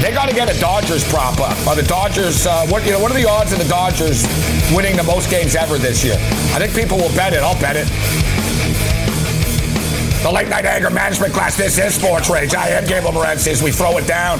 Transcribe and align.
They 0.00 0.12
got 0.12 0.30
to 0.30 0.34
get 0.34 0.48
a 0.48 0.58
Dodgers 0.58 1.04
prop 1.04 1.40
up. 1.40 1.66
Are 1.66 1.76
the 1.76 1.82
Dodgers? 1.82 2.46
Uh, 2.46 2.66
what 2.68 2.86
you 2.86 2.92
know? 2.92 3.00
What 3.00 3.12
are 3.12 3.20
the 3.20 3.28
odds 3.28 3.52
of 3.52 3.58
the 3.58 3.68
Dodgers 3.68 4.24
winning 4.74 4.96
the 4.96 5.02
most 5.02 5.28
games 5.30 5.54
ever 5.54 5.76
this 5.76 6.02
year? 6.02 6.14
I 6.54 6.58
think 6.58 6.74
people 6.74 6.96
will 6.96 7.14
bet 7.14 7.34
it. 7.34 7.40
I'll 7.40 7.60
bet 7.60 7.76
it. 7.76 8.39
The 10.22 10.30
late 10.30 10.48
night 10.48 10.66
anger 10.66 10.90
management 10.90 11.32
class. 11.32 11.56
This 11.56 11.78
is 11.78 11.94
Sports 11.94 12.28
Rage. 12.28 12.54
I 12.54 12.68
am 12.68 12.84
Gable 12.86 13.10
Morency 13.10 13.48
as 13.48 13.62
we 13.62 13.72
throw 13.72 13.96
it 13.96 14.06
down 14.06 14.38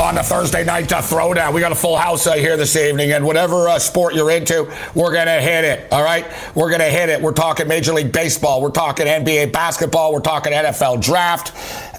on 0.00 0.14
the 0.14 0.22
Thursday 0.22 0.62
night 0.62 0.92
uh, 0.92 1.02
throwdown. 1.02 1.52
We 1.52 1.60
got 1.60 1.72
a 1.72 1.74
full 1.74 1.96
house 1.96 2.28
uh, 2.28 2.34
here 2.34 2.56
this 2.56 2.76
evening, 2.76 3.10
and 3.10 3.26
whatever 3.26 3.68
uh, 3.68 3.80
sport 3.80 4.14
you're 4.14 4.30
into, 4.30 4.72
we're 4.94 5.12
gonna 5.12 5.40
hit 5.40 5.64
it. 5.64 5.92
All 5.92 6.04
right, 6.04 6.24
we're 6.54 6.70
gonna 6.70 6.84
hit 6.84 7.08
it. 7.08 7.20
We're 7.20 7.32
talking 7.32 7.66
Major 7.66 7.92
League 7.94 8.12
Baseball. 8.12 8.62
We're 8.62 8.70
talking 8.70 9.06
NBA 9.06 9.52
basketball. 9.52 10.12
We're 10.12 10.20
talking 10.20 10.52
NFL 10.52 11.02
draft 11.02 11.52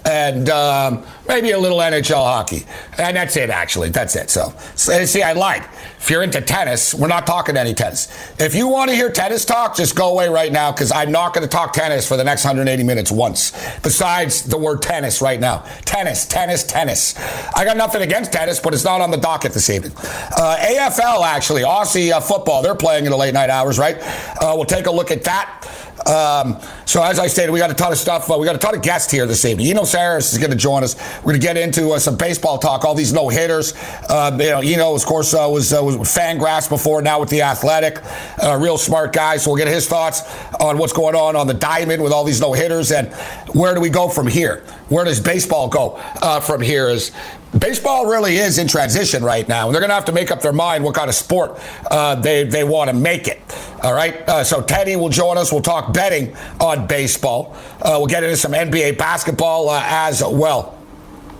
and 0.06 0.48
um, 0.48 1.04
maybe 1.28 1.50
a 1.50 1.58
little 1.58 1.78
NHL 1.78 2.24
hockey. 2.24 2.64
And 2.96 3.16
that's 3.16 3.36
it, 3.36 3.50
actually. 3.50 3.90
That's 3.90 4.14
it. 4.16 4.30
So, 4.30 4.54
see, 4.76 5.22
I 5.22 5.32
lied. 5.32 5.64
If 6.06 6.10
you're 6.10 6.22
into 6.22 6.40
tennis, 6.40 6.94
we're 6.94 7.08
not 7.08 7.26
talking 7.26 7.56
any 7.56 7.74
tennis. 7.74 8.06
If 8.38 8.54
you 8.54 8.68
want 8.68 8.90
to 8.90 8.94
hear 8.94 9.10
tennis 9.10 9.44
talk, 9.44 9.74
just 9.74 9.96
go 9.96 10.12
away 10.12 10.28
right 10.28 10.52
now 10.52 10.70
because 10.70 10.92
I'm 10.92 11.10
not 11.10 11.34
going 11.34 11.42
to 11.42 11.48
talk 11.48 11.72
tennis 11.72 12.06
for 12.06 12.16
the 12.16 12.22
next 12.22 12.44
180 12.44 12.84
minutes 12.84 13.10
once. 13.10 13.50
Besides 13.82 14.44
the 14.44 14.56
word 14.56 14.82
tennis 14.82 15.20
right 15.20 15.40
now. 15.40 15.64
Tennis, 15.84 16.24
tennis, 16.24 16.62
tennis. 16.62 17.16
I 17.56 17.64
got 17.64 17.76
nothing 17.76 18.02
against 18.02 18.32
tennis, 18.32 18.60
but 18.60 18.72
it's 18.72 18.84
not 18.84 19.00
on 19.00 19.10
the 19.10 19.16
docket 19.16 19.52
this 19.52 19.68
evening. 19.68 19.90
Uh, 19.96 20.56
AFL, 20.60 21.26
actually, 21.26 21.62
Aussie 21.62 22.12
uh, 22.12 22.20
football, 22.20 22.62
they're 22.62 22.76
playing 22.76 23.04
in 23.04 23.10
the 23.10 23.16
late 23.16 23.34
night 23.34 23.50
hours, 23.50 23.76
right? 23.76 23.96
Uh, 24.40 24.52
we'll 24.54 24.64
take 24.64 24.86
a 24.86 24.92
look 24.92 25.10
at 25.10 25.24
that. 25.24 25.68
Um, 26.04 26.60
so 26.84 27.02
as 27.02 27.18
I 27.18 27.26
stated, 27.26 27.52
we 27.52 27.58
got 27.58 27.70
a 27.70 27.74
ton 27.74 27.90
of 27.90 27.98
stuff. 27.98 28.30
Uh, 28.30 28.36
we 28.38 28.46
got 28.46 28.54
a 28.54 28.58
ton 28.58 28.74
of 28.74 28.82
guests 28.82 29.10
here 29.10 29.26
this 29.26 29.44
evening. 29.44 29.68
Eno 29.68 29.82
Sarris 29.82 30.32
is 30.32 30.38
going 30.38 30.50
to 30.50 30.56
join 30.56 30.84
us. 30.84 30.94
We're 31.18 31.32
going 31.32 31.40
to 31.40 31.46
get 31.46 31.56
into 31.56 31.90
uh, 31.90 31.98
some 31.98 32.16
baseball 32.16 32.58
talk. 32.58 32.84
All 32.84 32.94
these 32.94 33.12
no 33.12 33.28
hitters. 33.28 33.74
Uh, 34.08 34.36
you 34.38 34.50
know, 34.50 34.60
Eno, 34.60 34.94
of 34.94 35.04
course, 35.04 35.32
uh, 35.34 35.48
was 35.50 35.72
uh, 35.72 35.82
was 35.82 35.96
with 35.96 36.08
Fangraphs 36.08 36.68
before. 36.68 37.00
Now 37.02 37.20
with 37.20 37.30
the 37.30 37.42
Athletic, 37.42 38.02
uh, 38.42 38.56
real 38.60 38.78
smart 38.78 39.12
guy. 39.12 39.36
So 39.38 39.50
we'll 39.50 39.58
get 39.58 39.68
his 39.68 39.88
thoughts 39.88 40.22
on 40.60 40.78
what's 40.78 40.92
going 40.92 41.14
on 41.14 41.34
on 41.34 41.46
the 41.46 41.54
diamond 41.54 42.02
with 42.02 42.12
all 42.12 42.24
these 42.24 42.40
no 42.40 42.52
hitters 42.52 42.92
and 42.92 43.12
where 43.54 43.74
do 43.74 43.80
we 43.80 43.88
go 43.88 44.08
from 44.08 44.26
here? 44.26 44.62
Where 44.88 45.04
does 45.04 45.20
baseball 45.20 45.68
go 45.68 45.96
uh, 46.20 46.40
from 46.40 46.60
here? 46.60 46.88
Is 46.88 47.12
baseball 47.58 48.06
really 48.06 48.36
is 48.36 48.58
in 48.58 48.68
transition 48.68 49.24
right 49.24 49.48
now. 49.48 49.66
and 49.66 49.74
They're 49.74 49.80
going 49.80 49.90
to 49.90 49.94
have 49.94 50.06
to 50.06 50.12
make 50.12 50.30
up 50.30 50.40
their 50.42 50.52
mind 50.52 50.84
what 50.84 50.94
kind 50.94 51.08
of 51.08 51.14
sport 51.14 51.58
uh, 51.90 52.14
they, 52.16 52.44
they 52.44 52.64
want 52.64 52.90
to 52.90 52.96
make 52.96 53.28
it. 53.28 53.40
All 53.82 53.92
right. 53.94 54.16
Uh, 54.28 54.44
so 54.44 54.62
Teddy 54.62 54.96
will 54.96 55.08
join 55.08 55.38
us. 55.38 55.52
We'll 55.52 55.62
talk 55.62 55.92
betting 55.92 56.36
on 56.60 56.86
baseball. 56.86 57.56
Uh, 57.80 57.96
we'll 57.98 58.06
get 58.06 58.22
into 58.22 58.36
some 58.36 58.52
NBA 58.52 58.98
basketball 58.98 59.68
uh, 59.68 59.82
as 59.84 60.22
well. 60.24 60.76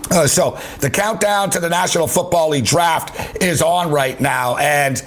Uh, 0.09 0.25
so 0.25 0.57
the 0.79 0.89
countdown 0.89 1.49
to 1.49 1.59
the 1.59 1.69
National 1.69 2.07
Football 2.07 2.49
League 2.49 2.65
draft 2.65 3.43
is 3.43 3.61
on 3.61 3.91
right 3.91 4.19
now, 4.21 4.55
and 4.55 5.03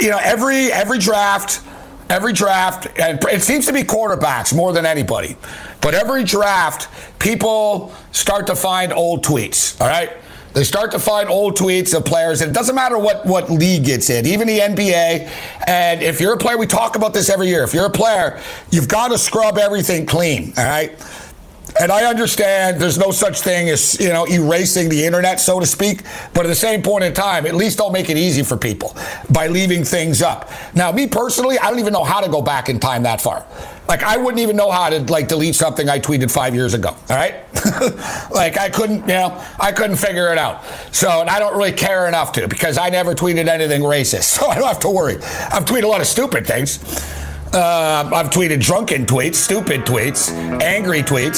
you 0.00 0.08
know 0.08 0.18
every 0.22 0.72
every 0.72 0.98
draft, 0.98 1.60
every 2.08 2.32
draft, 2.32 2.86
and 2.98 3.22
it 3.24 3.42
seems 3.42 3.66
to 3.66 3.72
be 3.74 3.82
quarterbacks 3.82 4.56
more 4.56 4.72
than 4.72 4.86
anybody. 4.86 5.36
But 5.82 5.92
every 5.92 6.24
draft, 6.24 6.88
people 7.18 7.94
start 8.12 8.46
to 8.46 8.56
find 8.56 8.94
old 8.94 9.22
tweets. 9.22 9.78
All 9.78 9.88
right. 9.88 10.10
They 10.54 10.62
start 10.62 10.92
to 10.92 11.00
find 11.00 11.28
old 11.28 11.56
tweets 11.56 11.96
of 11.96 12.04
players, 12.04 12.40
and 12.40 12.50
it 12.50 12.54
doesn't 12.54 12.76
matter 12.76 12.96
what, 12.96 13.26
what 13.26 13.50
league 13.50 13.88
it's 13.88 14.08
in, 14.08 14.24
even 14.24 14.46
the 14.46 14.60
NBA. 14.60 15.28
And 15.66 16.00
if 16.00 16.20
you're 16.20 16.34
a 16.34 16.38
player, 16.38 16.56
we 16.56 16.68
talk 16.68 16.94
about 16.94 17.12
this 17.12 17.28
every 17.28 17.48
year. 17.48 17.64
If 17.64 17.74
you're 17.74 17.86
a 17.86 17.90
player, 17.90 18.40
you've 18.70 18.86
got 18.86 19.08
to 19.08 19.18
scrub 19.18 19.58
everything 19.58 20.06
clean, 20.06 20.54
all 20.56 20.64
right? 20.64 20.92
And 21.80 21.90
I 21.90 22.04
understand 22.04 22.80
there's 22.80 22.98
no 22.98 23.10
such 23.10 23.40
thing 23.40 23.68
as, 23.68 23.98
you 23.98 24.10
know, 24.10 24.26
erasing 24.26 24.88
the 24.88 25.04
internet, 25.04 25.40
so 25.40 25.58
to 25.58 25.66
speak. 25.66 26.02
But 26.32 26.44
at 26.44 26.48
the 26.48 26.54
same 26.54 26.82
point 26.82 27.02
in 27.04 27.12
time, 27.12 27.46
at 27.46 27.54
least 27.54 27.78
don't 27.78 27.92
make 27.92 28.10
it 28.10 28.16
easy 28.16 28.42
for 28.42 28.56
people 28.56 28.96
by 29.30 29.48
leaving 29.48 29.84
things 29.84 30.22
up. 30.22 30.50
Now, 30.74 30.92
me 30.92 31.08
personally, 31.08 31.58
I 31.58 31.70
don't 31.70 31.80
even 31.80 31.92
know 31.92 32.04
how 32.04 32.20
to 32.20 32.30
go 32.30 32.42
back 32.42 32.68
in 32.68 32.78
time 32.78 33.02
that 33.02 33.20
far. 33.20 33.44
Like 33.88 34.02
I 34.02 34.16
wouldn't 34.16 34.40
even 34.40 34.56
know 34.56 34.70
how 34.70 34.88
to 34.88 35.00
like 35.12 35.28
delete 35.28 35.54
something 35.54 35.88
I 35.88 35.98
tweeted 35.98 36.30
five 36.30 36.54
years 36.54 36.72
ago. 36.72 36.88
All 36.88 37.16
right, 37.16 37.34
like 38.30 38.56
I 38.56 38.70
couldn't, 38.70 39.00
you 39.00 39.08
know, 39.08 39.44
I 39.60 39.72
couldn't 39.72 39.96
figure 39.96 40.32
it 40.32 40.38
out. 40.38 40.64
So 40.90 41.20
and 41.20 41.28
I 41.28 41.38
don't 41.38 41.54
really 41.56 41.72
care 41.72 42.08
enough 42.08 42.32
to 42.32 42.48
because 42.48 42.78
I 42.78 42.88
never 42.88 43.14
tweeted 43.14 43.46
anything 43.46 43.82
racist, 43.82 44.22
so 44.38 44.46
I 44.46 44.54
don't 44.54 44.68
have 44.68 44.80
to 44.80 44.90
worry. 44.90 45.16
I've 45.16 45.66
tweeted 45.66 45.84
a 45.84 45.88
lot 45.88 46.00
of 46.00 46.06
stupid 46.06 46.46
things. 46.46 46.78
Uh, 47.54 48.10
I've 48.12 48.30
tweeted 48.30 48.58
drunken 48.58 49.06
tweets, 49.06 49.36
stupid 49.36 49.82
tweets, 49.82 50.28
angry 50.60 51.02
tweets, 51.02 51.36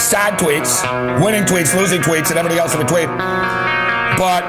sad 0.00 0.38
tweets, 0.38 0.80
winning 1.22 1.42
tweets, 1.42 1.76
losing 1.76 2.00
tweets, 2.00 2.30
and 2.30 2.38
everything 2.38 2.58
else 2.58 2.72
in 2.74 2.80
between. 2.80 3.08
But 4.16 4.42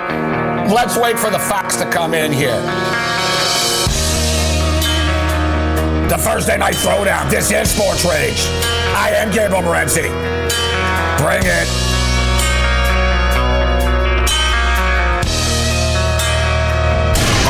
let's 0.71 0.97
wait 0.97 1.19
for 1.19 1.29
the 1.29 1.39
facts 1.39 1.75
to 1.75 1.89
come 1.91 2.13
in 2.13 2.31
here. 2.31 2.55
The 6.07 6.17
Thursday 6.17 6.57
Night 6.57 6.75
Throwdown. 6.75 7.29
This 7.29 7.51
is 7.51 7.69
Sports 7.69 8.05
Rage. 8.05 8.39
I 8.95 9.11
am 9.15 9.29
Gabriel 9.29 9.61
Morency. 9.61 10.07
Bring 11.17 11.41
it. 11.43 11.80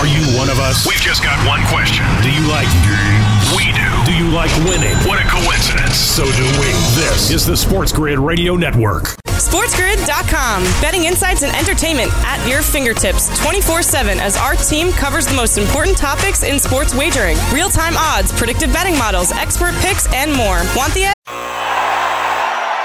Are 0.02 0.08
you 0.08 0.36
one 0.36 0.50
of 0.50 0.58
us? 0.58 0.88
We've 0.88 0.98
just 0.98 1.22
got 1.22 1.38
one 1.48 1.62
question. 1.68 2.04
Do 2.24 2.32
you 2.32 2.42
like 2.50 2.66
games? 2.82 3.54
We 3.56 3.70
do. 3.70 3.86
Do 4.04 4.18
you 4.18 4.32
like 4.34 4.50
winning? 4.66 4.98
What 5.08 5.24
a 5.24 5.30
coincidence. 5.30 5.96
So 5.96 6.24
do 6.26 6.44
we. 6.60 6.66
This 6.98 7.30
is 7.30 7.46
the 7.46 7.56
Sports 7.56 7.92
Grid 7.92 8.18
Radio 8.18 8.56
Network. 8.56 9.16
SportsGrid.com. 9.28 10.64
Betting 10.82 11.04
insights 11.04 11.44
and 11.44 11.56
entertainment 11.56 12.10
at 12.26 12.44
your 12.50 12.64
fingertips 12.64 13.30
24 13.44 13.84
7 13.84 14.20
as 14.20 14.36
our 14.38 14.56
team 14.56 14.92
covers 14.92 15.28
the 15.28 15.36
most 15.36 15.60
important 15.60 15.96
topics 15.96 16.42
in 16.42 16.58
sports 16.58 16.96
wagering 16.96 17.38
real 17.54 17.70
time 17.70 17.94
odds, 17.96 18.32
predictive 18.32 18.74
betting 18.74 18.98
models, 18.98 19.32
expert 19.34 19.76
picks, 19.82 20.12
and 20.16 20.34
more. 20.34 20.64
Want 20.76 20.96
the 20.96 21.04
edge? 21.04 21.14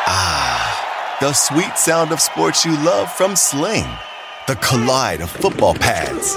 Ah, 0.07 1.17
the 1.23 1.33
sweet 1.33 1.79
sound 1.79 2.13
of 2.13 2.21
sports 2.21 2.67
you 2.67 2.73
love 2.85 3.11
from 3.11 3.37
Sling. 3.37 3.89
The 4.49 4.57
collide 4.57 5.23
of 5.23 5.31
football 5.31 5.75
pads. 5.75 6.37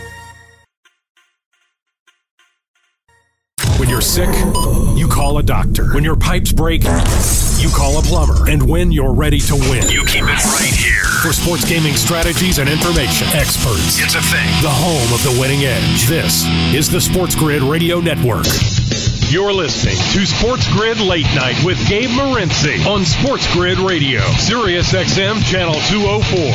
When 3.81 3.89
you're 3.89 3.99
sick, 3.99 4.29
you 4.95 5.07
call 5.07 5.39
a 5.39 5.43
doctor. 5.43 5.91
When 5.95 6.03
your 6.03 6.15
pipes 6.15 6.51
break, 6.51 6.83
you 6.83 7.69
call 7.73 7.97
a 7.97 8.03
plumber. 8.03 8.47
And 8.47 8.61
when 8.69 8.91
you're 8.91 9.11
ready 9.11 9.39
to 9.39 9.55
win, 9.55 9.89
You 9.89 10.05
keep 10.05 10.21
it 10.21 10.27
right 10.45 10.69
here. 10.69 11.01
for 11.23 11.33
sports 11.33 11.65
gaming 11.67 11.95
strategies 11.95 12.59
and 12.59 12.69
information, 12.69 13.25
experts. 13.33 13.97
It's 13.97 14.13
a 14.13 14.21
thing. 14.21 14.45
The 14.61 14.69
home 14.69 15.11
of 15.11 15.23
the 15.23 15.35
winning 15.41 15.65
edge. 15.65 16.05
This 16.05 16.45
is 16.77 16.91
the 16.91 17.01
Sports 17.01 17.33
Grid 17.33 17.63
Radio 17.63 17.99
Network. 17.99 18.45
You're 19.31 19.51
listening 19.53 19.95
to 20.13 20.25
Sports 20.27 20.71
Grid 20.73 20.99
Late 20.99 21.25
Night 21.33 21.55
with 21.65 21.79
Gabe 21.89 22.09
Morency 22.11 22.85
on 22.85 23.03
Sports 23.03 23.51
Grid 23.51 23.79
Radio, 23.79 24.19
Sirius 24.37 24.93
XM 24.93 25.41
Channel 25.43 25.73
204. 25.89 26.53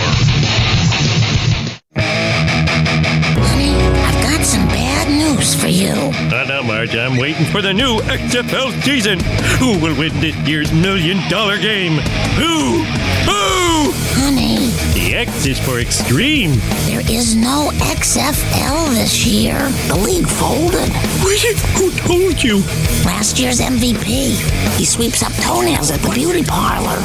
News 5.46 5.60
for 5.60 5.68
you. 5.68 5.92
Uh, 5.92 6.44
now, 6.48 6.62
Marge, 6.62 6.94
I'm 6.96 7.16
waiting 7.18 7.46
for 7.46 7.62
the 7.62 7.72
new 7.72 7.98
XFL 8.00 8.82
season. 8.82 9.20
Who 9.58 9.78
will 9.78 9.96
win 9.98 10.12
this 10.20 10.34
year's 10.48 10.72
million 10.72 11.18
dollar 11.28 11.58
game? 11.58 11.98
Who? 12.36 12.82
Who? 13.24 13.92
Honey, 14.18 14.56
The 14.94 15.14
X 15.14 15.46
is 15.46 15.58
for 15.58 15.78
extreme. 15.78 16.52
There 16.86 17.00
is 17.00 17.36
no 17.36 17.70
XFL 17.74 18.94
this 18.94 19.24
year. 19.26 19.58
The 19.88 19.96
league 19.96 20.26
folded. 20.26 20.90
Wait, 21.24 21.58
who 21.76 21.90
told 21.92 22.42
you? 22.42 22.58
Last 23.04 23.38
year's 23.38 23.60
MVP. 23.60 24.36
He 24.76 24.84
sweeps 24.84 25.22
up 25.22 25.32
toenails 25.34 25.90
at 25.90 26.00
the 26.00 26.10
beauty 26.10 26.42
parlor. 26.42 26.98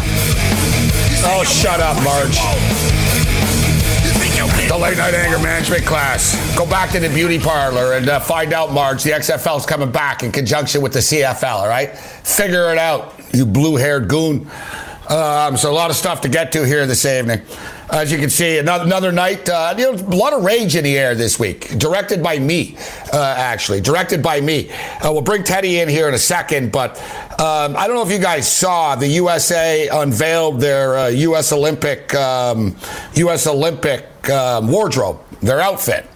Oh, 1.24 1.44
shut 1.46 1.80
up, 1.80 2.02
Marge. 2.04 2.40
The 4.42 4.76
late 4.76 4.98
night 4.98 5.14
anger 5.14 5.38
management 5.38 5.86
class. 5.86 6.36
Go 6.58 6.66
back 6.66 6.90
to 6.92 7.00
the 7.00 7.10
beauty 7.10 7.38
parlor 7.38 7.94
and 7.94 8.10
uh, 8.10 8.20
find 8.20 8.54
out, 8.54 8.72
Marge. 8.72 9.04
The 9.04 9.12
XFL 9.12 9.60
is 9.60 9.68
coming 9.68 9.92
back 9.92 10.24
in 10.24 10.32
conjunction 10.32 10.82
with 10.82 10.94
the 10.94 11.00
CFL, 11.00 11.44
all 11.44 11.68
right? 11.68 11.96
Figure 11.96 12.72
it 12.72 12.80
out, 12.80 13.14
you 13.34 13.46
blue 13.46 13.76
haired 13.76 14.08
goon. 14.08 14.50
Um, 15.10 15.58
so, 15.58 15.72
a 15.72 15.76
lot 15.76 15.92
of 15.92 15.96
stuff 15.96 16.22
to 16.22 16.30
get 16.30 16.52
to 16.54 16.66
here 16.66 16.88
this 16.88 17.06
evening. 17.06 17.42
As 17.92 18.10
you 18.10 18.18
can 18.18 18.30
see, 18.30 18.58
another, 18.58 18.86
another 18.86 19.12
night, 19.12 19.50
uh, 19.50 19.76
you 19.78 19.92
know, 19.92 19.98
a 19.98 20.16
lot 20.16 20.32
of 20.32 20.46
rage 20.46 20.78
in 20.78 20.86
the 20.86 20.98
air 20.98 21.14
this 21.14 21.38
week. 21.38 21.78
Directed 21.78 22.24
by 22.24 22.40
me, 22.40 22.78
uh, 23.12 23.36
actually. 23.38 23.82
Directed 23.82 24.24
by 24.24 24.40
me. 24.40 24.72
Uh, 24.72 25.12
we'll 25.12 25.22
bring 25.22 25.44
Teddy 25.44 25.82
in 25.82 25.90
here 25.90 26.08
in 26.08 26.14
a 26.14 26.18
second, 26.18 26.72
but 26.72 26.98
um, 27.38 27.76
I 27.76 27.88
don't 27.88 27.98
know 27.98 28.04
if 28.04 28.10
you 28.10 28.20
guys 28.20 28.50
saw 28.50 28.96
the 28.96 29.08
USA 29.08 29.90
unveiled 29.90 30.62
their 30.62 31.10
U.S. 31.10 31.52
Uh, 31.52 31.58
Olympic 31.58 32.16
um, 32.16 32.78
U.S. 33.16 33.46
Olympic 33.46 34.30
um, 34.30 34.72
wardrobe, 34.72 35.20
their 35.42 35.60
outfit. 35.60 36.08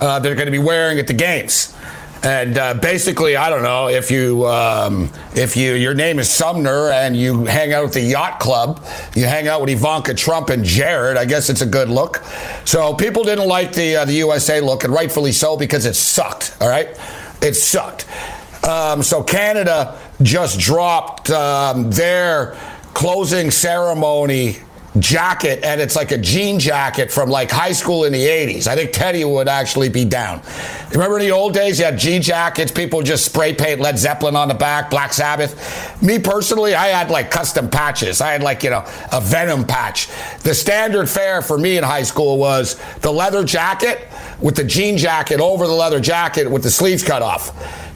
Uh, 0.00 0.18
they're 0.18 0.34
going 0.34 0.46
to 0.46 0.52
be 0.52 0.58
wearing 0.58 0.98
at 0.98 1.06
the 1.06 1.12
games. 1.12 1.76
And 2.24 2.56
uh, 2.56 2.74
basically, 2.74 3.34
I 3.34 3.50
don't 3.50 3.64
know 3.64 3.88
if 3.88 4.08
you 4.08 4.46
um, 4.46 5.10
if 5.34 5.56
you 5.56 5.74
your 5.74 5.92
name 5.92 6.20
is 6.20 6.30
Sumner 6.30 6.90
and 6.90 7.16
you 7.16 7.44
hang 7.46 7.72
out 7.72 7.84
at 7.84 7.92
the 7.92 8.00
yacht 8.00 8.38
club, 8.38 8.84
you 9.16 9.24
hang 9.24 9.48
out 9.48 9.60
with 9.60 9.70
Ivanka 9.70 10.14
Trump 10.14 10.48
and 10.48 10.64
Jared. 10.64 11.16
I 11.16 11.24
guess 11.24 11.50
it's 11.50 11.62
a 11.62 11.66
good 11.66 11.88
look. 11.88 12.22
So 12.64 12.94
people 12.94 13.24
didn't 13.24 13.48
like 13.48 13.72
the 13.72 13.96
uh, 13.96 14.04
the 14.04 14.14
USA 14.14 14.60
look, 14.60 14.84
and 14.84 14.92
rightfully 14.92 15.32
so 15.32 15.56
because 15.56 15.84
it 15.84 15.94
sucked. 15.94 16.56
All 16.60 16.68
right, 16.68 16.96
it 17.42 17.54
sucked. 17.54 18.06
Um, 18.64 19.02
so 19.02 19.24
Canada 19.24 19.98
just 20.22 20.60
dropped 20.60 21.28
um, 21.30 21.90
their 21.90 22.56
closing 22.94 23.50
ceremony 23.50 24.58
jacket 24.98 25.60
and 25.64 25.80
it's 25.80 25.96
like 25.96 26.12
a 26.12 26.18
jean 26.18 26.58
jacket 26.58 27.10
from 27.10 27.30
like 27.30 27.50
high 27.50 27.72
school 27.72 28.04
in 28.04 28.12
the 28.12 28.26
80s. 28.26 28.66
I 28.66 28.76
think 28.76 28.92
Teddy 28.92 29.24
would 29.24 29.48
actually 29.48 29.88
be 29.88 30.04
down. 30.04 30.42
Remember 30.90 31.18
in 31.18 31.24
the 31.24 31.30
old 31.30 31.54
days, 31.54 31.78
you 31.78 31.86
had 31.86 31.98
jean 31.98 32.20
jackets, 32.20 32.70
people 32.70 33.02
just 33.02 33.24
spray 33.24 33.54
paint 33.54 33.80
Led 33.80 33.98
Zeppelin 33.98 34.36
on 34.36 34.48
the 34.48 34.54
back, 34.54 34.90
Black 34.90 35.12
Sabbath. 35.12 36.02
Me 36.02 36.18
personally, 36.18 36.74
I 36.74 36.88
had 36.88 37.10
like 37.10 37.30
custom 37.30 37.70
patches. 37.70 38.20
I 38.20 38.32
had 38.32 38.42
like, 38.42 38.62
you 38.62 38.70
know, 38.70 38.84
a 39.12 39.20
Venom 39.20 39.66
patch. 39.66 40.08
The 40.42 40.54
standard 40.54 41.08
fare 41.08 41.40
for 41.40 41.56
me 41.56 41.78
in 41.78 41.84
high 41.84 42.02
school 42.02 42.38
was 42.38 42.80
the 43.00 43.10
leather 43.10 43.44
jacket 43.44 44.08
with 44.40 44.56
the 44.56 44.64
jean 44.64 44.98
jacket 44.98 45.40
over 45.40 45.66
the 45.66 45.72
leather 45.72 46.00
jacket 46.00 46.50
with 46.50 46.62
the 46.62 46.70
sleeves 46.70 47.02
cut 47.02 47.22
off. 47.22 47.52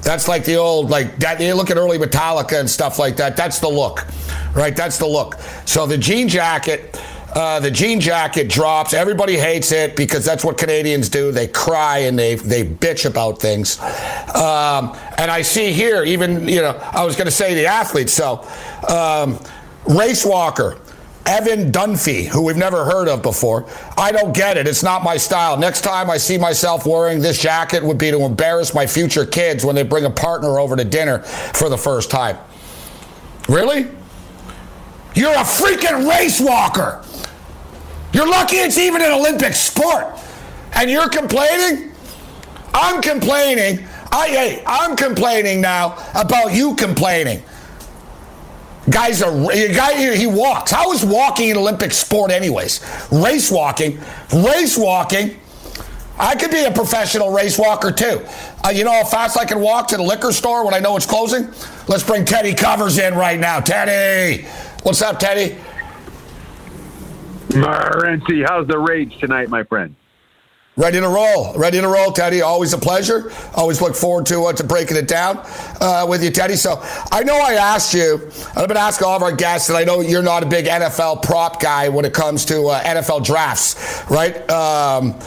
That's 0.06 0.28
like 0.28 0.44
the 0.44 0.54
old, 0.54 0.88
like 0.88 1.18
that. 1.18 1.40
You 1.40 1.52
look 1.54 1.68
at 1.68 1.76
early 1.76 1.98
Metallica 1.98 2.60
and 2.60 2.70
stuff 2.70 2.96
like 2.96 3.16
that. 3.16 3.36
That's 3.36 3.58
the 3.58 3.68
look, 3.68 4.06
right? 4.54 4.74
That's 4.74 4.98
the 4.98 5.06
look. 5.06 5.34
So 5.64 5.84
the 5.84 5.98
jean 5.98 6.28
jacket, 6.28 6.96
uh, 7.34 7.58
the 7.58 7.72
jean 7.72 7.98
jacket 7.98 8.48
drops. 8.48 8.94
Everybody 8.94 9.36
hates 9.36 9.72
it 9.72 9.96
because 9.96 10.24
that's 10.24 10.44
what 10.44 10.58
Canadians 10.58 11.08
do. 11.08 11.32
They 11.32 11.48
cry 11.48 11.98
and 11.98 12.16
they 12.16 12.36
they 12.36 12.64
bitch 12.64 13.04
about 13.04 13.40
things. 13.40 13.80
Um, 13.80 14.96
and 15.18 15.28
I 15.28 15.42
see 15.42 15.72
here, 15.72 16.04
even 16.04 16.46
you 16.46 16.62
know, 16.62 16.78
I 16.92 17.04
was 17.04 17.16
going 17.16 17.24
to 17.26 17.32
say 17.32 17.54
the 17.54 17.66
athletes. 17.66 18.12
So, 18.12 18.46
um, 18.88 19.40
race 19.88 20.24
walker. 20.24 20.78
Evan 21.26 21.72
Dunfee, 21.72 22.26
who 22.26 22.42
we've 22.42 22.56
never 22.56 22.84
heard 22.84 23.08
of 23.08 23.20
before. 23.20 23.68
I 23.98 24.12
don't 24.12 24.34
get 24.34 24.56
it. 24.56 24.68
It's 24.68 24.82
not 24.82 25.02
my 25.02 25.16
style. 25.16 25.56
Next 25.58 25.80
time 25.80 26.08
I 26.08 26.16
see 26.16 26.38
myself 26.38 26.86
wearing 26.86 27.20
this 27.20 27.40
jacket 27.40 27.82
would 27.82 27.98
be 27.98 28.10
to 28.12 28.20
embarrass 28.20 28.72
my 28.72 28.86
future 28.86 29.26
kids 29.26 29.64
when 29.64 29.74
they 29.74 29.82
bring 29.82 30.04
a 30.04 30.10
partner 30.10 30.60
over 30.60 30.76
to 30.76 30.84
dinner 30.84 31.18
for 31.20 31.68
the 31.68 31.76
first 31.76 32.10
time. 32.10 32.38
Really? 33.48 33.88
You're 35.14 35.32
a 35.32 35.44
freaking 35.44 36.08
race 36.08 36.40
walker. 36.40 37.02
You're 38.12 38.28
lucky 38.28 38.56
it's 38.56 38.78
even 38.78 39.02
an 39.02 39.12
Olympic 39.12 39.54
sport. 39.54 40.06
And 40.74 40.90
you're 40.90 41.08
complaining? 41.08 41.92
I'm 42.72 43.02
complaining. 43.02 43.86
I, 44.12 44.28
hey, 44.28 44.62
I'm 44.66 44.94
complaining 44.96 45.60
now 45.60 45.96
about 46.14 46.52
you 46.52 46.76
complaining. 46.76 47.42
Guy's 48.88 49.20
a, 49.20 49.28
a 49.28 49.74
guy. 49.74 50.14
He 50.16 50.26
walks. 50.26 50.70
How 50.70 50.92
is 50.92 51.04
walking 51.04 51.50
an 51.50 51.56
Olympic 51.56 51.92
sport, 51.92 52.30
anyways? 52.30 52.80
Race 53.10 53.50
walking, 53.50 53.98
race 54.32 54.78
walking. 54.78 55.38
I 56.18 56.34
could 56.34 56.50
be 56.50 56.64
a 56.64 56.70
professional 56.70 57.30
race 57.30 57.58
walker 57.58 57.92
too. 57.92 58.24
Uh, 58.64 58.70
you 58.70 58.84
know 58.84 58.92
how 58.92 59.04
fast 59.04 59.36
I 59.38 59.44
can 59.44 59.60
walk 59.60 59.88
to 59.88 59.96
the 59.96 60.02
liquor 60.02 60.32
store 60.32 60.64
when 60.64 60.72
I 60.72 60.78
know 60.78 60.96
it's 60.96 61.04
closing? 61.04 61.52
Let's 61.88 62.04
bring 62.04 62.24
Teddy 62.24 62.54
Covers 62.54 62.98
in 62.98 63.14
right 63.14 63.38
now. 63.38 63.60
Teddy, 63.60 64.46
what's 64.82 65.02
up, 65.02 65.18
Teddy? 65.18 65.56
Morency, 67.48 68.46
how's 68.46 68.66
the 68.66 68.78
rage 68.78 69.18
tonight, 69.18 69.48
my 69.48 69.64
friend? 69.64 69.94
Ready 70.78 71.00
to 71.00 71.08
roll. 71.08 71.54
Ready 71.54 71.80
to 71.80 71.88
roll, 71.88 72.12
Teddy. 72.12 72.42
Always 72.42 72.74
a 72.74 72.78
pleasure. 72.78 73.32
Always 73.54 73.80
look 73.80 73.96
forward 73.96 74.26
to 74.26 74.44
uh, 74.44 74.52
to 74.52 74.62
breaking 74.62 74.98
it 74.98 75.08
down 75.08 75.40
uh, 75.80 76.04
with 76.06 76.22
you, 76.22 76.30
Teddy. 76.30 76.54
So 76.54 76.82
I 77.10 77.22
know 77.22 77.34
I 77.34 77.54
asked 77.54 77.94
you, 77.94 78.30
I've 78.54 78.68
been 78.68 78.76
asking 78.76 79.06
all 79.06 79.16
of 79.16 79.22
our 79.22 79.34
guests, 79.34 79.70
and 79.70 79.78
I 79.78 79.84
know 79.84 80.02
you're 80.02 80.22
not 80.22 80.42
a 80.42 80.46
big 80.46 80.66
NFL 80.66 81.22
prop 81.22 81.62
guy 81.62 81.88
when 81.88 82.04
it 82.04 82.12
comes 82.12 82.44
to 82.46 82.66
uh, 82.66 82.82
NFL 82.82 83.24
drafts, 83.24 84.04
right? 84.10 84.36
Um, 84.50 85.18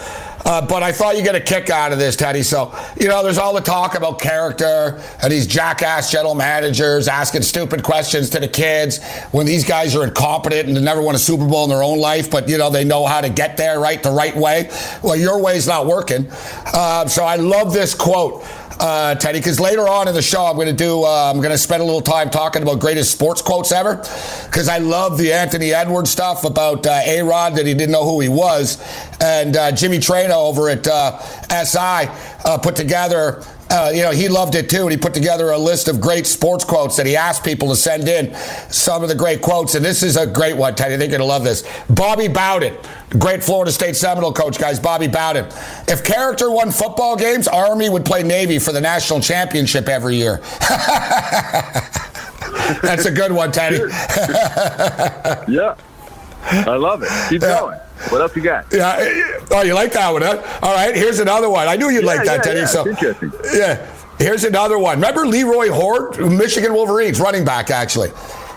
uh, 0.46 0.66
but 0.66 0.84
I 0.84 0.92
thought 0.92 1.18
you 1.18 1.24
get 1.24 1.36
a 1.36 1.40
kick 1.40 1.70
out 1.70 1.92
of 1.92 2.00
this, 2.00 2.16
Teddy. 2.16 2.44
So, 2.44 2.74
you 3.00 3.08
know, 3.08 3.24
there's 3.24 3.38
all 3.38 3.54
the 3.54 3.62
talk 3.62 3.96
about 3.96 4.20
character 4.20 5.02
and 5.22 5.32
these 5.32 5.48
jackass 5.48 6.12
general 6.12 6.36
managers 6.36 7.08
asking 7.08 7.42
stupid 7.44 7.84
questions 7.84 8.30
to 8.32 8.40
the 8.40 8.48
kids 8.48 9.04
when 9.32 9.46
these 9.46 9.64
guys 9.64 9.96
are 9.96 10.04
incompetent 10.04 10.68
and 10.68 10.78
they 10.78 10.82
never 10.82 11.02
won 11.02 11.16
a 11.16 11.20
Super 11.20 11.48
Bowl 11.48 11.64
in 11.66 11.70
their 11.70 11.84
own 11.84 12.00
life, 12.00 12.32
but, 12.32 12.48
you 12.48 12.58
know, 12.58 12.70
they 12.70 12.84
know 12.84 13.06
how 13.06 13.22
to 13.22 13.30
get 13.30 13.58
there, 13.58 13.80
right, 13.80 14.02
the 14.02 14.12
right 14.12 14.36
way. 14.36 14.70
Well, 15.04 15.16
your 15.16 15.42
way's 15.42 15.68
not 15.68 15.86
working. 15.86 16.28
Uh, 16.32 17.08
so 17.08 17.24
I 17.24 17.36
love 17.36 17.74
this 17.74 17.94
quote 17.94 18.44
uh, 18.80 19.16
Teddy, 19.16 19.40
because 19.40 19.60
later 19.60 19.88
on 19.88 20.08
in 20.08 20.14
the 20.14 20.22
show, 20.22 20.46
I'm 20.46 20.56
going 20.56 20.68
to 20.68 20.74
do, 20.74 21.04
uh, 21.04 21.31
I'm 21.34 21.38
going 21.38 21.52
to 21.52 21.58
spend 21.58 21.81
a 21.81 21.86
little 21.86 22.02
time 22.02 22.30
talking 22.30 22.62
about 22.62 22.80
greatest 22.80 23.12
sports 23.12 23.42
quotes 23.42 23.72
ever, 23.72 23.98
because 24.46 24.70
I 24.70 24.78
love 24.78 25.18
the 25.18 25.34
Anthony 25.34 25.74
Edwards 25.74 26.10
stuff 26.10 26.46
about 26.46 26.88
uh, 26.88 27.02
A 27.06 27.22
Rod 27.22 27.56
that 27.56 27.66
he 27.66 27.74
didn't 27.74 27.92
know 27.92 28.06
who 28.06 28.22
he 28.22 28.30
was. 28.30 28.78
And 29.20 29.58
uh, 29.58 29.72
Jimmy 29.74 29.98
Traina 29.98 30.31
over 30.31 30.70
at 30.70 30.88
uh, 30.88 31.19
SI 31.66 32.09
uh, 32.45 32.57
put 32.57 32.76
together 32.76 33.44
uh, 33.69 33.92
you 33.94 34.02
know, 34.02 34.11
he 34.11 34.28
loved 34.28 34.56
it 34.56 34.69
too. 34.69 34.83
And 34.83 34.92
he 34.92 34.97
put 34.97 35.14
together 35.14 35.52
a 35.52 35.57
list 35.57 35.88
of 35.88 36.02
great 36.02 36.26
sports 36.26 36.64
quotes 36.64 36.97
that 36.97 37.06
he 37.06 37.16
asked 37.16 37.44
people 37.44 37.69
to 37.69 37.76
send 37.76 38.07
in 38.07 38.35
some 38.69 39.04
of 39.04 39.09
the 39.09 39.16
great 39.16 39.42
quotes. 39.42 39.76
And 39.76 39.85
this 39.85 40.02
is 40.04 40.18
a 40.18 40.26
great 40.26 40.57
one, 40.57 40.76
Teddy. 40.76 40.95
You're 40.95 41.07
going 41.07 41.19
to 41.19 41.26
love 41.26 41.44
this. 41.44 41.64
Bobby 41.90 42.28
Bowden, 42.28 42.76
great 43.18 43.44
Florida 43.44 43.71
State 43.71 43.95
Seminole 43.95 44.33
coach, 44.33 44.57
guys. 44.57 44.80
Bobby 44.80 45.07
Bowden. 45.07 45.45
If 45.88 46.04
character 46.04 46.49
won 46.52 46.71
football 46.71 47.16
games, 47.16 47.47
Army 47.47 47.90
would 47.90 48.06
play 48.06 48.23
Navy 48.23 48.59
for 48.59 48.71
the 48.71 48.81
national 48.81 49.21
championship 49.21 49.88
every 49.88 50.16
year. 50.16 50.38
That's 52.81 53.06
a 53.06 53.11
good 53.11 53.31
one, 53.31 53.52
Teddy. 53.52 53.78
yeah. 55.52 55.76
I 56.44 56.76
love 56.76 57.04
it. 57.04 57.10
Keep 57.30 57.42
yeah. 57.42 57.60
going. 57.60 57.80
What 58.10 58.22
else 58.22 58.36
you 58.36 58.42
got? 58.42 58.66
Yeah. 58.72 59.40
Oh, 59.52 59.62
you 59.62 59.74
like 59.74 59.92
that 59.94 60.12
one, 60.12 60.22
huh? 60.22 60.42
All 60.62 60.74
right. 60.74 60.96
Here's 60.96 61.19
another 61.19 61.50
one. 61.50 61.68
I 61.68 61.76
knew 61.76 61.90
you'd 61.90 62.04
yeah, 62.04 62.08
like 62.08 62.26
that, 62.26 62.38
yeah, 62.38 62.42
Teddy. 62.42 62.60
Yeah, 62.62 62.66
so, 62.66 62.88
interesting. 62.88 63.31
Yeah. 63.54 63.86
Here's 64.18 64.44
another 64.44 64.78
one. 64.78 64.96
Remember 64.96 65.26
Leroy 65.26 65.69
Hoard, 65.69 66.19
Michigan 66.19 66.74
Wolverines, 66.74 67.19
running 67.22 67.46
back, 67.46 67.69
actually. 67.69 68.10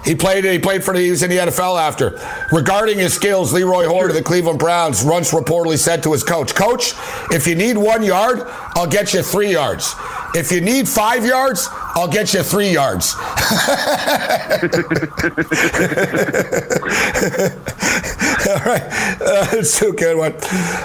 He 0.04 0.14
played. 0.16 0.44
He 0.44 0.58
played 0.58 0.82
for 0.82 0.94
the. 0.94 1.00
He 1.00 1.10
was 1.10 1.22
in 1.22 1.30
the 1.30 1.38
NFL 1.38 1.80
after. 1.80 2.20
Regarding 2.50 2.98
his 2.98 3.14
skills, 3.14 3.52
Leroy 3.52 3.86
Hoard 3.86 4.10
of 4.10 4.16
the 4.16 4.22
Cleveland 4.22 4.58
Browns 4.58 5.04
once 5.04 5.32
reportedly 5.32 5.78
said 5.78 6.02
to 6.02 6.12
his 6.12 6.24
coach, 6.24 6.54
"Coach, 6.54 6.94
if 7.30 7.46
you 7.46 7.54
need 7.54 7.78
one 7.78 8.02
yard, 8.02 8.42
I'll 8.74 8.86
get 8.86 9.14
you 9.14 9.22
three 9.22 9.52
yards. 9.52 9.94
If 10.34 10.50
you 10.50 10.60
need 10.60 10.88
five 10.88 11.24
yards, 11.24 11.68
I'll 11.94 12.08
get 12.08 12.34
you 12.34 12.42
three 12.42 12.70
yards." 12.70 13.14
All 18.42 18.58
right, 18.66 18.82
uh, 19.20 19.46
it's 19.52 19.80
a 19.82 19.92
good 19.92 20.18
one. 20.18 20.34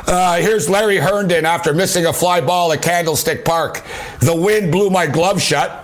Uh, 0.05 0.35
here's 0.37 0.69
Larry 0.69 0.97
Herndon 0.97 1.43
after 1.43 1.73
missing 1.73 2.05
a 2.05 2.13
fly 2.13 2.39
ball 2.39 2.71
at 2.71 2.83
Candlestick 2.83 3.43
Park. 3.43 3.83
The 4.19 4.35
wind 4.35 4.71
blew 4.71 4.91
my 4.91 5.07
glove 5.07 5.41
shut. 5.41 5.83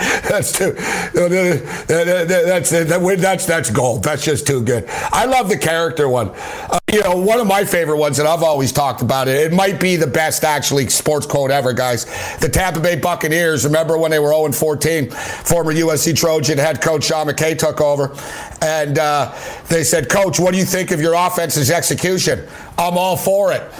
That's 0.00 0.52
too. 0.52 0.72
That's 1.12 2.70
that's 2.70 3.46
that's 3.46 3.70
gold. 3.70 4.02
That's 4.02 4.24
just 4.24 4.46
too 4.46 4.62
good. 4.62 4.86
I 4.88 5.26
love 5.26 5.50
the 5.50 5.58
character 5.58 6.08
one. 6.08 6.30
Uh, 6.30 6.78
you 6.90 7.02
know, 7.02 7.16
one 7.16 7.38
of 7.38 7.46
my 7.46 7.64
favorite 7.64 7.98
ones 7.98 8.16
that 8.16 8.26
I've 8.26 8.42
always 8.42 8.72
talked 8.72 9.02
about. 9.02 9.28
It. 9.28 9.36
It 9.36 9.52
might 9.52 9.78
be 9.78 9.96
the 9.96 10.06
best 10.06 10.42
actually 10.42 10.88
sports 10.88 11.26
quote 11.26 11.50
ever, 11.50 11.74
guys. 11.74 12.06
The 12.38 12.48
Tampa 12.48 12.80
Bay 12.80 12.96
Buccaneers. 12.96 13.64
Remember 13.66 13.98
when 13.98 14.10
they 14.10 14.18
were 14.18 14.32
0 14.32 14.52
14? 14.52 15.10
Former 15.10 15.74
USC 15.74 16.16
Trojan 16.16 16.56
head 16.56 16.80
coach 16.80 17.04
Sean 17.04 17.26
McKay 17.26 17.58
took 17.58 17.82
over, 17.82 18.16
and 18.62 18.98
uh, 18.98 19.34
they 19.68 19.84
said, 19.84 20.08
"Coach, 20.08 20.40
what 20.40 20.52
do 20.52 20.58
you 20.58 20.64
think 20.64 20.92
of 20.92 21.00
your 21.00 21.12
offense's 21.14 21.70
execution?" 21.70 22.48
I'm 22.78 22.96
all 22.96 23.18
for 23.18 23.52
it. 23.52 23.70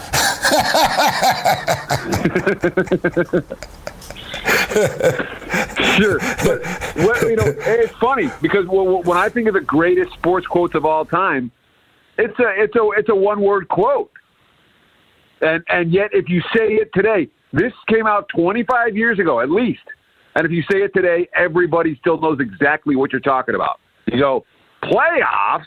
sure, 5.97 6.19
but 6.43 6.65
what, 7.05 7.21
you 7.23 7.35
know, 7.35 7.45
it's 7.57 7.93
funny 7.93 8.29
because 8.41 8.65
when 8.67 9.17
I 9.17 9.29
think 9.29 9.47
of 9.47 9.53
the 9.53 9.61
greatest 9.61 10.13
sports 10.13 10.47
quotes 10.47 10.75
of 10.75 10.85
all 10.85 11.05
time, 11.05 11.51
it's 12.17 12.37
a 12.39 12.61
it's 12.61 12.75
a 12.75 12.89
it's 12.97 13.09
a 13.09 13.15
one 13.15 13.41
word 13.41 13.67
quote, 13.67 14.11
and 15.41 15.63
and 15.69 15.91
yet 15.91 16.09
if 16.13 16.29
you 16.29 16.41
say 16.55 16.73
it 16.73 16.91
today, 16.93 17.29
this 17.53 17.73
came 17.87 18.05
out 18.05 18.27
25 18.29 18.95
years 18.95 19.19
ago 19.19 19.39
at 19.39 19.49
least, 19.49 19.83
and 20.35 20.45
if 20.45 20.51
you 20.51 20.61
say 20.71 20.81
it 20.81 20.93
today, 20.93 21.27
everybody 21.35 21.97
still 21.99 22.19
knows 22.19 22.39
exactly 22.39 22.95
what 22.95 23.11
you're 23.11 23.21
talking 23.21 23.55
about. 23.55 23.79
You 24.07 24.19
go 24.19 24.45
playoffs, 24.83 25.65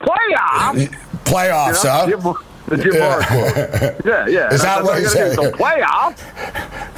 playoffs, 0.00 0.88
playoffs, 1.24 2.08
you 2.08 2.16
know? 2.16 2.32
huh? 2.32 2.49
The 2.70 2.76
Jim 2.76 2.94
yeah. 2.94 3.26
quote. 3.26 4.06
Yeah, 4.06 4.26
yeah. 4.28 4.54
Is 4.54 4.62
that 4.62 4.84
what 4.84 5.00
you 5.00 5.08
said? 5.08 5.36
The 5.36 5.50
playoffs. 5.50 6.18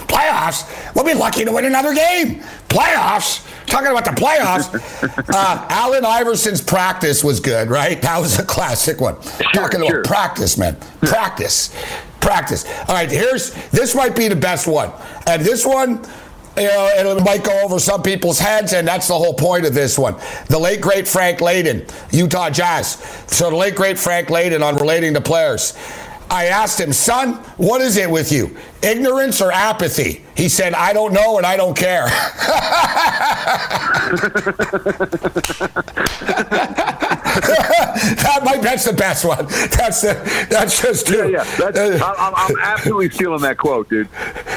Playoffs? 0.06 0.94
We'll 0.94 1.06
be 1.06 1.14
lucky 1.14 1.46
to 1.46 1.50
win 1.50 1.64
another 1.64 1.94
game. 1.94 2.42
Playoffs? 2.68 3.48
Talking 3.66 3.90
about 3.90 4.04
the 4.04 4.10
playoffs. 4.10 4.68
uh, 5.34 5.66
Allen 5.70 6.04
Iverson's 6.04 6.60
practice 6.60 7.24
was 7.24 7.40
good, 7.40 7.70
right? 7.70 8.02
That 8.02 8.18
was 8.18 8.38
a 8.38 8.44
classic 8.44 9.00
one. 9.00 9.16
Sure, 9.22 9.46
Talking 9.54 9.80
sure. 9.80 10.00
about 10.00 10.04
practice, 10.04 10.58
man. 10.58 10.76
Practice. 11.00 11.74
Practice. 12.20 12.66
All 12.80 12.94
right, 12.94 13.10
here's 13.10 13.54
this 13.70 13.94
might 13.94 14.14
be 14.14 14.28
the 14.28 14.36
best 14.36 14.66
one. 14.66 14.92
And 15.26 15.40
this 15.40 15.64
one 15.64 16.04
you 16.56 16.64
know, 16.64 17.16
it 17.16 17.24
might 17.24 17.44
go 17.44 17.62
over 17.62 17.78
some 17.78 18.02
people's 18.02 18.38
heads, 18.38 18.72
and 18.72 18.86
that's 18.86 19.08
the 19.08 19.14
whole 19.14 19.34
point 19.34 19.64
of 19.64 19.74
this 19.74 19.98
one. 19.98 20.16
The 20.48 20.58
late 20.58 20.80
great 20.80 21.08
Frank 21.08 21.38
Layden, 21.38 21.90
Utah 22.12 22.50
Jazz. 22.50 23.02
So 23.26 23.50
the 23.50 23.56
late 23.56 23.74
great 23.74 23.98
Frank 23.98 24.28
Layden 24.28 24.62
on 24.62 24.76
relating 24.76 25.14
to 25.14 25.20
players. 25.20 25.74
I 26.30 26.46
asked 26.46 26.80
him, 26.80 26.92
son, 26.94 27.34
what 27.58 27.82
is 27.82 27.98
it 27.98 28.10
with 28.10 28.32
you? 28.32 28.56
Ignorance 28.82 29.42
or 29.42 29.52
apathy? 29.52 30.24
He 30.34 30.48
said, 30.48 30.72
I 30.72 30.94
don't 30.94 31.12
know 31.12 31.36
and 31.36 31.44
I 31.44 31.58
don't 31.58 31.76
care. 31.76 32.06
that 37.40 38.40
might, 38.44 38.62
that's 38.62 38.84
the 38.84 38.92
best 38.92 39.24
one. 39.24 39.46
That's 39.46 40.02
the, 40.02 40.46
that's 40.50 40.80
just 40.82 41.06
too. 41.06 41.30
Yeah, 41.30 41.44
yeah. 41.44 41.70
That's, 41.70 42.02
I'm, 42.02 42.34
I'm, 42.34 42.56
absolutely 42.60 43.10
stealing 43.10 43.40
that 43.42 43.58
quote, 43.58 43.88
dude. 43.88 44.08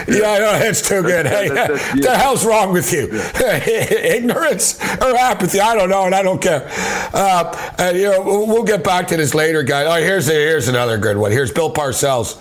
Yeah, 0.07 0.31
I 0.31 0.39
know 0.39 0.59
it's 0.61 0.87
too 0.87 1.01
good. 1.01 1.25
Hey, 1.25 1.49
what 1.49 2.01
the 2.01 2.17
hell's 2.17 2.45
wrong 2.45 2.73
with 2.73 2.91
you? 2.91 3.07
Yeah. 3.39 3.63
Ignorance 4.15 4.79
or 5.01 5.15
apathy? 5.15 5.59
I 5.59 5.75
don't 5.75 5.89
know, 5.89 6.05
and 6.05 6.15
I 6.15 6.21
don't 6.21 6.41
care. 6.41 6.69
Uh, 7.13 7.73
and, 7.77 7.97
you 7.97 8.11
know, 8.11 8.21
we'll 8.23 8.63
get 8.63 8.83
back 8.83 9.07
to 9.07 9.17
this 9.17 9.33
later, 9.33 9.63
guys. 9.63 9.87
Oh, 9.87 10.03
here's 10.03 10.29
a, 10.29 10.33
here's 10.33 10.67
another 10.67 10.97
good 10.97 11.17
one. 11.17 11.31
Here's 11.31 11.51
Bill 11.51 11.73
Parcells. 11.73 12.39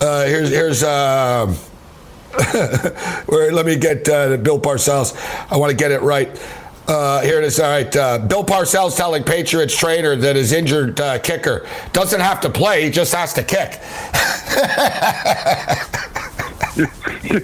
Uh, 0.00 0.26
here's 0.26 0.50
here's. 0.50 0.82
Uh, 0.82 1.54
let 3.28 3.66
me 3.66 3.76
get 3.76 4.08
uh, 4.08 4.36
Bill 4.36 4.58
Parcells. 4.58 5.14
I 5.50 5.56
want 5.56 5.70
to 5.70 5.76
get 5.76 5.92
it 5.92 6.02
right. 6.02 6.28
Uh, 6.92 7.22
here 7.22 7.38
it 7.38 7.44
is. 7.44 7.58
All 7.58 7.70
right. 7.70 7.96
Uh, 7.96 8.18
Bill 8.18 8.44
Parcells 8.44 8.94
telling 8.94 9.24
Patriots 9.24 9.74
trainer 9.74 10.14
that 10.14 10.36
his 10.36 10.52
injured 10.52 11.00
uh, 11.00 11.18
kicker 11.20 11.66
doesn't 11.94 12.20
have 12.20 12.38
to 12.42 12.50
play, 12.50 12.84
he 12.84 12.90
just 12.90 13.14
has 13.14 13.32
to 13.32 13.42
kick. 13.42 13.80
yeah, 17.32 17.38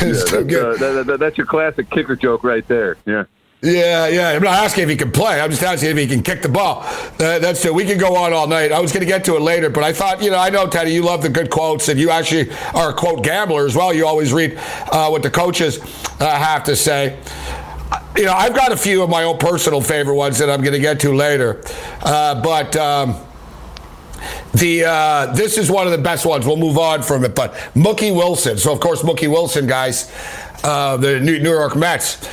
that's, 0.00 0.32
uh, 0.32 0.76
that, 0.78 1.04
that, 1.06 1.16
that's 1.20 1.36
your 1.36 1.46
classic 1.46 1.90
kicker 1.90 2.16
joke 2.16 2.42
right 2.42 2.66
there. 2.68 2.96
Yeah. 3.04 3.24
Yeah, 3.60 4.06
yeah. 4.06 4.28
I'm 4.28 4.42
not 4.42 4.54
asking 4.54 4.84
if 4.84 4.88
he 4.88 4.96
can 4.96 5.10
play. 5.10 5.40
I'm 5.40 5.50
just 5.50 5.64
asking 5.64 5.90
if 5.90 5.96
he 5.96 6.06
can 6.06 6.22
kick 6.22 6.42
the 6.42 6.48
ball. 6.48 6.82
Uh, 6.84 7.40
that's 7.40 7.64
it. 7.64 7.74
We 7.74 7.84
can 7.84 7.98
go 7.98 8.14
on 8.14 8.32
all 8.32 8.46
night. 8.46 8.70
I 8.70 8.78
was 8.78 8.92
going 8.92 9.00
to 9.00 9.06
get 9.06 9.24
to 9.24 9.34
it 9.34 9.40
later, 9.40 9.68
but 9.68 9.82
I 9.82 9.92
thought, 9.92 10.22
you 10.22 10.30
know, 10.30 10.38
I 10.38 10.48
know 10.48 10.68
Teddy, 10.68 10.92
you 10.92 11.02
love 11.02 11.22
the 11.22 11.28
good 11.28 11.50
quotes, 11.50 11.88
and 11.88 11.98
you 11.98 12.10
actually 12.10 12.52
are 12.72 12.90
a 12.90 12.94
quote 12.94 13.24
gambler 13.24 13.66
as 13.66 13.74
well. 13.74 13.92
You 13.92 14.06
always 14.06 14.32
read 14.32 14.56
uh, 14.92 15.08
what 15.08 15.24
the 15.24 15.30
coaches 15.30 15.80
uh, 16.20 16.38
have 16.38 16.62
to 16.64 16.76
say. 16.76 17.18
You 18.16 18.26
know, 18.26 18.32
I've 18.32 18.54
got 18.54 18.70
a 18.70 18.76
few 18.76 19.02
of 19.02 19.10
my 19.10 19.24
own 19.24 19.38
personal 19.38 19.80
favorite 19.80 20.14
ones 20.14 20.38
that 20.38 20.48
I'm 20.48 20.60
going 20.60 20.74
to 20.74 20.80
get 20.80 21.00
to 21.00 21.14
later, 21.14 21.62
uh, 22.02 22.40
but. 22.40 22.76
Um, 22.76 23.16
the 24.54 24.84
uh, 24.84 25.32
this 25.34 25.58
is 25.58 25.70
one 25.70 25.86
of 25.86 25.92
the 25.92 25.98
best 25.98 26.26
ones. 26.26 26.44
We'll 26.44 26.56
move 26.56 26.78
on 26.78 27.02
from 27.02 27.24
it, 27.24 27.34
but 27.34 27.52
Mookie 27.74 28.12
Wilson. 28.12 28.56
So 28.56 28.72
of 28.72 28.80
course, 28.80 29.02
Mookie 29.02 29.28
Wilson, 29.28 29.66
guys, 29.66 30.10
uh, 30.64 30.96
the 30.96 31.20
New 31.20 31.34
York 31.36 31.76
Mets 31.76 32.26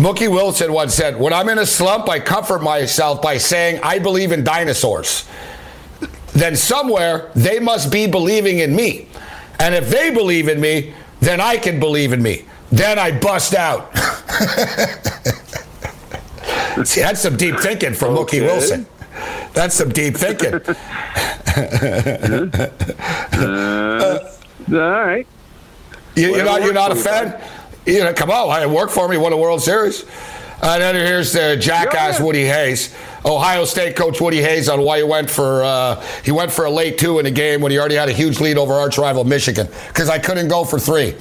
Mookie 0.00 0.30
Wilson 0.30 0.72
once 0.72 0.94
said, 0.94 1.20
When 1.20 1.34
I'm 1.34 1.50
in 1.50 1.58
a 1.58 1.66
slump, 1.66 2.08
I 2.08 2.20
comfort 2.20 2.62
myself 2.62 3.20
by 3.20 3.36
saying, 3.36 3.80
I 3.82 3.98
believe 3.98 4.32
in 4.32 4.42
dinosaurs. 4.42 5.28
Then 6.32 6.56
somewhere 6.56 7.30
they 7.34 7.58
must 7.58 7.92
be 7.92 8.06
believing 8.06 8.60
in 8.60 8.74
me. 8.74 9.08
And 9.58 9.74
if 9.74 9.90
they 9.90 10.08
believe 10.08 10.48
in 10.48 10.58
me, 10.58 10.94
then 11.20 11.38
I 11.38 11.58
can 11.58 11.78
believe 11.78 12.14
in 12.14 12.22
me. 12.22 12.46
Then 12.72 12.98
I 12.98 13.12
bust 13.12 13.54
out. 13.54 13.94
See, 16.86 17.02
that's 17.02 17.20
some 17.20 17.36
deep 17.36 17.58
thinking 17.58 17.92
from 17.92 18.16
okay. 18.16 18.38
Mookie 18.38 18.46
Wilson. 18.46 18.86
That's 19.52 19.74
some 19.74 19.90
deep 19.90 20.16
thinking. 20.16 20.54
uh, 23.34 24.18
all 24.72 24.78
right. 24.78 25.26
You, 26.16 26.36
are 26.36 26.44
not, 26.44 26.62
you're 26.62 26.72
not 26.72 26.90
a 26.90 26.96
fan? 26.96 27.38
You 27.86 28.04
know, 28.04 28.12
come 28.12 28.30
on, 28.30 28.50
I 28.50 28.66
work 28.66 28.90
for 28.90 29.08
me, 29.08 29.16
won 29.16 29.32
a 29.32 29.36
World 29.36 29.62
Series. 29.62 30.04
And 30.62 30.82
then 30.82 30.94
here's 30.94 31.32
the 31.32 31.56
jackass 31.56 32.18
yeah. 32.18 32.24
Woody 32.24 32.44
Hayes, 32.44 32.94
Ohio 33.24 33.64
State 33.64 33.96
coach 33.96 34.20
Woody 34.20 34.42
Hayes, 34.42 34.68
on 34.68 34.82
why 34.82 34.98
he 34.98 35.04
went 35.04 35.30
for 35.30 35.64
uh, 35.64 36.04
he 36.22 36.32
went 36.32 36.52
for 36.52 36.66
a 36.66 36.70
late 36.70 36.98
two 36.98 37.18
in 37.18 37.24
a 37.24 37.30
game 37.30 37.62
when 37.62 37.72
he 37.72 37.78
already 37.78 37.94
had 37.94 38.10
a 38.10 38.12
huge 38.12 38.40
lead 38.40 38.58
over 38.58 38.74
arch 38.74 38.98
rival 38.98 39.24
Michigan 39.24 39.68
because 39.88 40.10
I 40.10 40.18
couldn't 40.18 40.48
go 40.48 40.64
for 40.64 40.78
three. 40.78 41.16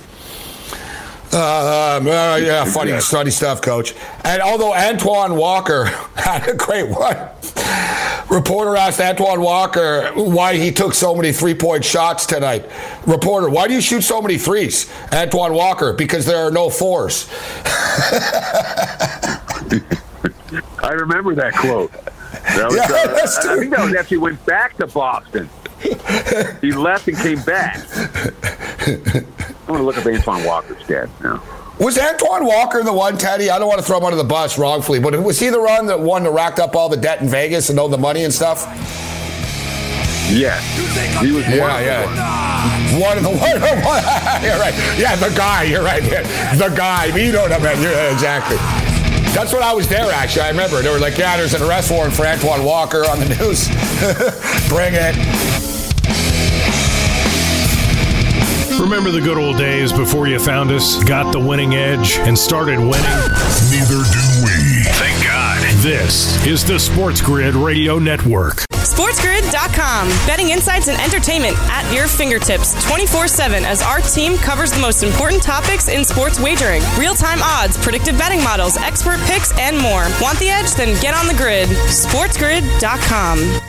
Uh, 1.31 1.99
uh, 2.03 2.39
yeah, 2.41 2.65
funny, 2.65 2.99
funny 2.99 3.29
stuff, 3.29 3.61
coach. 3.61 3.93
And 4.23 4.41
although 4.41 4.73
Antoine 4.73 5.35
Walker 5.35 5.85
had 6.15 6.47
a 6.49 6.55
great 6.55 6.89
one, 6.89 7.17
reporter 8.29 8.75
asked 8.75 8.99
Antoine 8.99 9.41
Walker 9.41 10.11
why 10.15 10.55
he 10.55 10.71
took 10.71 10.93
so 10.93 11.13
many 11.13 11.31
three 11.31 11.53
point 11.53 11.85
shots 11.85 12.25
tonight. 12.25 12.69
Reporter, 13.05 13.49
why 13.49 13.67
do 13.67 13.75
you 13.75 13.81
shoot 13.81 14.01
so 14.01 14.21
many 14.21 14.37
threes? 14.37 14.91
Antoine 15.13 15.53
Walker, 15.53 15.93
because 15.93 16.25
there 16.25 16.37
are 16.37 16.51
no 16.51 16.69
fours. 16.69 17.29
I 20.81 20.91
remember 20.91 21.35
that 21.35 21.53
quote. 21.53 21.91
That 21.91 22.65
was, 22.67 22.75
yeah, 22.75 22.83
uh, 22.83 23.53
I, 23.53 23.59
think 23.59 23.71
that 23.71 23.85
was 23.85 23.93
after 23.95 24.15
he 24.15 24.17
went 24.17 24.43
back 24.45 24.77
to 24.77 24.87
Boston. 24.87 25.49
he 26.61 26.71
left 26.71 27.07
and 27.07 27.17
came 27.17 27.41
back. 27.41 27.77
I'm 28.87 29.65
going 29.67 29.79
to 29.79 29.83
look 29.83 29.97
up 29.97 30.05
Antoine 30.05 30.43
Walker's 30.43 30.85
dad 30.87 31.09
now. 31.23 31.41
Was 31.79 31.97
Antoine 31.97 32.45
Walker 32.45 32.83
the 32.83 32.91
one, 32.91 33.17
Teddy? 33.17 33.49
I 33.49 33.57
don't 33.57 33.69
want 33.69 33.79
to 33.79 33.85
throw 33.85 33.99
him 33.99 34.03
under 34.03 34.17
the 34.17 34.23
bus 34.25 34.57
wrongfully, 34.57 34.99
but 34.99 35.17
was 35.23 35.39
he 35.39 35.49
the 35.49 35.61
one 35.61 35.85
that 35.87 35.99
one 35.99 36.23
that 36.23 36.31
racked 36.31 36.59
up 36.59 36.75
all 36.75 36.89
the 36.89 36.97
debt 36.97 37.21
in 37.21 37.29
Vegas 37.29 37.69
and 37.69 37.79
all 37.79 37.87
the 37.87 37.97
money 37.97 38.25
and 38.25 38.33
stuff? 38.33 38.65
Yes, 40.29 40.61
he 41.21 41.31
was 41.31 41.47
yeah, 41.47 41.59
one 41.59 41.83
yeah. 41.83 42.99
One 42.99 43.17
of 43.17 43.23
the 43.23 43.29
one, 43.29 43.55
Of 43.55 43.61
the, 43.61 43.81
one. 43.81 44.43
you're 44.43 44.59
right. 44.59 44.73
Yeah, 44.97 45.15
the 45.15 45.33
guy. 45.35 45.63
You're 45.63 45.83
right. 45.83 46.03
The 46.03 46.73
guy. 46.75 47.05
You 47.05 47.31
know 47.31 47.43
what 47.43 47.51
I 47.53 47.59
meant. 47.59 47.79
Yeah, 47.79 48.11
exactly. 48.11 48.57
That's 49.33 49.53
when 49.53 49.63
I 49.63 49.73
was 49.73 49.87
there. 49.87 50.11
Actually, 50.11 50.43
I 50.43 50.49
remember 50.49 50.81
they 50.81 50.89
were 50.89 50.99
like, 50.99 51.17
"Yeah, 51.17 51.37
there's 51.37 51.53
an 51.53 51.61
arrest 51.61 51.91
warrant 51.91 52.13
for 52.13 52.25
Antoine 52.25 52.63
Walker 52.63 53.05
on 53.09 53.19
the 53.19 53.29
news. 53.29 53.67
Bring 54.69 54.93
it." 54.95 55.68
Remember 58.79 59.11
the 59.11 59.19
good 59.19 59.37
old 59.37 59.57
days 59.57 59.91
before 59.91 60.27
you 60.27 60.39
found 60.39 60.71
us, 60.71 61.03
got 61.03 61.33
the 61.33 61.39
winning 61.39 61.75
edge, 61.75 62.17
and 62.19 62.37
started 62.37 62.79
winning? 62.79 63.19
Neither 63.69 63.99
do 64.07 64.23
we. 64.41 64.83
Thank 64.95 65.21
God. 65.23 65.59
This 65.83 66.43
is 66.47 66.63
the 66.63 66.79
Sports 66.79 67.21
Grid 67.21 67.55
Radio 67.55 67.99
Network. 67.99 68.63
SportsGrid.com. 68.71 70.07
Betting 70.25 70.51
insights 70.51 70.87
and 70.87 70.97
entertainment 71.01 71.57
at 71.69 71.91
your 71.93 72.07
fingertips 72.07 72.73
24 72.87 73.27
7 73.27 73.65
as 73.65 73.81
our 73.81 73.99
team 73.99 74.37
covers 74.37 74.71
the 74.71 74.79
most 74.79 75.03
important 75.03 75.43
topics 75.43 75.89
in 75.89 76.05
sports 76.05 76.39
wagering 76.39 76.81
real 76.97 77.15
time 77.15 77.39
odds, 77.41 77.77
predictive 77.77 78.17
betting 78.17 78.41
models, 78.43 78.77
expert 78.77 79.19
picks, 79.21 79.51
and 79.59 79.77
more. 79.77 80.07
Want 80.21 80.39
the 80.39 80.49
edge? 80.49 80.71
Then 80.73 80.99
get 81.01 81.13
on 81.13 81.27
the 81.27 81.35
grid. 81.35 81.67
SportsGrid.com. 81.67 83.68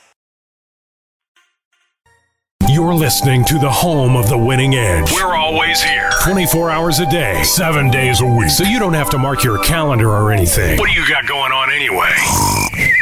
You're 2.69 2.93
listening 2.93 3.43
to 3.45 3.57
the 3.59 3.69
home 3.69 4.15
of 4.15 4.29
the 4.29 4.37
winning 4.37 4.75
edge. 4.75 5.11
We're 5.11 5.35
always 5.35 5.81
here. 5.81 6.09
24 6.23 6.69
hours 6.69 6.99
a 6.99 7.05
day, 7.09 7.43
Seven 7.43 7.89
days 7.89 8.21
a 8.21 8.25
week. 8.25 8.49
so 8.49 8.63
you 8.63 8.79
don't 8.79 8.93
have 8.93 9.09
to 9.11 9.17
mark 9.17 9.43
your 9.43 9.59
calendar 9.63 10.09
or 10.09 10.31
anything. 10.31 10.77
What 10.79 10.87
do 10.87 10.93
you 10.93 11.07
got 11.07 11.25
going 11.27 11.51
on 11.51 11.71
anyway? 11.71 12.11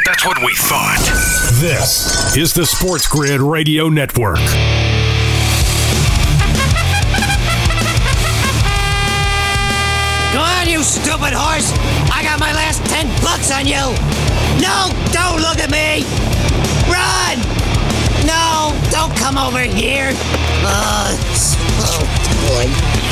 That's 0.06 0.24
what 0.24 0.38
we 0.44 0.54
thought. 0.56 0.98
This 1.60 2.36
is 2.36 2.52
the 2.54 2.66
Sports 2.66 3.06
Grid 3.06 3.40
Radio 3.40 3.88
Network. 3.88 4.38
Go 10.32 10.38
on, 10.38 10.68
you 10.68 10.82
stupid 10.84 11.34
horse! 11.34 11.72
I 12.14 12.22
got 12.22 12.38
my 12.38 12.52
last 12.52 12.84
ten 12.86 13.08
bucks 13.20 13.50
on 13.50 13.66
you! 13.66 13.82
No, 14.62 14.86
don't 15.10 15.42
look 15.42 15.58
at 15.58 15.70
me! 15.74 16.04
Run! 16.86 17.59
Don't 18.90 19.16
come 19.16 19.38
over 19.38 19.60
here! 19.60 20.10
Uh, 20.64 21.16
oh, 21.82 22.00
boy. 22.48 23.09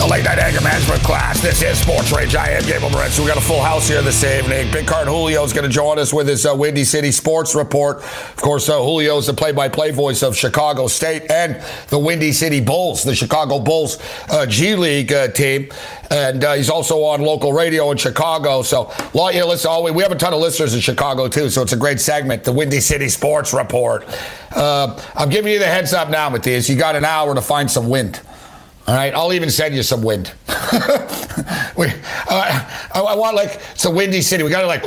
The 0.00 0.06
late 0.06 0.24
night 0.24 0.38
anger 0.38 0.62
management 0.62 1.02
class. 1.02 1.42
This 1.42 1.60
is 1.60 1.78
Sports 1.78 2.10
Rage. 2.10 2.34
I 2.34 2.52
am 2.52 2.62
Gabriel 2.62 2.88
Morency. 2.88 3.20
We 3.20 3.26
got 3.26 3.36
a 3.36 3.42
full 3.42 3.60
house 3.60 3.86
here 3.86 4.00
this 4.00 4.24
evening. 4.24 4.72
Big 4.72 4.86
Card 4.86 5.06
Julio 5.08 5.44
is 5.44 5.52
going 5.52 5.66
to 5.66 5.70
join 5.70 5.98
us 5.98 6.10
with 6.10 6.26
his 6.26 6.46
uh, 6.46 6.54
Windy 6.56 6.84
City 6.84 7.12
Sports 7.12 7.54
Report. 7.54 7.98
Of 7.98 8.36
course, 8.36 8.70
uh, 8.70 8.78
Julio 8.78 9.18
is 9.18 9.26
the 9.26 9.34
play-by-play 9.34 9.90
voice 9.90 10.22
of 10.22 10.34
Chicago 10.34 10.86
State 10.86 11.30
and 11.30 11.62
the 11.88 11.98
Windy 11.98 12.32
City 12.32 12.62
Bulls, 12.62 13.02
the 13.02 13.14
Chicago 13.14 13.58
Bulls 13.58 13.98
uh, 14.30 14.46
G 14.46 14.74
League 14.74 15.12
uh, 15.12 15.28
team. 15.28 15.68
And 16.10 16.42
uh, 16.44 16.54
he's 16.54 16.70
also 16.70 17.02
on 17.02 17.20
local 17.20 17.52
radio 17.52 17.90
in 17.90 17.98
Chicago. 17.98 18.62
So, 18.62 18.90
lot 19.12 19.34
you 19.34 19.44
listen. 19.44 19.70
Always, 19.70 19.92
we 19.92 20.02
have 20.02 20.12
a 20.12 20.16
ton 20.16 20.32
of 20.32 20.40
listeners 20.40 20.72
in 20.72 20.80
Chicago 20.80 21.28
too. 21.28 21.50
So 21.50 21.60
it's 21.60 21.74
a 21.74 21.76
great 21.76 22.00
segment, 22.00 22.44
the 22.44 22.52
Windy 22.52 22.80
City 22.80 23.10
Sports 23.10 23.52
Report. 23.52 24.06
Uh, 24.50 24.98
I'm 25.14 25.28
giving 25.28 25.52
you 25.52 25.58
the 25.58 25.66
heads 25.66 25.92
up 25.92 26.08
now, 26.08 26.30
Matthias. 26.30 26.70
You 26.70 26.76
got 26.76 26.96
an 26.96 27.04
hour 27.04 27.34
to 27.34 27.42
find 27.42 27.70
some 27.70 27.90
wind. 27.90 28.22
All 28.86 28.94
right, 28.94 29.14
I'll 29.14 29.32
even 29.32 29.50
send 29.50 29.74
you 29.74 29.82
some 29.82 30.02
wind. 30.02 30.32
we, 31.76 31.86
uh, 31.86 31.92
I, 32.28 33.00
I 33.00 33.14
want 33.14 33.36
like 33.36 33.60
it's 33.72 33.84
a 33.84 33.90
windy 33.90 34.22
city. 34.22 34.42
We 34.42 34.50
got 34.50 34.62
to 34.62 34.66
like, 34.66 34.82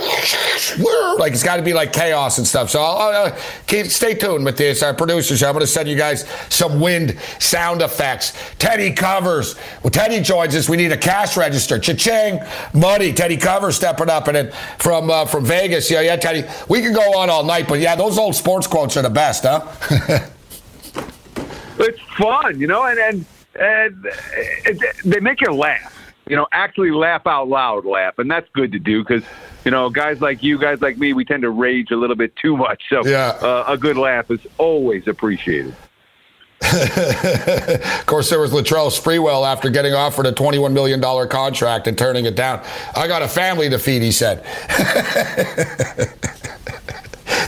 like 1.20 1.32
it's 1.32 1.44
got 1.44 1.58
to 1.58 1.62
be 1.62 1.74
like 1.74 1.94
chaos 1.94 2.38
and 2.38 2.46
stuff. 2.46 2.70
So 2.70 2.82
I'll, 2.82 2.98
I'll, 2.98 3.26
uh, 3.28 3.40
keep 3.68 3.86
stay 3.86 4.14
tuned 4.16 4.46
with 4.46 4.58
this. 4.58 4.82
Our 4.84 4.94
producers, 4.94 5.44
I'm 5.44 5.54
going 5.54 5.62
to 5.62 5.68
send 5.68 5.88
you 5.88 5.96
guys 5.96 6.28
some 6.50 6.80
wind 6.82 7.18
sound 7.40 7.82
effects. 7.82 8.34
Teddy 8.58 8.92
covers. 8.92 9.56
Well, 9.84 9.92
Teddy 9.92 10.22
joins 10.22 10.56
us. 10.56 10.68
We 10.68 10.78
need 10.78 10.92
a 10.92 10.98
cash 10.98 11.38
register. 11.38 11.80
Cha-ching, 11.80 12.40
money. 12.74 13.14
Teddy 13.14 13.38
covers 13.38 13.76
stepping 13.76 14.10
up, 14.10 14.28
and 14.28 14.36
then 14.36 14.52
from 14.80 15.10
uh, 15.10 15.26
from 15.26 15.46
Vegas. 15.46 15.90
Yeah, 15.90 16.02
yeah, 16.02 16.16
Teddy. 16.16 16.44
We 16.68 16.82
could 16.82 16.96
go 16.96 17.20
on 17.20 17.30
all 17.30 17.44
night, 17.44 17.68
but 17.68 17.80
yeah, 17.80 17.96
those 17.96 18.18
old 18.18 18.36
sports 18.36 18.68
quotes 18.68 18.98
are 18.98 19.04
the 19.04 19.10
best, 19.10 19.44
huh? 19.44 19.66
it's 21.80 22.02
fun, 22.18 22.60
you 22.60 22.68
know, 22.68 22.84
and 22.86 23.00
and 23.00 23.26
and 23.60 24.06
it, 24.36 24.96
they 25.06 25.20
make 25.20 25.42
you 25.42 25.52
laugh. 25.54 26.00
You 26.28 26.38
know, 26.38 26.48
actually 26.54 26.92
laugh 26.92 27.28
out 27.28 27.50
loud, 27.50 27.86
laugh, 27.86 28.18
and 28.18 28.32
that's 28.32 28.48
good 28.54 28.72
to 28.72 28.80
do 28.80 29.04
because 29.04 29.24
you 29.66 29.72
know 29.72 29.90
guys 29.90 30.22
like 30.22 30.42
you, 30.42 30.58
guys 30.58 30.82
like 30.82 30.98
me, 30.98 31.12
we 31.14 31.26
tend 31.26 31.42
to 31.44 31.50
rage 31.50 31.92
a 31.92 31.98
little 31.98 32.16
bit 32.16 32.34
too 32.38 32.56
much. 32.56 32.84
So 32.90 33.06
Yeah. 33.06 33.38
uh, 33.42 33.66
a 33.68 33.78
good 33.78 33.98
laugh 33.98 34.32
is 34.32 34.40
always 34.58 35.08
appreciated. 35.08 35.76
of 36.64 38.06
course, 38.06 38.30
there 38.30 38.40
was 38.40 38.52
Latrell 38.54 38.90
Sprewell 38.90 39.46
after 39.46 39.70
getting 39.70 39.94
offered 39.94 40.26
a 40.26 40.32
$21 40.32 40.72
million 40.72 41.02
contract 41.28 41.88
and 41.88 41.98
turning 41.98 42.26
it 42.26 42.38
down. 42.38 42.64
I 42.96 43.06
got 43.10 43.22
a 43.22 43.28
family 43.28 43.70
to 43.70 43.78
feed, 43.78 44.02
he 44.02 44.14
said. 44.14 44.46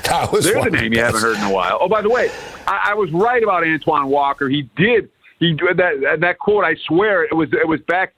that 0.04 0.30
was 0.32 0.44
There's 0.46 0.66
a 0.66 0.70
name 0.70 0.94
you 0.94 1.00
haven't 1.00 1.22
heard 1.22 1.38
in 1.38 1.44
a 1.44 1.52
while. 1.52 1.78
Oh, 1.80 1.88
by 1.88 2.02
the 2.02 2.10
way, 2.10 2.30
I, 2.68 2.90
I 2.92 2.94
was 2.94 3.10
right 3.12 3.42
about 3.42 3.64
Antoine 3.64 4.08
Walker. 4.08 4.50
He 4.50 4.64
did. 4.76 5.10
He 5.46 5.54
that 5.76 6.18
that 6.22 6.40
quote. 6.40 6.64
I 6.64 6.76
swear 6.76 7.24
it 7.24 7.34
was 7.34 7.52
it 7.54 7.68
was 7.68 7.80
back 7.82 8.14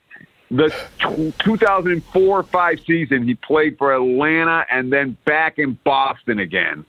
the 0.50 0.68
t- 0.98 1.32
2004-5 1.44 2.86
season. 2.86 3.24
He 3.26 3.34
played 3.34 3.76
for 3.76 3.94
Atlanta 3.94 4.64
and 4.70 4.92
then 4.92 5.16
back 5.24 5.58
in 5.58 5.74
Boston 5.84 6.38
again 6.38 6.84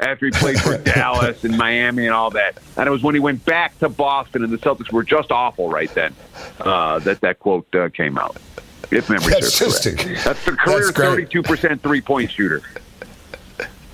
after 0.00 0.26
he 0.26 0.32
played 0.32 0.58
for 0.60 0.76
Dallas 0.94 1.44
and 1.44 1.56
Miami 1.56 2.06
and 2.06 2.14
all 2.14 2.30
that. 2.30 2.58
And 2.76 2.86
it 2.88 2.90
was 2.90 3.02
when 3.02 3.14
he 3.14 3.20
went 3.20 3.44
back 3.44 3.78
to 3.78 3.88
Boston 3.88 4.42
and 4.42 4.52
the 4.52 4.58
Celtics 4.58 4.90
were 4.92 5.04
just 5.04 5.30
awful 5.30 5.68
right 5.70 5.92
then 5.94 6.14
uh, 6.60 6.98
that 7.00 7.20
that 7.20 7.38
quote 7.38 7.72
uh, 7.74 7.88
came 7.90 8.18
out. 8.18 8.36
If 8.90 9.10
memory 9.10 9.32
That's 9.34 9.52
serves 9.54 9.80
just 9.84 9.98
correct. 9.98 10.20
a- 10.20 10.24
That's 10.24 10.44
the 10.44 10.52
career 10.52 10.78
that's 10.86 10.90
thirty-two 10.96 11.42
percent 11.42 11.82
three-point 11.82 12.30
shooter. 12.32 12.62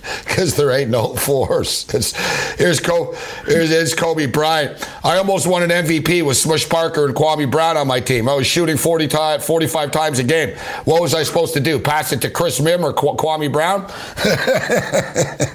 because 0.25 0.57
there 0.57 0.71
ain't 0.71 0.90
no 0.90 1.14
force. 1.14 1.93
It's, 1.95 2.12
here's, 2.57 2.81
Co- 2.81 3.14
here's, 3.47 3.71
here's 3.71 3.95
Kobe 3.95 4.27
Bryant. 4.27 4.77
I 5.05 5.17
almost 5.17 5.47
won 5.47 5.62
an 5.62 5.71
MVP 5.71 6.25
with 6.25 6.37
Smush 6.37 6.69
Parker 6.69 7.07
and 7.07 7.14
Kwame 7.14 7.51
Brown 7.51 7.77
on 7.77 7.87
my 7.87 8.01
team. 8.01 8.29
I 8.29 8.35
was 8.35 8.47
shooting 8.47 8.77
40 8.77 9.09
ti 9.09 9.38
45 9.40 9.90
times 9.90 10.19
a 10.19 10.25
game. 10.25 10.57
What 10.85 11.01
was 11.01 11.14
I 11.14 11.23
supposed 11.23 11.55
to 11.55 11.61
do? 11.61 11.79
Pass 11.79 12.12
it 12.12 12.21
to 12.23 12.31
Chris 12.31 12.61
Mihm 12.61 12.83
or 12.83 12.93
Qu- 12.93 13.17
Kwame 13.17 13.51
Brown? 13.53 13.87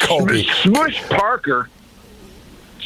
Kobe. 0.00 0.44
Smush 0.62 1.02
Parker. 1.08 1.68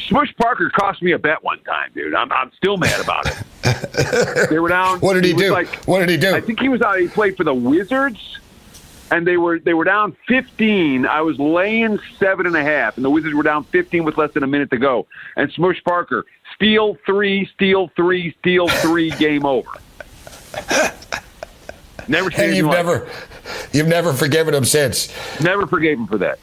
Smush 0.08 0.34
Parker 0.36 0.68
cost 0.70 1.00
me 1.02 1.12
a 1.12 1.18
bet 1.18 1.42
one 1.42 1.58
time, 1.60 1.90
dude. 1.94 2.14
I'm, 2.14 2.30
I'm 2.30 2.52
still 2.52 2.76
mad 2.76 3.00
about 3.00 3.26
it. 3.26 3.42
they 4.50 4.58
were 4.58 4.68
down. 4.68 5.00
What 5.00 5.14
did 5.14 5.24
he 5.24 5.32
was 5.32 5.42
do? 5.42 5.52
Like, 5.52 5.68
What 5.86 6.00
did 6.00 6.10
he 6.10 6.18
do? 6.18 6.34
I 6.34 6.42
think 6.42 6.60
he 6.60 6.68
was 6.68 6.82
out. 6.82 6.98
He 6.98 7.08
played 7.08 7.36
for 7.38 7.44
the 7.44 7.54
Wizards, 7.54 8.38
and 9.10 9.26
they 9.26 9.36
were 9.36 9.58
they 9.58 9.74
were 9.74 9.84
down 9.84 10.16
15. 10.28 11.06
I 11.06 11.20
was 11.20 11.38
laying 11.38 11.98
seven 12.18 12.46
and 12.46 12.56
a 12.56 12.62
half, 12.62 12.96
and 12.96 13.04
the 13.04 13.10
Wizards 13.10 13.34
were 13.34 13.42
down 13.42 13.64
15 13.64 14.04
with 14.04 14.16
less 14.18 14.32
than 14.32 14.42
a 14.42 14.46
minute 14.46 14.70
to 14.70 14.78
go. 14.78 15.06
And 15.36 15.50
Smush 15.52 15.82
Parker, 15.84 16.24
steal 16.54 16.96
three, 17.06 17.46
steal 17.54 17.88
three, 17.96 18.34
steal 18.40 18.68
three, 18.68 19.10
game 19.18 19.44
over. 19.44 19.70
Never 22.06 22.30
seen 22.30 22.46
And 22.48 22.56
you've 22.56 22.66
like 22.66 22.76
never, 22.76 23.08
you've 23.72 23.88
never 23.88 24.12
forgiven 24.12 24.54
him 24.54 24.64
since. 24.64 25.08
never 25.40 25.66
forgave 25.66 25.98
him 25.98 26.06
for 26.06 26.18
that. 26.18 26.38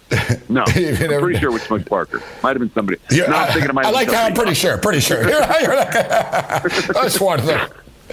No, 0.49 0.61
I'm 0.67 1.21
pretty 1.21 1.39
sure 1.39 1.49
it 1.49 1.53
was 1.53 1.61
Smush 1.63 1.85
Parker. 1.85 2.21
Might 2.41 2.51
have 2.51 2.59
been 2.59 2.73
somebody. 2.73 2.97
Yeah, 3.11 3.27
no, 3.27 3.35
I'm 3.35 3.51
thinking 3.53 3.69
it 3.69 3.73
might 3.73 3.85
I 3.85 3.91
like 3.91 4.09
that. 4.09 4.25
I'm 4.31 4.33
pretty 4.33 4.55
sure. 4.55 4.77
Pretty 4.79 4.99
sure. 5.01 5.21
You're, 5.29 5.61
you're 5.61 5.75
like, 5.75 7.21
one 7.21 7.39
of 7.39 7.45
them. 7.45 7.69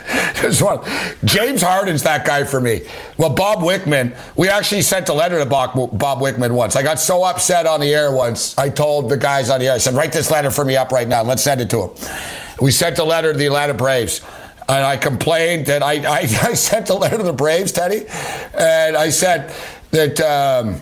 One. 0.60 0.80
James 1.24 1.62
Harden's 1.62 2.02
that 2.04 2.24
guy 2.24 2.44
for 2.44 2.60
me. 2.60 2.82
Well, 3.18 3.30
Bob 3.30 3.58
Wickman, 3.58 4.16
we 4.36 4.48
actually 4.48 4.82
sent 4.82 5.08
a 5.08 5.12
letter 5.12 5.38
to 5.38 5.46
Bob, 5.46 5.74
Bob 5.98 6.20
Wickman 6.20 6.52
once. 6.52 6.76
I 6.76 6.82
got 6.82 6.98
so 6.98 7.24
upset 7.24 7.66
on 7.66 7.80
the 7.80 7.92
air 7.94 8.10
once. 8.10 8.56
I 8.56 8.70
told 8.70 9.10
the 9.10 9.16
guys 9.16 9.50
on 9.50 9.60
the 9.60 9.66
air, 9.66 9.74
I 9.74 9.78
said, 9.78 9.94
write 9.94 10.12
this 10.12 10.30
letter 10.30 10.50
for 10.50 10.64
me 10.64 10.76
up 10.76 10.92
right 10.92 11.06
now. 11.06 11.22
Let's 11.22 11.42
send 11.42 11.60
it 11.60 11.68
to 11.70 11.88
him. 11.88 11.90
We 12.60 12.70
sent 12.70 12.98
a 12.98 13.04
letter 13.04 13.32
to 13.32 13.38
the 13.38 13.46
Atlanta 13.46 13.74
Braves. 13.74 14.22
And 14.68 14.84
I 14.84 14.96
complained 14.96 15.66
that 15.66 15.82
I, 15.82 15.94
I, 16.06 16.20
I 16.20 16.54
sent 16.54 16.88
a 16.90 16.94
letter 16.94 17.18
to 17.18 17.22
the 17.22 17.32
Braves, 17.32 17.72
Teddy, 17.72 18.06
and 18.54 18.96
I 18.96 19.10
said 19.10 19.54
that 19.90 20.20
um, 20.20 20.80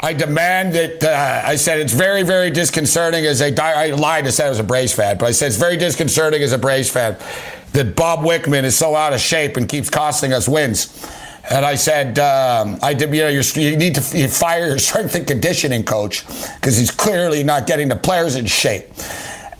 I 0.00 0.12
demand 0.12 0.74
that 0.74 1.02
uh, 1.02 1.42
I 1.46 1.56
said 1.56 1.78
it's 1.80 1.92
very, 1.92 2.22
very 2.22 2.50
disconcerting 2.50 3.24
as 3.24 3.40
a 3.40 3.54
I 3.62 3.90
lied 3.90 4.24
to 4.24 4.32
say 4.32 4.46
I 4.46 4.50
was 4.50 4.58
a 4.58 4.64
Braves 4.64 4.92
fan, 4.92 5.18
but 5.18 5.26
I 5.26 5.32
said 5.32 5.48
it's 5.48 5.56
very 5.56 5.76
disconcerting 5.76 6.42
as 6.42 6.52
a 6.52 6.58
Braves 6.58 6.90
fan 6.90 7.16
that 7.76 7.94
Bob 7.94 8.20
Wickman 8.20 8.64
is 8.64 8.76
so 8.76 8.96
out 8.96 9.12
of 9.12 9.20
shape 9.20 9.56
and 9.58 9.68
keeps 9.68 9.90
costing 9.90 10.32
us 10.32 10.48
wins. 10.48 11.06
And 11.48 11.64
I 11.64 11.74
said, 11.76 12.18
um, 12.18 12.78
I 12.82 12.94
did, 12.94 13.14
you 13.14 13.20
know, 13.20 13.28
you're, 13.28 13.42
you 13.54 13.76
need 13.76 13.94
to 13.96 14.18
you 14.18 14.28
fire 14.28 14.66
your 14.66 14.78
strength 14.90 15.14
and 15.14 15.26
conditioning 15.26 15.84
coach 15.84 16.26
because 16.56 16.76
he's 16.76 16.90
clearly 16.90 17.44
not 17.44 17.66
getting 17.66 17.88
the 17.88 17.96
players 17.96 18.34
in 18.34 18.46
shape. 18.46 18.86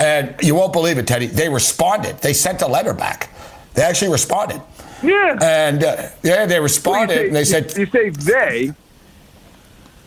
And 0.01 0.35
you 0.43 0.55
won't 0.55 0.73
believe 0.73 0.99
it, 0.99 1.07
Teddy. 1.07 1.27
They 1.27 1.49
responded. 1.49 2.19
They 2.19 2.33
sent 2.33 2.63
a 2.63 2.67
letter 2.67 2.93
back. 2.95 3.31
They 3.75 3.83
actually 3.83 4.11
responded. 4.13 4.61
Yeah. 5.03 5.39
And 5.43 5.85
uh, 5.85 6.09
yeah, 6.23 6.47
they 6.47 6.59
responded 6.59 7.13
you 7.15 7.19
say, 7.21 7.27
and 7.27 7.37
they 7.37 7.45
said, 7.45 7.77
you, 7.77 7.87
say 7.87 8.11
they. 8.11 8.73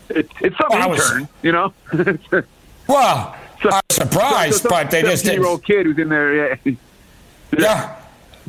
It, 0.09 0.29
it's 0.41 0.57
some 0.57 0.67
Well, 0.71 0.81
I 0.81 0.85
was- 0.87 1.11
intern, 1.11 1.29
you 1.43 1.51
know. 1.51 1.73
well, 2.87 3.35
I'm 3.63 3.81
surprised, 3.91 4.67
but 4.67 4.89
they 4.89 5.03
just 5.03 5.25
didn't. 5.25 5.45
old 5.45 5.63
kid 5.63 5.85
who's 5.85 5.99
in 5.99 6.09
there. 6.09 6.57
Yeah. 6.65 6.73
Yeah. 7.57 7.95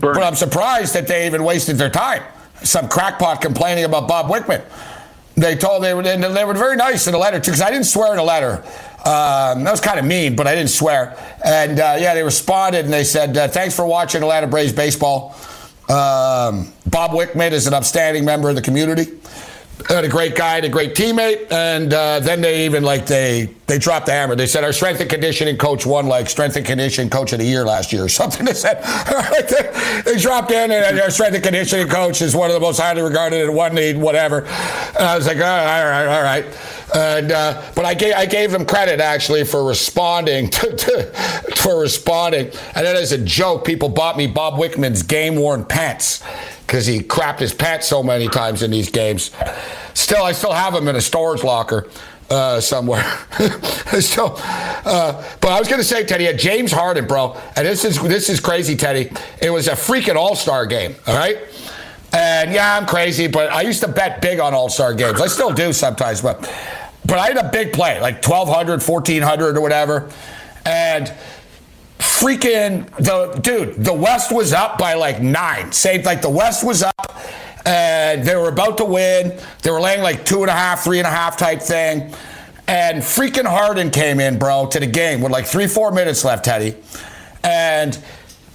Burn. 0.01 0.15
But 0.15 0.25
I'm 0.25 0.35
surprised 0.35 0.95
that 0.95 1.07
they 1.07 1.27
even 1.27 1.45
wasted 1.45 1.77
their 1.77 1.91
time. 1.91 2.23
Some 2.63 2.89
crackpot 2.89 3.41
complaining 3.41 3.85
about 3.85 4.09
Bob 4.09 4.27
Wickman. 4.27 4.63
they 5.35 5.57
told 5.57 5.83
they 5.83 5.95
were 5.95 6.03
and 6.03 6.23
they 6.23 6.45
were 6.45 6.55
very 6.55 6.77
nice 6.77 7.07
in 7.07 7.13
the 7.13 7.19
letter 7.19 7.39
too 7.39 7.51
because 7.51 7.63
I 7.63 7.71
didn't 7.71 7.87
swear 7.87 8.11
in 8.11 8.17
the 8.17 8.23
letter. 8.23 8.63
Um, 9.01 9.65
that 9.65 9.71
was 9.71 9.81
kind 9.81 9.99
of 9.99 10.05
mean, 10.05 10.37
but 10.37 10.47
I 10.47 10.55
didn't 10.55 10.71
swear. 10.71 11.17
And 11.45 11.81
uh, 11.81 11.97
yeah, 11.99 12.15
they 12.15 12.23
responded 12.23 12.85
and 12.85 12.93
they 12.93 13.05
said, 13.05 13.37
uh, 13.37 13.49
"Thanks 13.49 13.75
for 13.75 13.87
watching 13.87 14.23
Atlanta 14.23 14.47
Braves 14.47 14.73
baseball." 14.73 15.35
Um, 15.89 16.73
Bob 16.87 17.13
Wickman 17.13 17.53
is 17.53 17.67
an 17.67 17.75
upstanding 17.75 18.25
member 18.25 18.49
of 18.49 18.57
the 18.57 18.63
community 18.63 19.07
and 19.89 20.07
a 20.07 20.09
great 20.09 20.37
guy 20.37 20.57
and 20.57 20.67
a 20.67 20.69
great 20.69 20.95
teammate. 20.95 21.51
And 21.51 21.93
uh, 21.93 22.21
then 22.21 22.41
they 22.41 22.65
even 22.65 22.83
like 22.83 23.07
they 23.07 23.55
they 23.67 23.79
dropped 23.79 24.07
the 24.07 24.13
hammer. 24.13 24.35
They 24.35 24.47
said 24.47 24.65
our 24.65 24.73
strength 24.73 25.01
and 25.01 25.09
conditioning 25.09 25.57
coach 25.57 25.87
won 25.87 26.07
like 26.07 26.29
strength 26.29 26.57
and 26.57 26.67
conditioning 26.67 27.09
coach 27.09 27.33
of 27.33 27.39
the 27.39 27.45
year 27.45 27.65
last 27.65 27.93
year 27.93 28.05
or 28.05 28.09
something. 28.21 28.45
They 28.45 28.55
said 28.55 28.83
they, 30.05 30.13
they 30.13 30.19
dropped 30.19 30.51
in 30.51 30.71
and 30.71 31.01
our 31.01 31.11
strength 31.11 31.35
and 31.35 31.45
conditioning 31.45 31.89
coach 31.89 32.21
is 32.21 32.35
one 32.35 32.51
of 32.51 32.55
the 32.55 32.61
most 32.61 32.81
highly 32.81 33.03
regarded 33.03 33.43
and 33.43 33.55
one 33.55 33.75
need 33.75 33.97
whatever. 33.97 34.41
And 34.41 34.99
I 34.99 35.17
was 35.17 35.27
like, 35.27 35.37
all 35.37 35.43
right, 35.43 35.83
all 35.83 35.89
right, 35.89 36.07
all 36.07 36.23
right. 36.23 36.45
And 36.95 37.33
uh, 37.33 37.63
but 37.75 37.85
I 37.85 37.95
gave 37.95 38.15
I 38.15 38.27
gave 38.27 38.51
them 38.51 38.67
credit 38.67 39.01
actually 39.01 39.45
for 39.45 39.65
responding 39.65 40.51
to, 40.51 40.77
to, 40.77 41.03
for 41.57 41.81
responding. 41.81 42.47
And 42.75 42.87
then 42.87 42.97
as 42.97 43.13
a 43.13 43.19
joke, 43.19 43.65
people 43.65 43.89
bought 43.89 44.17
me 44.17 44.27
Bob 44.27 44.55
Wickman's 44.55 45.03
game 45.03 45.37
worn 45.37 45.65
pants 45.65 46.23
because 46.71 46.87
he 46.87 47.01
crapped 47.01 47.41
his 47.41 47.53
pants 47.53 47.89
so 47.89 48.01
many 48.01 48.29
times 48.29 48.63
in 48.63 48.71
these 48.71 48.91
games. 48.91 49.33
Still, 49.95 50.23
I 50.23 50.31
still 50.31 50.53
have 50.53 50.73
them 50.73 50.87
in 50.87 50.95
a 50.95 51.01
storage 51.01 51.43
locker. 51.43 51.89
Uh, 52.31 52.61
somewhere. 52.61 53.03
still, 53.99 54.37
uh, 54.39 55.21
but 55.41 55.51
I 55.51 55.59
was 55.59 55.67
going 55.67 55.81
to 55.81 55.85
say, 55.85 56.05
Teddy, 56.05 56.33
James 56.39 56.71
Harden, 56.71 57.09
bro, 57.09 57.37
and 57.57 57.67
this 57.67 57.85
is 57.85 58.01
this 58.01 58.29
is 58.29 58.39
crazy, 58.39 58.77
Teddy. 58.77 59.11
It 59.43 59.51
was 59.51 59.67
a 59.67 59.73
freaking 59.73 60.15
All 60.15 60.37
Star 60.37 60.65
game, 60.65 60.95
all 61.09 61.17
right. 61.17 61.39
And 62.13 62.53
yeah, 62.53 62.77
I'm 62.77 62.87
crazy, 62.87 63.27
but 63.27 63.51
I 63.51 63.63
used 63.63 63.81
to 63.81 63.89
bet 63.89 64.23
big 64.23 64.39
on 64.39 64.55
All 64.55 64.69
Star 64.69 64.95
games. 64.95 65.21
I 65.21 65.27
still 65.27 65.53
do 65.53 65.73
sometimes, 65.73 66.23
but 66.23 66.39
but 67.05 67.19
I 67.19 67.27
had 67.27 67.37
a 67.37 67.51
big 67.51 67.73
play, 67.73 68.01
like 68.01 68.25
1200, 68.25 68.81
1400 68.81 69.57
or 69.57 69.61
whatever. 69.61 70.09
And 70.65 71.13
freaking 72.01 72.87
the 72.97 73.39
dude, 73.41 73.85
the 73.85 73.93
West 73.93 74.33
was 74.33 74.53
up 74.53 74.79
by 74.79 74.95
like 74.95 75.21
nine. 75.21 75.71
Say 75.73 76.03
like 76.03 76.23
the 76.23 76.31
West 76.31 76.65
was 76.65 76.83
up 76.83 77.21
and 77.67 78.25
they 78.25 78.35
were 78.37 78.49
about 78.49 78.79
to 78.79 78.85
win. 78.85 79.39
They 79.63 79.71
were 79.71 79.81
laying 79.81 80.03
like 80.03 80.25
two 80.25 80.41
and 80.41 80.51
a 80.51 80.55
half, 80.55 80.83
three 80.83 80.99
and 80.99 81.07
a 81.07 81.11
half 81.11 81.37
type 81.37 81.61
thing. 81.61 82.15
And 82.67 83.03
freaking 83.03 83.45
Harden 83.45 83.91
came 83.91 84.21
in, 84.21 84.39
bro, 84.39 84.67
to 84.69 84.81
the 84.81 84.87
game 84.87 85.21
with 85.21 85.33
like 85.33 85.47
three, 85.47 85.67
four 85.67 85.93
minutes 85.93 86.25
left, 86.25 86.45
Teddy. 86.45 86.77
And 87.45 87.99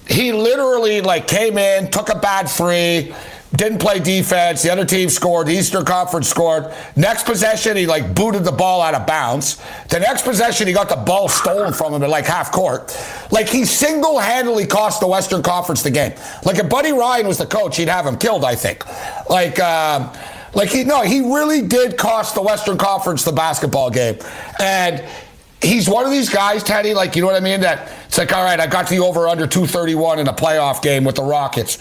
he 0.08 0.32
literally 0.32 1.00
like 1.00 1.28
came 1.28 1.58
in, 1.58 1.90
took 1.90 2.08
a 2.08 2.18
bad 2.18 2.48
three, 2.48 3.14
didn't 3.56 3.78
play 3.78 3.98
defense. 3.98 4.62
The 4.62 4.70
other 4.70 4.84
team 4.84 5.08
scored. 5.08 5.46
The 5.46 5.54
Eastern 5.54 5.84
Conference 5.84 6.28
scored. 6.28 6.72
Next 6.94 7.24
possession, 7.24 7.76
he 7.76 7.86
like 7.86 8.14
booted 8.14 8.44
the 8.44 8.52
ball 8.52 8.82
out 8.82 8.94
of 8.94 9.06
bounds. 9.06 9.60
The 9.88 10.00
next 10.00 10.22
possession, 10.22 10.66
he 10.66 10.72
got 10.72 10.88
the 10.88 10.96
ball 10.96 11.28
stolen 11.28 11.72
from 11.72 11.94
him 11.94 12.02
at 12.02 12.08
like 12.08 12.26
half 12.26 12.52
court. 12.52 12.96
Like 13.30 13.48
he 13.48 13.64
single 13.64 14.18
handedly 14.18 14.66
cost 14.66 15.00
the 15.00 15.06
Western 15.06 15.42
Conference 15.42 15.82
the 15.82 15.90
game. 15.90 16.12
Like 16.44 16.58
if 16.58 16.68
Buddy 16.68 16.92
Ryan 16.92 17.26
was 17.26 17.38
the 17.38 17.46
coach, 17.46 17.76
he'd 17.76 17.88
have 17.88 18.06
him 18.06 18.16
killed, 18.16 18.44
I 18.44 18.54
think. 18.54 18.84
Like, 19.28 19.58
um, 19.60 20.12
like 20.54 20.70
he, 20.70 20.84
no, 20.84 21.02
he 21.02 21.20
really 21.20 21.62
did 21.62 21.96
cost 21.96 22.34
the 22.34 22.42
Western 22.42 22.78
Conference 22.78 23.24
the 23.24 23.32
basketball 23.32 23.90
game. 23.90 24.18
And, 24.60 25.04
he's 25.62 25.88
one 25.88 26.04
of 26.04 26.12
these 26.12 26.28
guys, 26.28 26.62
Teddy, 26.62 26.94
like, 26.94 27.16
you 27.16 27.22
know 27.22 27.28
what 27.28 27.36
I 27.36 27.40
mean? 27.40 27.60
That 27.60 27.90
it's 28.06 28.18
like, 28.18 28.32
all 28.32 28.44
right, 28.44 28.60
I 28.60 28.66
got 28.66 28.88
the 28.88 28.98
over 28.98 29.28
under 29.28 29.46
231 29.46 30.18
in 30.18 30.28
a 30.28 30.32
playoff 30.32 30.82
game 30.82 31.04
with 31.04 31.16
the 31.16 31.22
Rockets. 31.22 31.78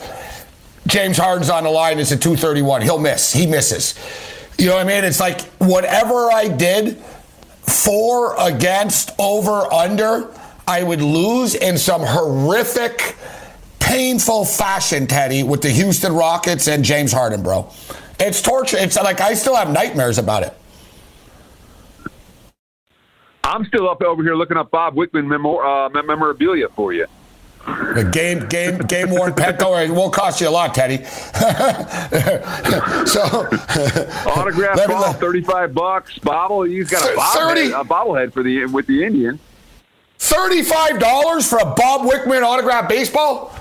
James 0.95 1.17
Harden's 1.17 1.49
on 1.49 1.65
the 1.65 1.69
line. 1.69 1.99
It's 1.99 2.11
a 2.11 2.15
231. 2.15 2.81
He'll 2.81 2.97
miss. 2.97 3.33
He 3.33 3.45
misses. 3.45 3.95
You 4.57 4.67
know 4.67 4.75
what 4.75 4.85
I 4.85 4.87
mean? 4.87 5.03
It's 5.03 5.19
like 5.19 5.41
whatever 5.57 6.31
I 6.31 6.47
did, 6.47 6.95
for, 7.63 8.33
against, 8.39 9.11
over, 9.19 9.69
under, 9.73 10.33
I 10.65 10.83
would 10.83 11.01
lose 11.01 11.53
in 11.53 11.77
some 11.77 12.01
horrific, 12.01 13.17
painful 13.79 14.45
fashion, 14.45 15.05
Teddy, 15.05 15.43
with 15.43 15.61
the 15.61 15.69
Houston 15.69 16.13
Rockets 16.13 16.69
and 16.69 16.85
James 16.85 17.11
Harden, 17.11 17.43
bro. 17.43 17.69
It's 18.17 18.41
torture. 18.41 18.77
It's 18.77 18.95
like 18.95 19.19
I 19.19 19.33
still 19.33 19.57
have 19.57 19.69
nightmares 19.69 20.17
about 20.17 20.43
it. 20.43 20.53
I'm 23.43 23.65
still 23.65 23.89
up 23.89 24.01
over 24.01 24.23
here 24.23 24.35
looking 24.35 24.55
up 24.55 24.71
Bob 24.71 24.95
Wickman 24.95 25.27
memor- 25.27 25.61
uh, 25.61 25.89
memorabilia 25.89 26.69
for 26.69 26.93
you. 26.93 27.05
The 27.65 28.07
game, 28.11 28.47
game, 28.47 28.77
game 28.79 29.09
worn 29.09 29.33
pet. 29.33 29.57
Don't 29.57 29.81
it 29.81 29.89
won't 29.89 30.13
cost 30.13 30.39
you 30.39 30.47
a 30.47 30.51
lot, 30.51 30.75
Teddy. 30.75 30.97
so 33.05 33.21
autograph 34.29 34.87
ball, 34.87 35.13
thirty-five 35.13 35.73
bucks. 35.73 36.19
Bobble, 36.19 36.63
he's 36.63 36.89
got 36.91 37.09
a 37.09 37.15
bobblehead, 37.15 37.81
a 37.81 37.83
bobblehead 37.83 38.33
for 38.33 38.43
the 38.43 38.65
with 38.67 38.85
the 38.85 39.03
Indian. 39.03 39.39
Thirty-five 40.19 40.99
dollars 40.99 41.49
for 41.49 41.57
a 41.57 41.65
Bob 41.65 42.07
Wickman 42.07 42.43
autograph 42.43 42.87
baseball. 42.87 43.57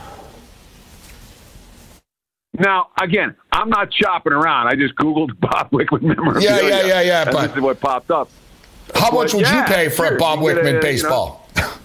Now, 2.59 2.89
again, 3.01 3.35
I'm 3.53 3.71
not 3.71 3.93
shopping 3.93 4.33
around. 4.33 4.69
I 4.69 4.75
just 4.75 4.95
googled 4.97 5.39
Bob 5.41 5.71
Wickman 5.71 6.03
memorabilia. 6.03 6.51
Yeah, 6.51 6.61
yeah, 6.61 6.87
yeah, 6.87 7.01
yeah. 7.01 7.25
But 7.25 7.49
this 7.49 7.57
is 7.57 7.63
what 7.63 7.81
popped 7.81 8.11
up. 8.11 8.29
How 8.95 9.11
But, 9.11 9.17
much 9.17 9.35
would 9.35 9.43
yeah, 9.43 9.61
you 9.61 9.75
pay 9.75 9.89
for 9.89 10.07
sure, 10.07 10.17
a 10.17 10.19
Bob 10.19 10.41
Wickman 10.41 10.65
a, 10.65 10.67
you 10.67 10.73
know, 10.75 10.81
baseball? 10.81 11.49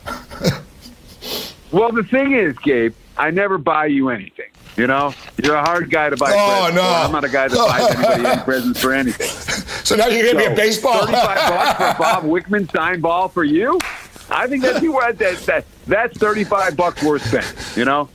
Well, 1.71 1.91
the 1.91 2.03
thing 2.03 2.33
is, 2.33 2.57
Gabe, 2.59 2.93
I 3.17 3.31
never 3.31 3.57
buy 3.57 3.87
you 3.87 4.09
anything. 4.09 4.45
You 4.77 4.87
know, 4.87 5.13
you're 5.43 5.55
a 5.55 5.63
hard 5.63 5.89
guy 5.91 6.09
to 6.09 6.15
buy. 6.15 6.31
Oh, 6.31 6.65
presents 6.65 6.75
no. 6.75 6.81
for. 6.81 6.87
I'm 6.87 7.11
not 7.11 7.23
a 7.25 7.29
guy 7.29 7.47
that 7.49 7.57
buys 7.57 7.95
anybody 7.95 8.25
any 8.27 8.41
presents 8.43 8.79
for 8.79 8.93
anything. 8.93 9.65
So 9.89 9.95
now 9.95 10.05
you're 10.05 10.31
gonna 10.31 10.47
be 10.47 10.53
a 10.53 10.55
baseball. 10.55 10.99
Thirty-five 10.99 11.49
bucks 11.49 11.77
for 11.77 11.83
a 11.83 11.95
Bob 11.99 12.23
Wickman 12.25 12.71
signed 12.71 13.01
ball 13.01 13.27
for 13.27 13.43
you. 13.43 13.79
I 14.29 14.45
think 14.45 14.61
that's 14.61 14.81
that, 15.17 15.39
that 15.47 15.65
that's 15.87 16.15
thirty-five 16.15 16.77
bucks 16.77 17.01
worth 17.01 17.25
spending. 17.25 17.51
You 17.75 17.85
know. 17.85 18.07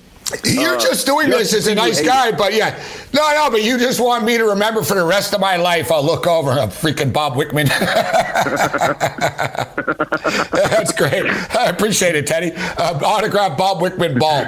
You're 0.44 0.76
Uh, 0.76 0.80
just 0.80 1.06
doing 1.06 1.30
this 1.30 1.52
as 1.54 1.66
a 1.66 1.74
nice 1.74 1.98
hate 1.98 2.06
guy, 2.06 2.32
but 2.32 2.52
yeah. 2.54 2.78
No, 3.12 3.22
no, 3.34 3.50
but 3.50 3.62
you 3.62 3.78
just 3.78 4.00
want 4.00 4.24
me 4.24 4.36
to 4.36 4.44
remember 4.44 4.82
for 4.82 4.94
the 4.94 5.04
rest 5.04 5.34
of 5.34 5.40
my 5.40 5.56
life. 5.56 5.92
I'll 5.92 6.04
look 6.04 6.26
over 6.26 6.50
a 6.52 6.66
freaking 6.66 7.12
Bob 7.12 7.34
Wickman. 7.34 7.68
That's 10.50 10.92
great. 10.92 11.24
I 11.54 11.66
appreciate 11.66 12.14
it, 12.16 12.26
Teddy. 12.26 12.52
Uh, 12.52 12.98
autograph 13.04 13.56
Bob 13.56 13.78
Wickman 13.80 14.18
ball. 14.18 14.44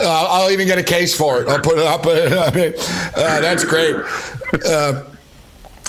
Uh, 0.00 0.26
I'll 0.28 0.50
even 0.50 0.66
get 0.66 0.78
a 0.78 0.82
case 0.82 1.16
for 1.16 1.40
it. 1.42 1.48
I'll 1.48 1.60
put 1.60 1.78
it 1.78 1.84
up. 1.86 2.00
I 2.06 2.50
mean, 2.54 2.74
uh, 3.16 3.40
that's 3.40 3.64
great. 3.64 3.96
Uh, 4.66 5.04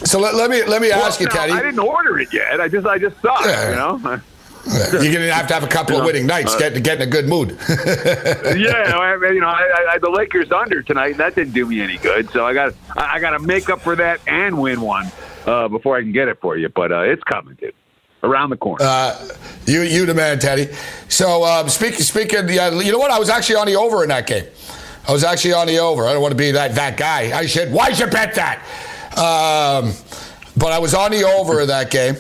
so 0.04 0.20
let, 0.20 0.34
let 0.36 0.50
me 0.50 0.64
let 0.64 0.82
me 0.82 0.90
Well, 0.90 1.04
ask 1.06 1.20
you, 1.20 1.28
now, 1.28 1.34
Teddy. 1.34 1.54
I 1.54 1.62
didn't 1.62 1.80
order 1.80 2.20
it 2.20 2.34
yet. 2.34 2.60
I 2.62 2.68
just 2.68 2.88
I 2.88 2.98
just 2.98 3.20
saw 3.22 3.44
it. 3.44 3.48
Yeah. 3.48 3.70
You 3.70 3.76
know. 3.76 4.22
You're 4.66 5.14
gonna 5.14 5.32
have 5.32 5.48
to 5.48 5.54
have 5.54 5.64
a 5.64 5.68
couple 5.68 5.98
of 5.98 6.06
winning 6.06 6.28
nights, 6.28 6.54
Uh, 6.54 6.60
get 6.60 6.74
to 6.76 6.80
get 6.80 7.02
in 7.02 7.08
a 7.08 7.12
good 7.12 7.28
mood. 7.28 7.58
yeah, 7.70 8.96
I, 8.96 9.18
you 9.32 9.40
know, 9.40 9.48
I, 9.48 9.94
I, 9.94 9.98
the 10.00 10.10
Lakers 10.10 10.52
under 10.52 10.82
tonight, 10.84 11.12
and 11.12 11.20
that 11.20 11.36
didn't 11.36 11.54
do 11.54 11.66
me 11.66 11.82
any 11.82 11.98
good. 11.98 12.30
So 12.32 12.46
I 12.46 12.54
got 12.54 12.74
I, 12.96 13.20
got 13.20 13.32
to 13.32 13.40
make 13.40 13.70
up 13.70 13.82
for 13.82 13.96
that 13.96 14.22
and 14.28 14.62
win 14.62 14.82
one 14.82 15.12
uh, 15.46 15.68
before 15.68 15.98
I 15.98 16.02
can 16.02 16.12
get 16.12 16.28
it 16.28 16.40
for 16.42 16.58
you. 16.58 16.70
But 16.70 16.92
uh, 16.92 17.02
it's 17.02 17.24
coming, 17.24 17.56
dude. 17.56 17.74
Around 18.24 18.52
the 18.52 18.58
corner. 18.58 18.86
Uh, 18.86 19.30
you, 19.66 19.82
you 19.82 20.06
the 20.06 20.14
man, 20.14 20.38
Teddy. 20.38 20.72
So 21.10 21.44
um, 21.44 21.68
speaking, 21.70 22.02
speaking, 22.02 22.48
yeah, 22.50 22.70
you 22.70 22.92
know 22.92 23.00
what? 23.00 23.10
I 23.10 23.18
was 23.18 23.30
actually 23.30 23.56
on 23.56 23.66
the 23.66 23.76
over 23.76 24.04
in 24.04 24.10
that 24.10 24.28
game. 24.28 24.46
I 25.08 25.12
was 25.12 25.24
actually 25.24 25.54
on 25.54 25.66
the 25.66 25.80
over. 25.80 26.06
I 26.06 26.14
don't 26.14 26.22
want 26.22 26.34
to 26.34 26.38
be 26.38 26.52
that 26.52 26.76
that 26.76 26.98
guy. 26.98 27.36
I 27.36 27.48
should. 27.48 27.72
Why 27.72 27.92
should 27.94 28.12
bet 28.12 28.36
that? 28.36 28.60
Um, 29.18 29.94
but 30.56 30.72
I 30.72 30.78
was 30.78 30.94
on 30.94 31.12
the 31.12 31.24
over 31.24 31.62
in 31.62 31.68
that 31.70 31.90
game. 31.90 32.16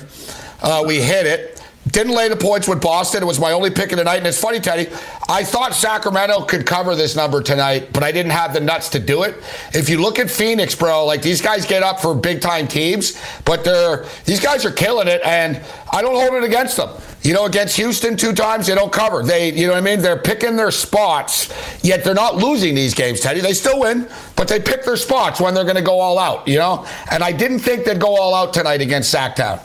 Uh, 0.61 0.83
we 0.85 1.01
hit 1.01 1.27
it. 1.27 1.50
Didn't 1.91 2.13
lay 2.13 2.29
the 2.29 2.37
points 2.37 2.67
with 2.67 2.81
Boston. 2.81 3.21
It 3.21 3.25
was 3.25 3.39
my 3.39 3.51
only 3.51 3.69
pick 3.69 3.91
of 3.91 3.97
the 3.97 4.03
night. 4.03 4.17
And 4.17 4.27
it's 4.27 4.39
funny, 4.39 4.59
Teddy. 4.59 4.87
I 5.27 5.43
thought 5.43 5.73
Sacramento 5.73 6.43
could 6.43 6.65
cover 6.65 6.95
this 6.95 7.15
number 7.15 7.41
tonight, 7.41 7.91
but 7.91 8.03
I 8.03 8.11
didn't 8.11 8.31
have 8.31 8.53
the 8.53 8.59
nuts 8.61 8.89
to 8.89 8.99
do 8.99 9.23
it. 9.23 9.35
If 9.73 9.89
you 9.89 10.01
look 10.01 10.17
at 10.17 10.29
Phoenix, 10.29 10.73
bro, 10.73 11.05
like 11.05 11.21
these 11.21 11.41
guys 11.41 11.65
get 11.65 11.83
up 11.83 11.99
for 11.99 12.15
big 12.15 12.41
time 12.41 12.67
teams, 12.67 13.21
but 13.45 13.63
they're 13.63 14.05
these 14.25 14.39
guys 14.39 14.65
are 14.65 14.71
killing 14.71 15.07
it, 15.07 15.21
and 15.25 15.61
I 15.91 16.01
don't 16.01 16.15
hold 16.15 16.33
it 16.33 16.43
against 16.43 16.77
them. 16.77 16.89
You 17.23 17.33
know, 17.33 17.45
against 17.45 17.75
Houston 17.77 18.17
two 18.17 18.33
times, 18.33 18.67
they 18.67 18.75
don't 18.75 18.91
cover. 18.91 19.21
They, 19.21 19.51
you 19.53 19.67
know 19.67 19.73
what 19.73 19.79
I 19.79 19.81
mean? 19.81 20.01
They're 20.01 20.17
picking 20.17 20.55
their 20.55 20.71
spots, 20.71 21.53
yet 21.83 22.03
they're 22.03 22.15
not 22.15 22.35
losing 22.37 22.73
these 22.73 22.95
games, 22.95 23.19
Teddy. 23.19 23.41
They 23.41 23.53
still 23.53 23.79
win, 23.79 24.07
but 24.35 24.47
they 24.47 24.59
pick 24.59 24.83
their 24.83 24.97
spots 24.97 25.39
when 25.39 25.53
they're 25.53 25.63
going 25.63 25.75
to 25.75 25.83
go 25.83 25.99
all 25.99 26.17
out, 26.17 26.47
you 26.47 26.57
know? 26.57 26.87
And 27.11 27.23
I 27.23 27.31
didn't 27.31 27.59
think 27.59 27.85
they'd 27.85 27.99
go 27.99 28.15
all 28.15 28.33
out 28.33 28.53
tonight 28.53 28.81
against 28.81 29.13
Sacktown. 29.13 29.61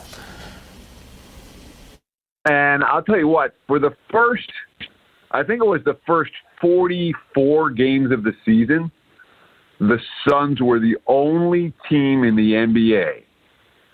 And 2.49 2.83
I'll 2.83 3.03
tell 3.03 3.17
you 3.17 3.27
what, 3.27 3.55
for 3.67 3.79
the 3.79 3.95
first, 4.09 4.51
I 5.31 5.43
think 5.43 5.61
it 5.61 5.67
was 5.67 5.83
the 5.83 5.97
first 6.05 6.31
44 6.61 7.71
games 7.71 8.11
of 8.11 8.23
the 8.23 8.33
season, 8.45 8.91
the 9.79 9.99
Suns 10.27 10.61
were 10.61 10.79
the 10.79 10.97
only 11.07 11.73
team 11.89 12.23
in 12.23 12.35
the 12.35 12.53
NBA 12.53 13.23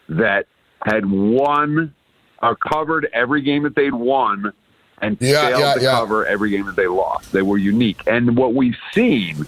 that 0.09 0.45
had 0.85 1.09
won 1.09 1.93
or 2.41 2.55
covered 2.55 3.09
every 3.13 3.41
game 3.41 3.63
that 3.63 3.75
they'd 3.75 3.93
won 3.93 4.53
and 5.01 5.17
Yeah, 5.19 5.47
failed 5.47 5.59
yeah, 5.59 5.73
to 5.73 5.81
yeah. 5.81 5.91
cover 5.91 6.25
every 6.25 6.49
game 6.51 6.65
that 6.65 6.75
they 6.75 6.87
lost. 6.87 7.31
They 7.31 7.41
were 7.41 7.57
unique. 7.57 8.01
And 8.07 8.37
what 8.37 8.53
we've 8.53 8.77
seen 8.93 9.45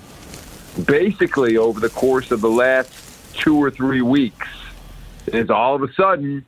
basically 0.86 1.58
over 1.58 1.80
the 1.80 1.90
course 1.90 2.32
of 2.32 2.42
the 2.42 2.50
last 2.50 2.92
two 3.34 3.58
or 3.58 3.70
three 3.70 4.02
weeks 4.02 4.48
is 5.28 5.50
all 5.50 5.76
of 5.76 5.84
a 5.84 5.94
sudden 5.94 6.46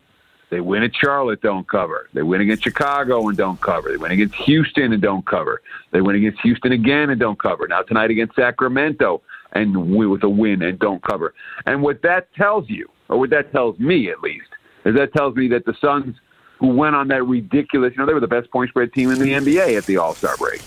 they 0.49 0.61
win 0.61 0.83
at 0.83 0.95
Charlotte, 0.95 1.41
don't 1.41 1.67
cover. 1.67 2.09
They 2.13 2.23
win 2.23 2.41
against 2.41 2.63
Chicago 2.63 3.27
and 3.27 3.37
don't 3.37 3.59
cover. 3.59 3.89
They 3.89 3.97
win 3.97 4.11
against 4.11 4.35
Houston 4.35 4.93
and 4.93 5.01
don't 5.01 5.25
cover. 5.25 5.61
They 5.91 6.01
win 6.01 6.15
against 6.15 6.39
Houston 6.41 6.71
again 6.71 7.09
and 7.09 7.19
don't 7.19 7.39
cover. 7.39 7.67
Now 7.67 7.81
tonight 7.81 8.11
against 8.11 8.35
Sacramento 8.35 9.21
and 9.51 9.95
with 9.95 10.23
a 10.23 10.29
win 10.29 10.61
and 10.61 10.79
don't 10.79 11.03
cover. 11.03 11.33
And 11.65 11.81
what 11.81 12.01
that 12.03 12.33
tells 12.35 12.69
you, 12.69 12.89
or 13.09 13.17
what 13.19 13.29
that 13.31 13.51
tells 13.51 13.77
me 13.79 14.09
at 14.09 14.21
least, 14.21 14.47
is 14.85 14.95
that 14.95 15.13
tells 15.13 15.35
me 15.35 15.49
that 15.49 15.65
the 15.65 15.73
Suns, 15.81 16.15
who 16.59 16.67
went 16.67 16.95
on 16.95 17.09
that 17.09 17.23
ridiculous, 17.23 17.93
you 17.93 17.99
know, 17.99 18.05
they 18.05 18.13
were 18.13 18.19
the 18.19 18.27
best 18.27 18.49
point 18.49 18.69
spread 18.69 18.93
team 18.93 19.11
in 19.11 19.19
the 19.19 19.31
NBA 19.31 19.77
at 19.77 19.85
the 19.85 19.97
All 19.97 20.13
Star 20.13 20.37
break. 20.37 20.61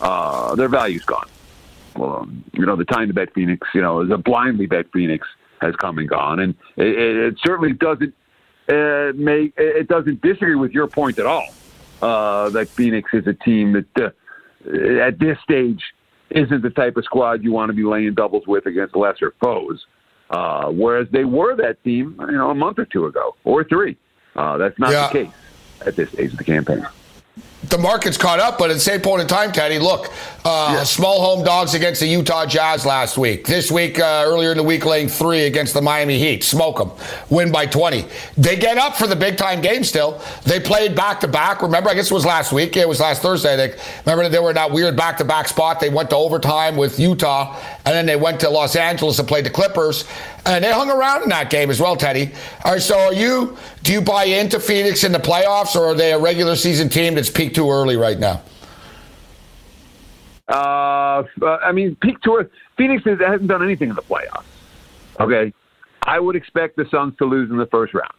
Uh, 0.00 0.54
their 0.54 0.68
value's 0.68 1.04
gone. 1.04 1.28
Well, 1.96 2.20
um, 2.20 2.44
you 2.52 2.64
know, 2.64 2.76
the 2.76 2.84
time 2.84 3.08
to 3.08 3.14
bet 3.14 3.34
Phoenix, 3.34 3.66
you 3.74 3.82
know, 3.82 4.06
the 4.06 4.16
blindly 4.16 4.66
bet 4.66 4.86
Phoenix 4.92 5.26
has 5.60 5.74
come 5.76 5.98
and 5.98 6.08
gone, 6.08 6.38
and 6.38 6.54
it, 6.76 6.96
it 6.96 7.38
certainly 7.44 7.72
doesn't 7.72 8.14
uh, 8.68 9.12
make 9.14 9.54
it 9.56 9.88
doesn't 9.88 10.20
disagree 10.20 10.54
with 10.54 10.72
your 10.72 10.86
point 10.86 11.18
at 11.18 11.26
all. 11.26 11.48
Uh, 12.00 12.48
that 12.50 12.68
Phoenix 12.68 13.10
is 13.12 13.26
a 13.26 13.34
team 13.34 13.72
that 13.72 14.12
uh, 14.66 15.02
at 15.02 15.18
this 15.18 15.38
stage 15.42 15.82
isn't 16.30 16.62
the 16.62 16.70
type 16.70 16.96
of 16.96 17.04
squad 17.04 17.42
you 17.42 17.50
want 17.52 17.70
to 17.70 17.72
be 17.72 17.82
laying 17.84 18.14
doubles 18.14 18.46
with 18.46 18.66
against 18.66 18.94
lesser 18.94 19.34
foes. 19.40 19.84
Uh, 20.30 20.68
whereas 20.70 21.08
they 21.10 21.24
were 21.24 21.56
that 21.56 21.82
team, 21.82 22.14
you 22.20 22.32
know, 22.32 22.50
a 22.50 22.54
month 22.54 22.78
or 22.78 22.84
two 22.84 23.06
ago 23.06 23.34
or 23.44 23.64
three. 23.64 23.96
Uh, 24.36 24.58
that's 24.58 24.78
not 24.78 24.90
Yeah. 24.92 25.06
the 25.08 25.24
case 25.24 25.34
at 25.86 25.96
this 25.96 26.10
stage 26.10 26.32
of 26.32 26.38
the 26.38 26.44
campaign. 26.44 26.86
The 27.70 27.78
market's 27.78 28.16
caught 28.16 28.40
up, 28.40 28.58
but 28.58 28.70
at 28.70 28.74
the 28.74 28.80
same 28.80 29.00
point 29.00 29.22
in 29.22 29.28
time, 29.28 29.52
Teddy, 29.52 29.78
look, 29.78 30.10
uh, 30.44 30.84
small 30.84 31.20
home 31.20 31.44
dogs 31.44 31.74
against 31.74 32.00
the 32.00 32.06
Utah 32.06 32.46
Jazz 32.46 32.86
last 32.86 33.18
week. 33.18 33.46
This 33.46 33.70
week, 33.70 33.98
uh, 33.98 34.24
earlier 34.26 34.52
in 34.52 34.56
the 34.56 34.62
week, 34.62 34.84
laying 34.84 35.08
three 35.08 35.42
against 35.42 35.74
the 35.74 35.82
Miami 35.82 36.18
Heat. 36.18 36.42
Smoke 36.42 36.78
them. 36.78 36.90
Win 37.28 37.52
by 37.52 37.66
20. 37.66 38.06
They 38.36 38.56
get 38.56 38.78
up 38.78 38.96
for 38.96 39.06
the 39.06 39.16
big 39.16 39.36
time 39.36 39.60
game 39.60 39.84
still. 39.84 40.22
They 40.44 40.60
played 40.60 40.94
back 40.94 41.20
to 41.20 41.28
back. 41.28 41.60
Remember, 41.60 41.90
I 41.90 41.94
guess 41.94 42.10
it 42.10 42.14
was 42.14 42.24
last 42.24 42.52
week. 42.52 42.76
It 42.76 42.88
was 42.88 43.00
last 43.00 43.20
Thursday. 43.20 43.56
They, 43.56 43.74
remember, 44.06 44.28
they 44.28 44.38
were 44.38 44.50
in 44.50 44.54
that 44.54 44.70
weird 44.70 44.96
back 44.96 45.18
to 45.18 45.24
back 45.24 45.48
spot. 45.48 45.80
They 45.80 45.90
went 45.90 46.10
to 46.10 46.16
overtime 46.16 46.76
with 46.76 46.98
Utah, 46.98 47.60
and 47.84 47.94
then 47.94 48.06
they 48.06 48.16
went 48.16 48.40
to 48.40 48.48
Los 48.48 48.76
Angeles 48.76 49.18
and 49.18 49.28
played 49.28 49.44
the 49.44 49.50
Clippers. 49.50 50.04
And 50.46 50.64
they 50.64 50.72
hung 50.72 50.90
around 50.90 51.24
in 51.24 51.28
that 51.28 51.50
game 51.50 51.68
as 51.68 51.78
well, 51.78 51.94
Teddy. 51.94 52.30
All 52.64 52.72
right, 52.72 52.80
so 52.80 52.98
are 52.98 53.12
you, 53.12 53.58
do 53.82 53.92
you 53.92 54.00
buy 54.00 54.24
into 54.24 54.58
Phoenix 54.58 55.04
in 55.04 55.12
the 55.12 55.18
playoffs, 55.18 55.76
or 55.76 55.88
are 55.88 55.94
they 55.94 56.12
a 56.12 56.18
regular 56.18 56.56
season 56.56 56.88
team 56.88 57.14
that's 57.14 57.28
peaked 57.28 57.57
too 57.58 57.70
early 57.70 57.96
right 57.96 58.18
now? 58.20 58.40
Uh, 60.48 61.24
I 61.42 61.72
mean, 61.72 61.96
peak 61.96 62.20
tour. 62.20 62.48
Phoenix 62.76 63.02
has- 63.04 63.18
hasn't 63.18 63.48
done 63.48 63.62
anything 63.64 63.90
in 63.90 63.96
the 63.96 64.02
playoffs. 64.02 64.44
Okay, 65.18 65.52
I 66.04 66.20
would 66.20 66.36
expect 66.36 66.76
the 66.76 66.86
Suns 66.88 67.14
to 67.18 67.24
lose 67.24 67.50
in 67.50 67.56
the 67.56 67.66
first 67.66 67.92
round. 67.94 68.12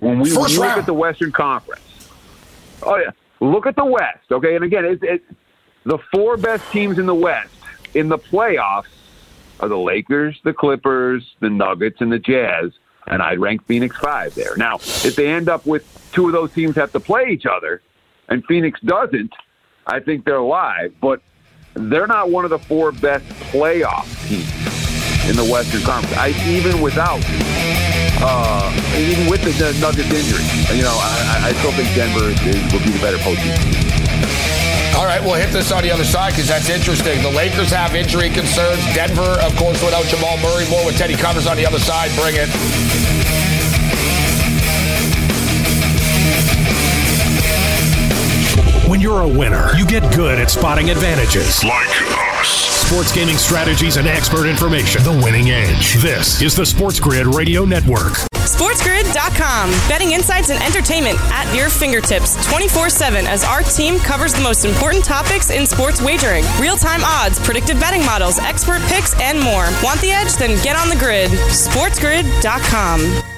When 0.00 0.20
we, 0.20 0.30
when 0.30 0.42
First 0.42 0.58
look 0.58 0.66
round. 0.66 0.80
at 0.80 0.86
the 0.86 0.92
Western 0.94 1.32
Conference, 1.32 2.10
oh 2.82 2.96
yeah, 2.96 3.10
look 3.40 3.66
at 3.66 3.74
the 3.74 3.84
West. 3.86 4.30
Okay, 4.30 4.54
and 4.54 4.64
again, 4.64 4.84
it's, 4.84 5.02
it's 5.02 5.24
the 5.84 5.98
four 6.12 6.36
best 6.36 6.70
teams 6.70 6.98
in 6.98 7.06
the 7.06 7.14
West 7.14 7.54
in 7.94 8.08
the 8.10 8.18
playoffs 8.18 8.84
are 9.60 9.68
the 9.68 9.78
Lakers, 9.78 10.38
the 10.44 10.52
Clippers, 10.52 11.24
the 11.40 11.48
Nuggets, 11.48 12.02
and 12.02 12.12
the 12.12 12.18
Jazz. 12.18 12.72
And 13.06 13.22
I'd 13.22 13.38
rank 13.40 13.64
Phoenix 13.66 13.96
five 13.96 14.34
there. 14.34 14.54
Now, 14.58 14.74
if 14.76 15.16
they 15.16 15.28
end 15.28 15.48
up 15.48 15.64
with 15.64 16.10
two 16.12 16.26
of 16.26 16.32
those 16.32 16.52
teams 16.52 16.76
have 16.76 16.92
to 16.92 17.00
play 17.00 17.28
each 17.30 17.46
other, 17.46 17.80
and 18.28 18.44
Phoenix 18.46 18.80
doesn't, 18.80 19.32
I 19.86 20.00
think 20.00 20.24
they're 20.24 20.40
live. 20.40 20.94
But 21.00 21.20
they're 21.74 22.06
not 22.06 22.30
one 22.30 22.44
of 22.44 22.50
the 22.50 22.58
four 22.58 22.92
best 22.92 23.24
playoff 23.50 24.06
teams 24.28 24.48
in 25.28 25.36
the 25.36 25.44
Western 25.50 25.82
Conference. 25.82 26.16
I 26.16 26.28
even 26.48 26.80
without, 26.80 27.20
uh, 28.20 28.72
even 28.96 29.28
with 29.30 29.42
the, 29.44 29.76
Nuggets 29.80 30.10
injury, 30.10 30.44
you 30.76 30.82
know, 30.82 30.96
I, 31.00 31.48
I- 31.48 31.52
still 31.54 31.72
think 31.72 31.88
Denver 31.94 32.30
is, 32.30 32.72
will 32.72 32.80
be 32.84 32.90
the 32.90 33.00
better 33.00 33.18
postseason. 33.18 33.62
team. 33.62 33.84
All 34.96 35.06
right, 35.06 35.22
we'll 35.22 35.34
hit 35.34 35.52
this 35.52 35.70
on 35.70 35.82
the 35.84 35.92
other 35.92 36.04
side 36.04 36.32
because 36.32 36.48
that's 36.48 36.68
interesting. 36.68 37.22
The 37.22 37.30
Lakers 37.30 37.70
have 37.70 37.94
injury 37.94 38.30
concerns. 38.30 38.82
Denver, 38.94 39.38
of 39.40 39.54
course, 39.56 39.80
without 39.84 40.04
Jamal 40.06 40.36
Murray. 40.38 40.68
More 40.68 40.84
with 40.84 40.96
Teddy 40.98 41.14
Covers 41.14 41.46
on 41.46 41.56
the 41.56 41.64
other 41.64 41.78
side. 41.78 42.10
Bring 42.18 42.34
it. 42.36 43.47
When 48.88 49.00
you're 49.02 49.20
a 49.20 49.28
winner, 49.28 49.68
you 49.76 49.84
get 49.84 50.00
good 50.16 50.38
at 50.38 50.50
spotting 50.50 50.88
advantages. 50.88 51.62
Like 51.62 51.90
us. 52.40 52.48
Sports 52.48 53.12
gaming 53.12 53.36
strategies 53.36 53.98
and 53.98 54.08
expert 54.08 54.46
information. 54.46 55.02
The 55.02 55.20
winning 55.22 55.50
edge. 55.50 55.96
This 55.96 56.40
is 56.40 56.56
the 56.56 56.64
Sports 56.64 56.98
Grid 56.98 57.26
Radio 57.26 57.66
Network. 57.66 58.14
SportsGrid.com. 58.32 59.70
Betting 59.90 60.12
insights 60.12 60.48
and 60.48 60.62
entertainment 60.62 61.18
at 61.30 61.54
your 61.54 61.68
fingertips 61.68 62.42
24 62.48 62.88
7 62.88 63.26
as 63.26 63.44
our 63.44 63.62
team 63.62 63.98
covers 63.98 64.32
the 64.32 64.40
most 64.40 64.64
important 64.64 65.04
topics 65.04 65.50
in 65.50 65.66
sports 65.66 66.00
wagering 66.00 66.46
real 66.58 66.78
time 66.78 67.02
odds, 67.04 67.38
predictive 67.40 67.78
betting 67.78 68.06
models, 68.06 68.38
expert 68.38 68.80
picks, 68.88 69.12
and 69.20 69.38
more. 69.38 69.68
Want 69.84 70.00
the 70.00 70.12
edge? 70.12 70.34
Then 70.36 70.56
get 70.64 70.76
on 70.76 70.88
the 70.88 70.96
grid. 70.96 71.30
SportsGrid.com. 71.30 73.37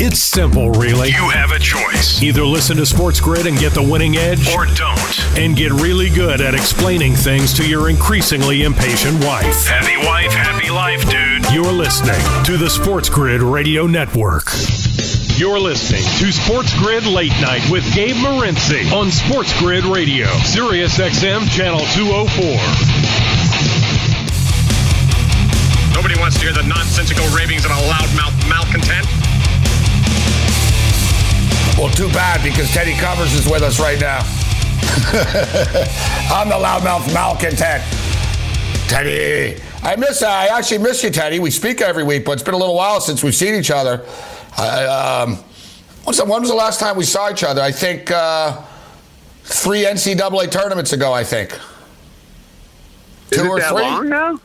It's 0.00 0.20
simple, 0.20 0.70
really. 0.70 1.08
You 1.08 1.28
have 1.30 1.50
a 1.52 1.58
choice. 1.58 2.22
Either 2.22 2.44
listen 2.44 2.76
to 2.78 2.86
Sports 2.86 3.20
Grid 3.20 3.46
and 3.46 3.58
get 3.58 3.74
the 3.74 3.82
winning 3.82 4.16
edge, 4.16 4.48
Or 4.54 4.64
don't. 4.66 5.38
and 5.38 5.56
get 5.56 5.72
really 5.72 6.08
good 6.08 6.40
at 6.40 6.54
explaining 6.54 7.14
things 7.14 7.52
to 7.54 7.68
your 7.68 7.88
increasingly 7.90 8.62
impatient 8.62 9.22
wife. 9.24 9.66
Happy 9.66 9.96
wife, 10.06 10.32
happy 10.32 10.70
life, 10.70 11.02
dude. 11.10 11.50
You're 11.52 11.72
listening 11.72 12.20
to 12.44 12.56
the 12.56 12.70
Sports 12.70 13.08
Grid 13.08 13.42
Radio 13.42 13.86
Network. 13.86 14.50
You're 15.36 15.60
listening 15.60 16.02
to 16.18 16.32
Sports 16.32 16.76
Grid 16.78 17.06
Late 17.06 17.32
Night 17.40 17.62
with 17.70 17.84
Gabe 17.94 18.16
Morency 18.16 18.90
on 18.92 19.10
Sports 19.10 19.56
Grid 19.60 19.84
Radio, 19.84 20.26
Sirius 20.44 20.98
XM 20.98 21.48
Channel 21.50 21.80
204. 21.94 22.58
Nobody 25.94 26.18
wants 26.20 26.36
to 26.38 26.42
hear 26.42 26.52
the 26.54 26.62
nonsensical 26.66 27.26
ravings 27.36 27.64
of 27.64 27.70
a 27.72 27.74
loudmouth 27.74 28.48
malcontent. 28.48 29.06
Well, 31.78 31.88
too 31.90 32.08
bad 32.08 32.42
because 32.42 32.68
Teddy 32.72 32.94
Covers 32.94 33.32
is 33.34 33.48
with 33.48 33.62
us 33.62 33.78
right 33.78 34.00
now. 34.00 34.18
I'm 36.28 36.48
the 36.48 36.56
loudmouth 36.56 37.14
malcontent. 37.14 37.84
Teddy, 38.88 39.62
I 39.84 39.94
miss. 39.94 40.24
I 40.24 40.46
actually 40.46 40.78
miss 40.78 41.04
you, 41.04 41.10
Teddy. 41.10 41.38
We 41.38 41.52
speak 41.52 41.80
every 41.80 42.02
week, 42.02 42.24
but 42.24 42.32
it's 42.32 42.42
been 42.42 42.54
a 42.54 42.58
little 42.58 42.74
while 42.74 43.00
since 43.00 43.22
we've 43.22 43.34
seen 43.34 43.54
each 43.54 43.70
other. 43.70 44.04
I, 44.56 44.86
um, 44.86 45.36
what's 46.02 46.18
the, 46.18 46.24
when 46.24 46.40
was 46.40 46.50
the 46.50 46.56
last 46.56 46.80
time 46.80 46.96
we 46.96 47.04
saw 47.04 47.30
each 47.30 47.44
other? 47.44 47.62
I 47.62 47.70
think 47.70 48.10
uh, 48.10 48.60
three 49.44 49.84
NCAA 49.84 50.50
tournaments 50.50 50.92
ago. 50.92 51.12
I 51.12 51.22
think. 51.22 51.52
Is 53.30 53.38
Two 53.38 53.48
or 53.48 53.60
that 53.60 53.70
three? 53.70 53.82
long 53.82 54.08
now? 54.08 54.40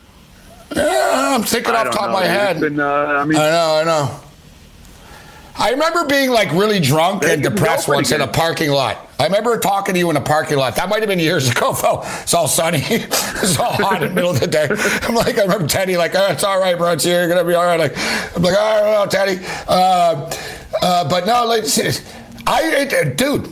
Yeah, 0.76 1.36
I'm 1.36 1.42
thinking 1.42 1.74
I 1.74 1.78
off 1.78 1.86
the 1.86 1.98
top 1.98 2.08
of 2.10 2.14
my 2.14 2.26
head. 2.26 2.60
been, 2.60 2.80
uh, 2.80 2.86
I 2.86 3.26
mean, 3.26 3.40
I 3.40 3.50
know, 3.50 3.80
I 3.82 3.84
know. 3.86 4.20
I 5.56 5.70
remember 5.70 6.06
being 6.06 6.32
like 6.32 6.52
really 6.52 6.80
drunk 6.80 7.24
and 7.24 7.44
depressed 7.44 7.88
once 7.88 8.12
in 8.12 8.22
a 8.22 8.28
parking 8.28 8.72
lot. 8.72 9.10
I 9.20 9.26
remember 9.26 9.58
talking 9.60 9.94
to 9.94 10.00
you 10.00 10.10
in 10.10 10.18
a 10.18 10.22
parking 10.22 10.58
lot. 10.58 10.76
That 10.76 10.90
might 10.90 11.00
have 11.00 11.08
been 11.08 11.20
years 11.20 11.50
ago, 11.52 11.74
though. 11.74 12.02
It's 12.22 12.34
all 12.34 12.48
sunny. 12.48 12.80
it's 12.82 13.60
all 13.60 13.72
hot 13.74 14.02
in 14.02 14.10
the 14.10 14.16
middle 14.16 14.32
of 14.32 14.40
the 14.40 14.48
day. 14.48 14.68
I'm 15.04 15.14
like, 15.14 15.38
I 15.38 15.44
remember 15.44 15.68
Teddy, 15.68 15.96
like, 15.96 16.16
oh, 16.16 16.28
it's 16.32 16.44
all 16.44 16.60
right, 16.60 16.78
bro. 16.78 16.92
It's 16.94 17.04
here. 17.04 17.20
you're 17.20 17.30
gonna 17.30 17.48
be 17.48 17.54
all 17.54 17.66
right. 17.66 17.80
Like, 17.80 17.94
I'm 18.36 18.42
like, 18.42 18.58
all 18.58 18.82
right, 18.82 18.82
well, 18.82 19.08
Teddy. 19.08 19.40
Uh, 19.68 20.34
uh, 20.82 21.10
but 21.10 21.28
no, 21.28 21.46
like, 21.46 21.66
I, 22.48 22.88
it, 22.90 23.18
dude. 23.18 23.52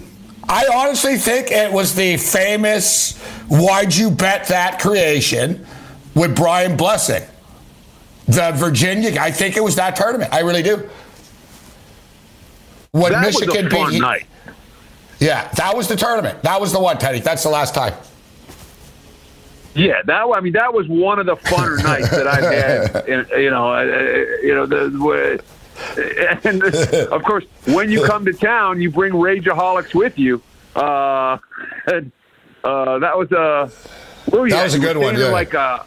I 0.50 0.68
honestly 0.74 1.18
think 1.18 1.52
it 1.52 1.72
was 1.72 1.96
the 1.96 2.18
famous 2.18 3.18
"Why'd 3.48 3.96
you 3.96 4.10
bet 4.10 4.48
that?" 4.48 4.80
creation 4.80 5.66
with 6.16 6.36
Brian 6.36 6.76
Blessing, 6.76 7.24
the 8.28 8.52
Virginia. 8.56 9.16
I 9.22 9.32
think 9.32 9.56
it 9.56 9.64
was 9.64 9.76
that 9.76 9.96
tournament. 9.96 10.34
I 10.34 10.40
really 10.40 10.64
do. 10.64 10.90
When 12.92 13.14
that 13.14 13.22
Michigan 13.22 13.66
was 13.66 13.74
a 13.74 13.78
fun 13.78 13.92
beat, 13.92 14.02
night. 14.02 14.26
yeah, 15.20 15.48
that 15.56 15.76
was 15.78 15.88
the 15.88 15.96
tournament. 15.96 16.42
That 16.44 16.60
was 16.60 16.74
the 16.74 16.80
one, 16.80 16.98
Teddy. 16.98 17.20
That's 17.20 17.44
the 17.44 17.50
last 17.50 17.74
time. 17.74 17.94
Yeah, 19.74 20.02
that 20.06 20.26
I 20.36 20.42
mean 20.42 20.52
that 20.54 20.74
was 20.74 20.90
one 20.90 21.18
of 21.18 21.26
the 21.26 21.38
funner 21.38 21.82
nights 21.84 22.10
that 22.10 22.28
I've 22.28 22.44
had. 22.44 23.08
In, 23.08 23.26
you 23.42 23.50
know, 23.50 23.74
uh, 23.74 23.84
you 24.44 24.54
know 24.56 24.66
the. 24.66 25.42
And 26.44 26.62
of 26.64 27.24
course, 27.24 27.46
when 27.66 27.90
you 27.90 28.04
come 28.06 28.26
to 28.26 28.34
town, 28.34 28.82
you 28.82 28.92
bring 28.92 29.14
rageaholics 29.14 29.96
with 29.96 30.20
you. 30.20 30.40
Uh, 30.76 31.38
and, 31.88 32.12
uh, 32.64 33.00
that 33.00 33.18
was 33.18 33.32
a. 33.32 33.72
You 34.32 34.50
That 34.50 34.60
at? 34.60 34.64
was 34.66 34.74
a 34.76 34.80
good 34.80 34.98
one, 34.98 35.18
yeah. 35.18 35.30
Like 35.30 35.56
uh, 35.56 35.80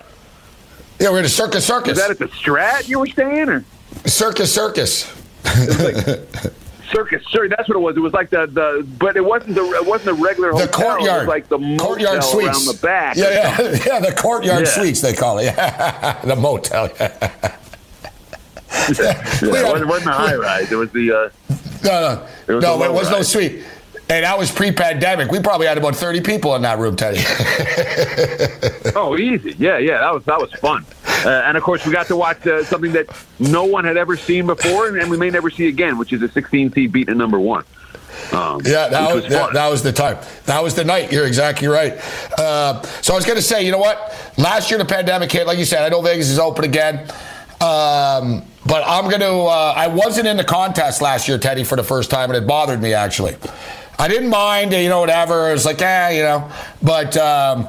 Yeah, 0.98 1.10
we're 1.10 1.20
in 1.20 1.26
a 1.26 1.28
circus 1.28 1.64
circus. 1.66 1.92
Is 1.92 1.98
that 1.98 2.10
at 2.10 2.18
the 2.18 2.26
Strat 2.26 2.88
you 2.88 2.98
were 2.98 3.06
staying, 3.06 3.48
or 3.50 3.64
circus 4.06 4.52
circus. 4.52 5.04
Circus? 6.90 7.22
Sure, 7.28 7.48
that's 7.48 7.68
what 7.68 7.76
it 7.76 7.80
was. 7.80 7.96
It 7.96 8.00
was 8.00 8.12
like 8.12 8.30
the, 8.30 8.46
the 8.46 8.86
but 8.98 9.16
it 9.16 9.24
wasn't 9.24 9.54
the 9.54 9.64
it 9.72 9.86
wasn't 9.86 10.16
the 10.16 10.22
regular 10.24 10.52
The 10.52 10.58
hotel. 10.58 10.66
It 10.66 10.72
courtyard. 10.98 11.18
was 11.20 11.28
like 11.28 11.48
the 11.48 11.58
motel 11.58 11.86
courtyard 11.86 12.24
suites. 12.24 12.46
around 12.48 12.64
the 12.76 12.78
back. 12.82 13.16
Yeah, 13.16 13.30
yeah, 13.30 13.58
yeah. 13.86 14.00
The 14.00 14.14
courtyard 14.16 14.60
Yeah. 14.66 14.70
suites 14.70 15.00
they 15.00 15.12
call 15.14 15.38
it. 15.38 15.54
The 16.24 16.36
motel. 16.36 16.90
yeah, 17.00 17.52
it 19.42 19.42
wasn't, 19.42 19.82
it 19.82 19.86
wasn't 19.86 20.10
a 20.10 20.12
high 20.12 20.34
rise. 20.36 20.70
It 20.72 20.76
was 20.76 20.90
the. 20.92 21.12
Uh, 21.12 21.30
No, 21.84 21.90
no, 21.92 22.26
It 22.48 22.54
was 22.54 22.62
no. 22.64 22.82
It 22.84 22.92
was 22.92 23.10
no 23.10 23.22
suite. 23.22 23.62
And 24.10 24.24
that 24.24 24.38
was 24.38 24.50
pre-pandemic. 24.52 25.30
We 25.30 25.40
probably 25.40 25.66
had 25.66 25.78
about 25.78 25.96
thirty 25.96 26.20
people 26.20 26.54
in 26.56 26.62
that 26.62 26.78
room, 26.78 26.94
Teddy. 26.94 27.20
Oh, 28.94 29.16
easy. 29.18 29.54
Yeah, 29.58 29.78
yeah. 29.78 29.98
That 29.98 30.12
was 30.14 30.24
that 30.24 30.38
was 30.38 30.52
fun. 30.54 30.84
Uh, 31.24 31.42
and 31.46 31.56
of 31.56 31.62
course, 31.62 31.86
we 31.86 31.92
got 31.92 32.06
to 32.06 32.16
watch 32.16 32.46
uh, 32.46 32.64
something 32.64 32.92
that 32.92 33.06
no 33.38 33.64
one 33.64 33.84
had 33.84 33.96
ever 33.96 34.16
seen 34.16 34.46
before, 34.46 34.88
and, 34.88 34.98
and 34.98 35.10
we 35.10 35.16
may 35.16 35.30
never 35.30 35.48
see 35.50 35.68
again, 35.68 35.96
which 35.96 36.12
is 36.12 36.22
a 36.22 36.28
16 36.28 36.72
seed 36.72 36.92
beating 36.92 37.14
a 37.14 37.16
number 37.16 37.40
one. 37.40 37.64
Um, 38.32 38.60
Yeah, 38.64 38.88
that 38.88 39.14
which 39.14 39.24
was, 39.24 39.32
that, 39.32 39.52
that 39.54 39.68
was 39.68 39.82
the 39.82 39.92
time. 39.92 40.18
That 40.46 40.62
was 40.62 40.74
the 40.74 40.84
night. 40.84 41.12
You're 41.12 41.26
exactly 41.26 41.68
right. 41.68 41.94
Uh, 42.38 42.82
so 43.02 43.14
I 43.14 43.16
was 43.16 43.24
going 43.24 43.36
to 43.36 43.42
say, 43.42 43.64
you 43.64 43.72
know 43.72 43.78
what? 43.78 44.14
Last 44.36 44.70
year 44.70 44.78
the 44.78 44.84
pandemic 44.84 45.32
hit, 45.32 45.46
like 45.46 45.58
you 45.58 45.64
said. 45.64 45.82
I 45.82 45.88
know 45.88 46.02
Vegas 46.02 46.28
is 46.28 46.38
open 46.38 46.64
again, 46.64 47.00
um, 47.60 48.44
but 48.66 48.82
I'm 48.86 49.08
going 49.08 49.20
to. 49.20 49.32
Uh, 49.32 49.74
I 49.76 49.88
wasn't 49.88 50.26
in 50.26 50.36
the 50.36 50.44
contest 50.44 51.00
last 51.00 51.28
year, 51.28 51.38
Teddy, 51.38 51.64
for 51.64 51.76
the 51.76 51.84
first 51.84 52.10
time, 52.10 52.30
and 52.30 52.36
it 52.36 52.46
bothered 52.46 52.80
me 52.80 52.92
actually. 52.92 53.36
I 53.98 54.08
didn't 54.08 54.30
mind, 54.30 54.72
you 54.72 54.88
know, 54.88 55.00
whatever. 55.00 55.50
It 55.50 55.52
was 55.52 55.64
like, 55.64 55.80
eh, 55.80 56.10
you 56.10 56.22
know, 56.22 56.50
but. 56.82 57.16
Um, 57.16 57.68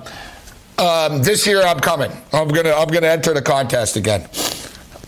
um, 0.78 1.24
this 1.24 1.46
year 1.48 1.62
I'm 1.62 1.80
coming. 1.80 2.12
I'm 2.34 2.48
gonna 2.48 2.74
I'm 2.74 2.88
gonna 2.88 3.08
enter 3.08 3.34
the 3.34 3.42
contest 3.42 3.96
again. 3.96 4.28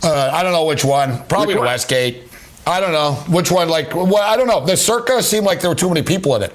Uh, 0.04 0.32
I 0.34 0.44
don't 0.44 0.52
know 0.52 0.66
which 0.66 0.86
one. 0.86 1.24
Probably 1.28 1.48
Which 1.48 1.56
the 1.56 1.60
one? 1.60 1.68
Westgate. 1.68 2.24
I 2.66 2.80
don't 2.80 2.92
know 2.92 3.14
which 3.34 3.52
one. 3.52 3.70
Like, 3.70 3.96
well, 3.96 4.18
I 4.18 4.36
don't 4.36 4.48
know. 4.48 4.66
The 4.66 4.76
Circa 4.78 5.24
seemed 5.24 5.46
like 5.46 5.62
there 5.62 5.70
were 5.70 5.76
too 5.76 5.88
many 5.88 6.04
people 6.04 6.36
in 6.36 6.44
it. 6.44 6.54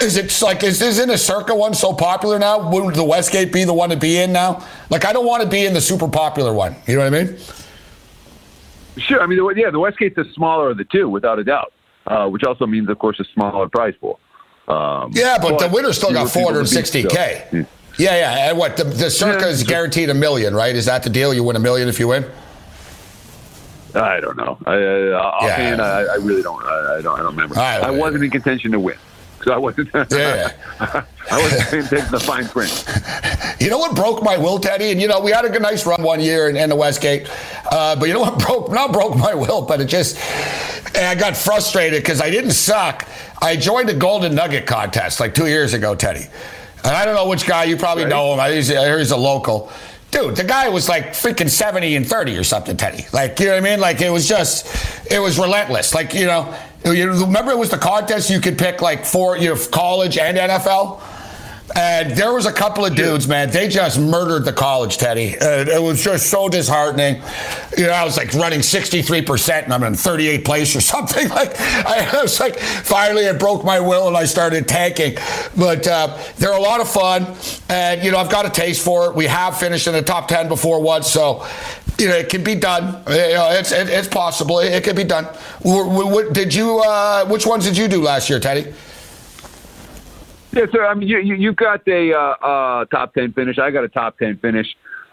Is 0.00 0.16
it 0.16 0.40
like 0.42 0.62
is 0.62 0.80
isn't 0.80 1.10
a 1.10 1.18
Circa 1.18 1.54
one 1.54 1.74
so 1.74 1.92
popular 1.92 2.38
now? 2.38 2.70
Would 2.70 2.94
the 2.94 3.04
Westgate 3.04 3.52
be 3.52 3.64
the 3.64 3.74
one 3.74 3.90
to 3.90 3.96
be 3.96 4.18
in 4.18 4.32
now? 4.32 4.64
Like, 4.90 5.04
I 5.04 5.12
don't 5.12 5.26
want 5.26 5.42
to 5.42 5.48
be 5.48 5.66
in 5.66 5.74
the 5.74 5.80
super 5.80 6.06
popular 6.06 6.52
one. 6.52 6.76
You 6.86 6.96
know 6.96 7.10
what 7.10 7.14
I 7.14 7.24
mean? 7.24 7.38
Sure. 8.98 9.20
I 9.20 9.26
mean, 9.26 9.38
yeah, 9.56 9.70
the 9.70 9.78
Westgate's 9.78 10.16
the 10.16 10.24
smaller 10.34 10.70
of 10.70 10.76
the 10.76 10.84
two, 10.84 11.08
without 11.08 11.38
a 11.38 11.44
doubt, 11.44 11.72
uh, 12.06 12.28
which 12.28 12.44
also 12.44 12.66
means, 12.66 12.88
of 12.88 12.98
course, 12.98 13.18
a 13.20 13.24
smaller 13.34 13.68
prize 13.68 13.94
pool. 14.00 14.20
Um, 14.68 15.12
Yeah, 15.14 15.38
but, 15.40 15.58
the 15.58 15.68
winner 15.68 15.92
still 15.92 16.12
got 16.12 16.32
people 16.32 16.52
to 16.52 16.60
beat, 16.60 16.68
460k. 16.68 17.66
Yeah, 17.98 18.16
yeah. 18.16 18.48
And 18.50 18.58
what 18.58 18.76
the, 18.76 18.84
the 18.84 19.10
Circa 19.10 19.48
is 19.48 19.62
guaranteed 19.64 20.08
a 20.10 20.14
million, 20.14 20.54
right? 20.54 20.74
Is 20.74 20.86
that 20.86 21.02
the 21.02 21.10
deal? 21.10 21.34
You 21.34 21.42
win 21.42 21.56
a 21.56 21.60
million 21.60 21.88
if 21.88 21.98
you 21.98 22.08
win. 22.08 22.24
I 23.94 24.20
don't 24.20 24.36
know. 24.36 24.58
I, 24.66 24.76
uh, 25.12 25.18
offhand, 25.18 25.78
Yeah. 25.78 25.84
I, 25.84 26.02
I 26.02 26.14
really 26.16 26.42
don't. 26.42 26.62
I, 26.64 26.98
I 26.98 27.02
don't. 27.02 27.18
I 27.18 27.22
don't 27.22 27.34
remember. 27.34 27.54
Right, 27.54 27.82
I 27.82 27.90
wasn't 27.90 28.22
in 28.22 28.30
contention 28.30 28.70
to 28.72 28.78
win, 28.80 28.96
so 29.42 29.52
I 29.52 29.56
wasn't. 29.58 29.88
Yeah. 29.94 30.52
I 31.30 31.42
wasn't 31.42 31.68
paying 31.68 31.84
attention 31.84 32.06
to 32.06 32.12
the 32.12 32.20
fine 32.20 32.46
print. 32.48 32.84
You 33.60 33.70
know 33.70 33.78
what 33.78 33.96
broke 33.96 34.22
my 34.22 34.36
will, 34.38 34.60
Teddy? 34.60 34.92
And 34.92 35.00
you 35.00 35.08
know, 35.08 35.18
we 35.18 35.32
had 35.32 35.44
a 35.44 35.48
good, 35.48 35.62
nice 35.62 35.84
run 35.84 36.00
one 36.00 36.20
year 36.20 36.48
in, 36.48 36.54
in 36.56 36.68
the 36.68 36.76
Westgate. 36.76 37.28
Uh, 37.72 37.96
but 37.96 38.06
you 38.06 38.14
know 38.14 38.20
what 38.20 38.38
broke, 38.46 38.70
not 38.70 38.92
broke 38.92 39.16
my 39.16 39.34
will, 39.34 39.62
but 39.62 39.80
it 39.80 39.86
just, 39.86 40.16
I 40.96 41.16
got 41.16 41.36
frustrated 41.36 42.00
because 42.00 42.20
I 42.20 42.30
didn't 42.30 42.52
suck. 42.52 43.04
I 43.42 43.56
joined 43.56 43.90
a 43.90 43.94
Golden 43.94 44.36
Nugget 44.36 44.64
contest 44.64 45.18
like 45.18 45.34
two 45.34 45.48
years 45.48 45.74
ago, 45.74 45.96
Teddy. 45.96 46.26
And 46.84 46.94
I 46.96 47.04
don't 47.04 47.14
know 47.14 47.28
which 47.28 47.46
guy, 47.46 47.64
you 47.64 47.76
probably 47.76 48.04
Right. 48.04 48.10
know 48.10 48.32
him. 48.32 48.40
I 48.40 48.52
he's, 48.52 48.70
I 48.70 48.84
hear 48.84 48.98
he's 48.98 49.10
a 49.10 49.16
local. 49.16 49.70
Dude, 50.10 50.36
the 50.36 50.44
guy 50.44 50.68
was 50.70 50.88
like 50.88 51.08
freaking 51.08 51.50
70 51.50 51.94
and 51.96 52.06
30 52.06 52.36
or 52.38 52.44
something, 52.44 52.76
Teddy. 52.76 53.04
Like, 53.12 53.38
you 53.40 53.46
know 53.46 53.52
what 53.52 53.58
I 53.58 53.70
mean? 53.70 53.80
Like, 53.80 54.00
it 54.00 54.10
was 54.10 54.26
just, 54.26 54.66
it 55.10 55.18
was 55.18 55.38
relentless. 55.38 55.94
Like, 55.94 56.14
you 56.14 56.24
know, 56.26 56.54
you 56.84 57.10
remember 57.10 57.50
it 57.50 57.58
was 57.58 57.70
the 57.70 57.76
contest 57.78 58.30
you 58.30 58.40
could 58.40 58.56
pick 58.56 58.80
like 58.80 59.04
for 59.04 59.36
your 59.36 59.56
know, 59.56 59.70
college 59.70 60.16
and 60.16 60.38
NFL? 60.38 61.00
And 61.74 62.12
there 62.12 62.32
was 62.32 62.46
a 62.46 62.52
couple 62.52 62.84
of 62.84 62.94
dudes, 62.94 63.28
man. 63.28 63.50
They 63.50 63.68
just 63.68 63.98
murdered 63.98 64.44
the 64.44 64.52
college, 64.52 64.96
Teddy. 64.96 65.36
It 65.40 65.82
was 65.82 66.02
just 66.02 66.30
so 66.30 66.48
disheartening. 66.48 67.22
You 67.76 67.86
know, 67.86 67.92
I 67.92 68.04
was 68.04 68.16
like 68.16 68.32
running 68.34 68.60
63% 68.60 69.64
and 69.64 69.72
I'm 69.72 69.82
in 69.82 69.92
38th 69.92 70.44
place 70.44 70.74
or 70.74 70.80
something. 70.94 71.28
Like, 71.28 71.58
I 71.60 72.22
was 72.22 72.40
like, 72.40 72.58
finally 72.58 73.24
it 73.24 73.38
broke 73.38 73.64
my 73.64 73.80
will 73.80 74.08
and 74.08 74.16
I 74.16 74.24
started 74.24 74.66
tanking. 74.66 75.16
But 75.56 75.86
uh, 75.86 76.16
they're 76.36 76.52
a 76.52 76.60
lot 76.60 76.80
of 76.80 76.90
fun. 76.90 77.36
And, 77.68 78.02
you 78.02 78.10
know, 78.12 78.18
I've 78.18 78.30
got 78.30 78.46
a 78.46 78.50
taste 78.50 78.84
for 78.84 79.06
it. 79.06 79.14
We 79.14 79.26
have 79.26 79.58
finished 79.58 79.86
in 79.86 79.92
the 79.92 80.02
top 80.02 80.28
10 80.28 80.48
before 80.48 80.80
once. 80.80 81.10
So, 81.10 81.46
you 81.98 82.08
know, 82.08 82.16
it 82.16 82.30
can 82.30 82.42
be 82.42 82.54
done. 82.54 83.02
You 83.08 83.34
know, 83.34 83.50
it's, 83.50 83.72
it, 83.72 83.88
it's 83.88 84.08
possible. 84.08 84.60
It, 84.60 84.72
it 84.72 84.84
can 84.84 84.96
be 84.96 85.04
done. 85.04 85.28
Did 86.32 86.54
you, 86.54 86.78
uh, 86.78 87.26
which 87.26 87.46
ones 87.46 87.64
did 87.64 87.76
you 87.76 87.88
do 87.88 88.02
last 88.02 88.30
year, 88.30 88.40
Teddy? 88.40 88.72
Yeah, 90.58 90.66
so 90.72 90.80
I 90.84 90.94
mean, 90.94 91.08
you 91.08 91.18
you, 91.18 91.34
you 91.36 91.52
got 91.52 91.86
a 91.86 92.12
uh, 92.12 92.18
uh, 92.18 92.84
top 92.86 93.14
ten 93.14 93.32
finish. 93.32 93.58
I 93.58 93.70
got 93.70 93.84
a 93.84 93.88
top 93.88 94.18
ten 94.18 94.36
finish. 94.38 94.66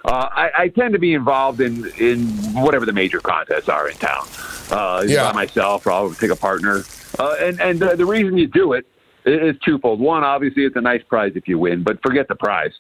Uh, 0.04 0.30
I, 0.32 0.52
I 0.58 0.68
tend 0.70 0.94
to 0.94 1.00
be 1.00 1.14
involved 1.14 1.62
in 1.62 1.86
in 2.00 2.28
whatever 2.54 2.86
the 2.86 2.94
major 2.94 3.20
contests 3.20 3.70
are 3.70 3.88
in 3.88 3.96
town. 3.98 4.28
Uh, 4.72 5.04
Yeah. 5.08 5.32
by 5.32 5.34
myself, 5.34 5.86
or 5.86 5.92
I'll 5.92 6.14
take 6.14 6.32
a 6.32 6.36
partner. 6.36 6.84
Uh, 7.20 7.36
and 7.40 7.62
and 7.62 7.80
the, 7.80 7.96
the 7.96 8.06
reason 8.06 8.38
you 8.38 8.48
do 8.48 8.74
it 8.74 8.88
is 9.26 9.56
twofold. 9.64 10.00
One, 10.00 10.24
obviously, 10.24 10.64
it's 10.64 10.76
a 10.76 10.82
nice 10.82 11.04
prize 11.04 11.34
if 11.36 11.48
you 11.48 11.60
win, 11.60 11.84
but 11.84 12.02
forget 12.02 12.28
the 12.28 12.36
prize. 12.36 12.72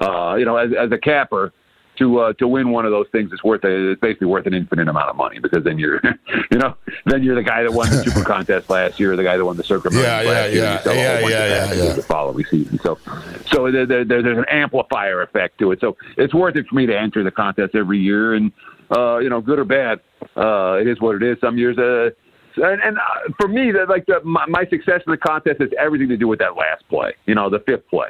Uh, 0.00 0.34
you 0.38 0.44
know, 0.46 0.56
as, 0.56 0.70
as 0.78 0.90
a 0.92 0.98
capper, 0.98 1.52
to 1.98 2.18
uh, 2.20 2.32
to 2.34 2.48
win 2.48 2.70
one 2.70 2.84
of 2.84 2.90
those 2.90 3.06
things 3.12 3.32
is 3.32 3.42
worth 3.44 3.64
a, 3.64 3.90
it's 3.92 4.00
basically 4.00 4.26
worth 4.26 4.46
an 4.46 4.54
infinite 4.54 4.88
amount 4.88 5.10
of 5.10 5.16
money 5.16 5.38
because 5.38 5.62
then 5.64 5.78
you're 5.78 6.00
you 6.50 6.58
know 6.58 6.74
then 7.06 7.22
you're 7.22 7.34
the 7.34 7.42
guy 7.42 7.62
that 7.62 7.72
won 7.72 7.88
the 7.90 8.02
super 8.04 8.24
contest 8.34 8.68
last 8.70 8.98
year, 8.98 9.16
the 9.16 9.22
guy 9.24 9.36
that 9.36 9.44
won 9.44 9.56
the 9.56 9.62
circuit 9.64 9.92
Yeah, 9.92 10.00
last 10.00 10.24
yeah, 10.24 10.46
year. 10.46 10.54
yeah, 10.62 10.72
You 10.76 10.82
sell 10.82 10.92
a 10.92 10.96
whole 11.20 11.30
yeah, 11.30 11.46
yeah, 11.46 11.72
yeah, 11.72 11.82
yeah. 11.84 11.92
The 11.94 12.02
following 12.02 12.44
season, 12.46 12.78
so 12.82 12.98
so 13.46 13.70
there, 13.70 13.86
there- 13.86 14.04
there's 14.04 14.24
an 14.38 14.44
amplifier 14.50 15.22
effect 15.22 15.58
to 15.58 15.72
it. 15.72 15.80
So 15.80 15.96
it's 16.16 16.34
worth 16.34 16.56
it 16.56 16.66
for 16.66 16.74
me 16.74 16.86
to 16.86 16.98
enter 16.98 17.22
the 17.22 17.30
contest 17.30 17.74
every 17.74 17.98
year, 17.98 18.34
and 18.34 18.52
uh, 18.90 19.18
you 19.18 19.30
know, 19.30 19.40
good 19.40 19.58
or 19.58 19.64
bad, 19.64 20.00
uh, 20.36 20.78
it 20.80 20.86
is 20.86 21.00
what 21.00 21.16
it 21.16 21.22
is. 21.22 21.38
Some 21.40 21.56
years, 21.58 21.78
uh, 21.78 22.10
and, 22.56 22.82
and 22.82 22.98
uh, 22.98 23.02
for 23.38 23.48
me, 23.48 23.72
that 23.72 23.88
like 23.88 24.06
the, 24.06 24.20
my, 24.24 24.44
my 24.46 24.64
success 24.66 25.00
in 25.06 25.10
the 25.10 25.16
contest 25.16 25.60
has 25.60 25.70
everything 25.78 26.08
to 26.08 26.16
do 26.16 26.28
with 26.28 26.38
that 26.38 26.56
last 26.56 26.88
play. 26.88 27.14
You 27.26 27.34
know, 27.34 27.50
the 27.50 27.60
fifth 27.60 27.88
play. 27.88 28.08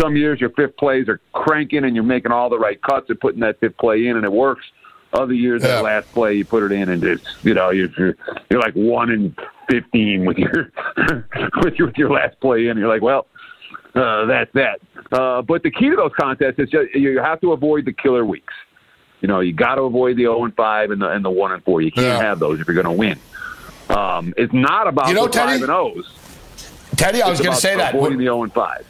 Some 0.00 0.16
years 0.16 0.40
your 0.40 0.50
fifth 0.50 0.76
plays 0.76 1.08
are 1.08 1.20
cranking 1.32 1.84
and 1.84 1.94
you're 1.94 2.04
making 2.04 2.32
all 2.32 2.48
the 2.50 2.58
right 2.58 2.80
cuts 2.82 3.08
and 3.10 3.18
putting 3.20 3.40
that 3.40 3.58
fifth 3.60 3.76
play 3.78 4.06
in 4.06 4.16
and 4.16 4.24
it 4.24 4.32
works. 4.32 4.64
Other 5.12 5.32
years 5.34 5.62
Yeah. 5.62 5.68
that 5.68 5.84
last 5.84 6.12
play 6.12 6.34
you 6.34 6.44
put 6.44 6.62
it 6.64 6.72
in 6.72 6.88
and 6.88 7.02
it's 7.04 7.24
you 7.44 7.54
know 7.54 7.70
you're 7.70 7.88
you're, 7.96 8.16
you're 8.50 8.60
like 8.60 8.74
one 8.74 9.10
in 9.10 9.34
fifteen 9.70 10.24
with 10.26 10.36
your 10.36 10.72
with 11.62 11.74
your 11.74 11.86
with 11.88 11.96
your 11.96 12.10
last 12.10 12.38
play 12.40 12.66
in. 12.66 12.76
You're 12.76 12.88
like, 12.88 13.02
well, 13.02 13.26
uh, 13.94 14.26
that's 14.26 14.52
that. 14.54 14.80
Uh, 15.12 15.42
but 15.42 15.62
the 15.62 15.70
key 15.70 15.88
to 15.90 15.96
those 15.96 16.10
contests 16.18 16.58
is 16.58 16.68
just, 16.68 16.92
you 16.94 17.18
have 17.20 17.40
to 17.40 17.52
avoid 17.52 17.84
the 17.84 17.92
killer 17.92 18.24
weeks. 18.26 18.52
You 19.20 19.28
know, 19.28 19.40
you 19.40 19.52
got 19.54 19.76
to 19.76 19.82
avoid 19.82 20.16
the 20.16 20.24
0 20.24 20.44
and 20.44 20.54
5 20.54 20.90
and 20.90 21.00
the 21.00 21.08
and 21.08 21.24
the 21.24 21.30
1 21.30 21.52
and 21.52 21.64
4. 21.64 21.80
You 21.80 21.90
can't 21.92 22.06
Yeah. 22.06 22.18
have 22.20 22.38
those 22.38 22.60
if 22.60 22.66
you're 22.68 22.74
going 22.74 22.84
to 22.84 22.92
win. 22.92 23.18
Um, 23.88 24.34
it's 24.36 24.52
not 24.52 24.88
about 24.88 25.08
You 25.08 25.14
know, 25.14 25.26
the 25.26 25.32
Teddy, 25.32 25.52
5 25.52 25.62
and 25.62 25.70
O's. 25.72 26.12
Teddy, 26.96 27.22
I 27.22 27.28
was 27.28 27.40
going 27.40 27.54
to 27.54 27.60
say 27.60 27.76
that. 27.76 27.94
When, 27.94 28.16
the 28.16 28.24
0 28.24 28.42
and 28.44 28.52
5. 28.52 28.86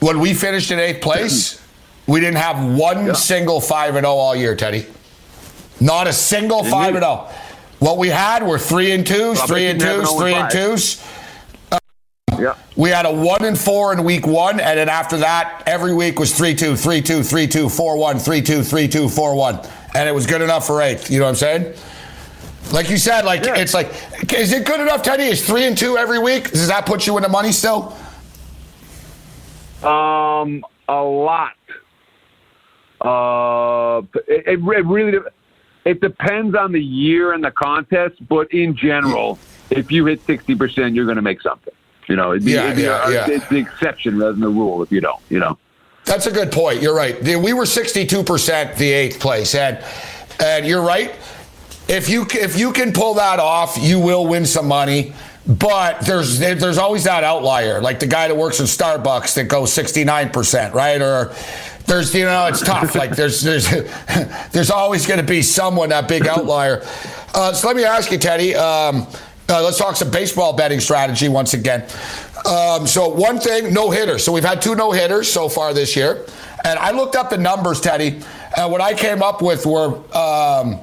when 0.00 0.18
we 0.20 0.34
finished 0.34 0.70
in 0.70 0.78
eighth 0.78 1.00
place, 1.02 1.60
we 2.06 2.20
didn't 2.20 2.38
have 2.38 2.62
one 2.76 3.06
Yeah. 3.06 3.12
single 3.12 3.60
5 3.60 3.94
and 3.96 4.04
0 4.04 4.14
all 4.14 4.34
year, 4.34 4.54
Teddy. 4.56 4.86
Not 5.80 6.06
a 6.08 6.12
single 6.12 6.62
Didn't 6.62 6.72
5 6.72 6.90
you? 6.90 6.96
and 6.96 7.04
0. 7.04 7.28
What 7.78 7.98
we 7.98 8.08
had 8.08 8.42
were 8.42 8.58
3 8.58 8.90
and 8.92 9.04
2s, 9.06 9.36
Well, 9.38 9.46
3 9.46 9.66
and 9.66 9.80
you 9.80 9.86
didn't 9.86 10.00
have 10.00 10.08
2s, 10.08 10.12
an 10.12 10.18
3 10.18 10.34
and 10.34 10.42
and 10.42 10.52
2s. 10.52 11.02
Yeah. 12.38 12.54
We 12.76 12.90
had 12.90 13.06
a 13.06 13.12
1 13.12 13.44
and 13.44 13.58
4 13.58 13.92
in 13.92 14.04
week 14.04 14.26
1 14.26 14.60
and 14.60 14.78
then 14.78 14.88
after 14.88 15.16
that 15.18 15.62
every 15.66 15.92
week 15.94 16.18
was 16.18 16.32
3-2, 16.32 16.76
3-2, 16.76 17.20
3-2, 17.20 17.68
4-1, 17.68 18.20
3-2, 18.20 18.62
3-2, 18.62 19.08
4-1. 19.08 19.68
And 19.94 20.08
it 20.08 20.12
was 20.14 20.26
good 20.26 20.42
enough 20.42 20.66
for 20.66 20.80
eighth. 20.82 21.10
You 21.10 21.18
know 21.18 21.24
what 21.24 21.30
I'm 21.30 21.36
saying? 21.36 21.74
Like 22.72 22.90
you 22.90 22.98
said, 22.98 23.24
like 23.24 23.44
Yeah. 23.44 23.56
it's 23.56 23.74
like, 23.74 23.88
is 24.34 24.52
it 24.52 24.64
good 24.66 24.80
enough, 24.80 25.02
Teddy? 25.02 25.24
Is 25.24 25.44
three 25.46 25.64
and 25.64 25.76
two 25.76 25.96
every 25.96 26.18
week? 26.18 26.50
Does 26.50 26.68
that 26.68 26.86
put 26.86 27.06
you 27.06 27.16
in 27.16 27.22
the 27.22 27.28
money 27.28 27.52
still? 27.52 27.96
Um, 29.82 30.64
a 30.88 31.02
lot. 31.02 31.52
Uh, 33.00 34.02
it, 34.26 34.44
it 34.48 34.84
really 34.84 35.18
it 35.84 36.00
depends 36.00 36.56
on 36.56 36.72
the 36.72 36.82
year 36.82 37.32
and 37.32 37.42
the 37.44 37.50
contest, 37.52 38.16
but 38.28 38.52
in 38.52 38.74
general, 38.76 39.38
if 39.70 39.92
you 39.92 40.04
hit 40.06 40.20
sixty 40.26 40.54
percent, 40.54 40.94
you're 40.94 41.04
going 41.04 41.16
to 41.16 41.22
make 41.22 41.40
something. 41.40 41.72
You 42.08 42.16
know, 42.16 42.32
it'd 42.32 42.44
be, 42.44 42.52
Yeah, 42.52 42.64
it'd 42.64 42.76
be 42.76 42.82
yeah, 42.82 43.08
a- 43.08 43.12
yeah. 43.12 43.26
it's 43.30 43.46
the 43.48 43.58
exception 43.58 44.18
rather 44.18 44.32
than 44.32 44.40
the 44.40 44.48
rule 44.48 44.82
if 44.82 44.90
you 44.90 45.00
don't. 45.00 45.20
You 45.30 45.38
know. 45.38 45.58
That's 46.06 46.26
a 46.26 46.30
good 46.32 46.50
point. 46.50 46.80
You're 46.82 46.94
right. 46.96 47.22
We 47.22 47.52
were 47.52 47.64
62% 47.64 48.76
the 48.76 48.90
eighth 48.90 49.20
place, 49.20 49.54
and 49.54 49.78
and 50.40 50.66
you're 50.66 50.82
right. 50.82 51.14
If 51.88 52.10
you 52.10 52.26
if 52.30 52.58
you 52.58 52.72
can 52.72 52.92
pull 52.92 53.14
that 53.14 53.40
off, 53.40 53.78
you 53.80 53.98
will 53.98 54.26
win 54.26 54.44
some 54.44 54.68
money. 54.68 55.14
But 55.46 56.02
there's 56.02 56.38
there's 56.38 56.76
always 56.76 57.04
that 57.04 57.24
outlier, 57.24 57.80
like 57.80 58.00
the 58.00 58.06
guy 58.06 58.28
that 58.28 58.36
works 58.36 58.60
at 58.60 58.66
Starbucks 58.66 59.34
that 59.36 59.44
goes 59.44 59.74
69%, 59.74 60.74
right? 60.74 61.00
Or 61.00 61.32
there's 61.86 62.14
you 62.14 62.26
know 62.26 62.46
it's 62.46 62.60
tough. 62.60 62.94
like 62.94 63.16
there's 63.16 63.40
there's 63.40 63.66
there's 64.52 64.70
always 64.70 65.06
going 65.06 65.20
to 65.20 65.26
be 65.26 65.40
someone 65.40 65.88
that 65.88 66.06
big 66.06 66.26
outlier. 66.26 66.82
Uh, 67.34 67.54
so 67.54 67.66
let 67.66 67.76
me 67.76 67.84
ask 67.84 68.12
you, 68.12 68.18
Teddy. 68.18 68.54
Um, 68.54 69.06
uh, 69.48 69.62
let's 69.62 69.78
talk 69.78 69.96
some 69.96 70.10
baseball 70.10 70.52
betting 70.52 70.80
strategy 70.80 71.30
once 71.30 71.54
again. 71.54 71.80
Um, 72.44 72.86
so 72.86 73.08
one 73.08 73.40
thing, 73.40 73.72
no 73.72 73.90
hitters. 73.90 74.22
So 74.22 74.32
we've 74.32 74.44
had 74.44 74.60
two 74.60 74.74
no 74.74 74.92
hitters 74.92 75.32
so 75.32 75.48
far 75.48 75.72
this 75.72 75.96
year, 75.96 76.26
and 76.64 76.78
I 76.78 76.90
looked 76.90 77.16
up 77.16 77.30
the 77.30 77.38
numbers, 77.38 77.80
Teddy, 77.80 78.20
and 78.54 78.70
what 78.70 78.82
I 78.82 78.92
came 78.92 79.22
up 79.22 79.40
with 79.40 79.64
were. 79.64 79.96
Um, 80.14 80.80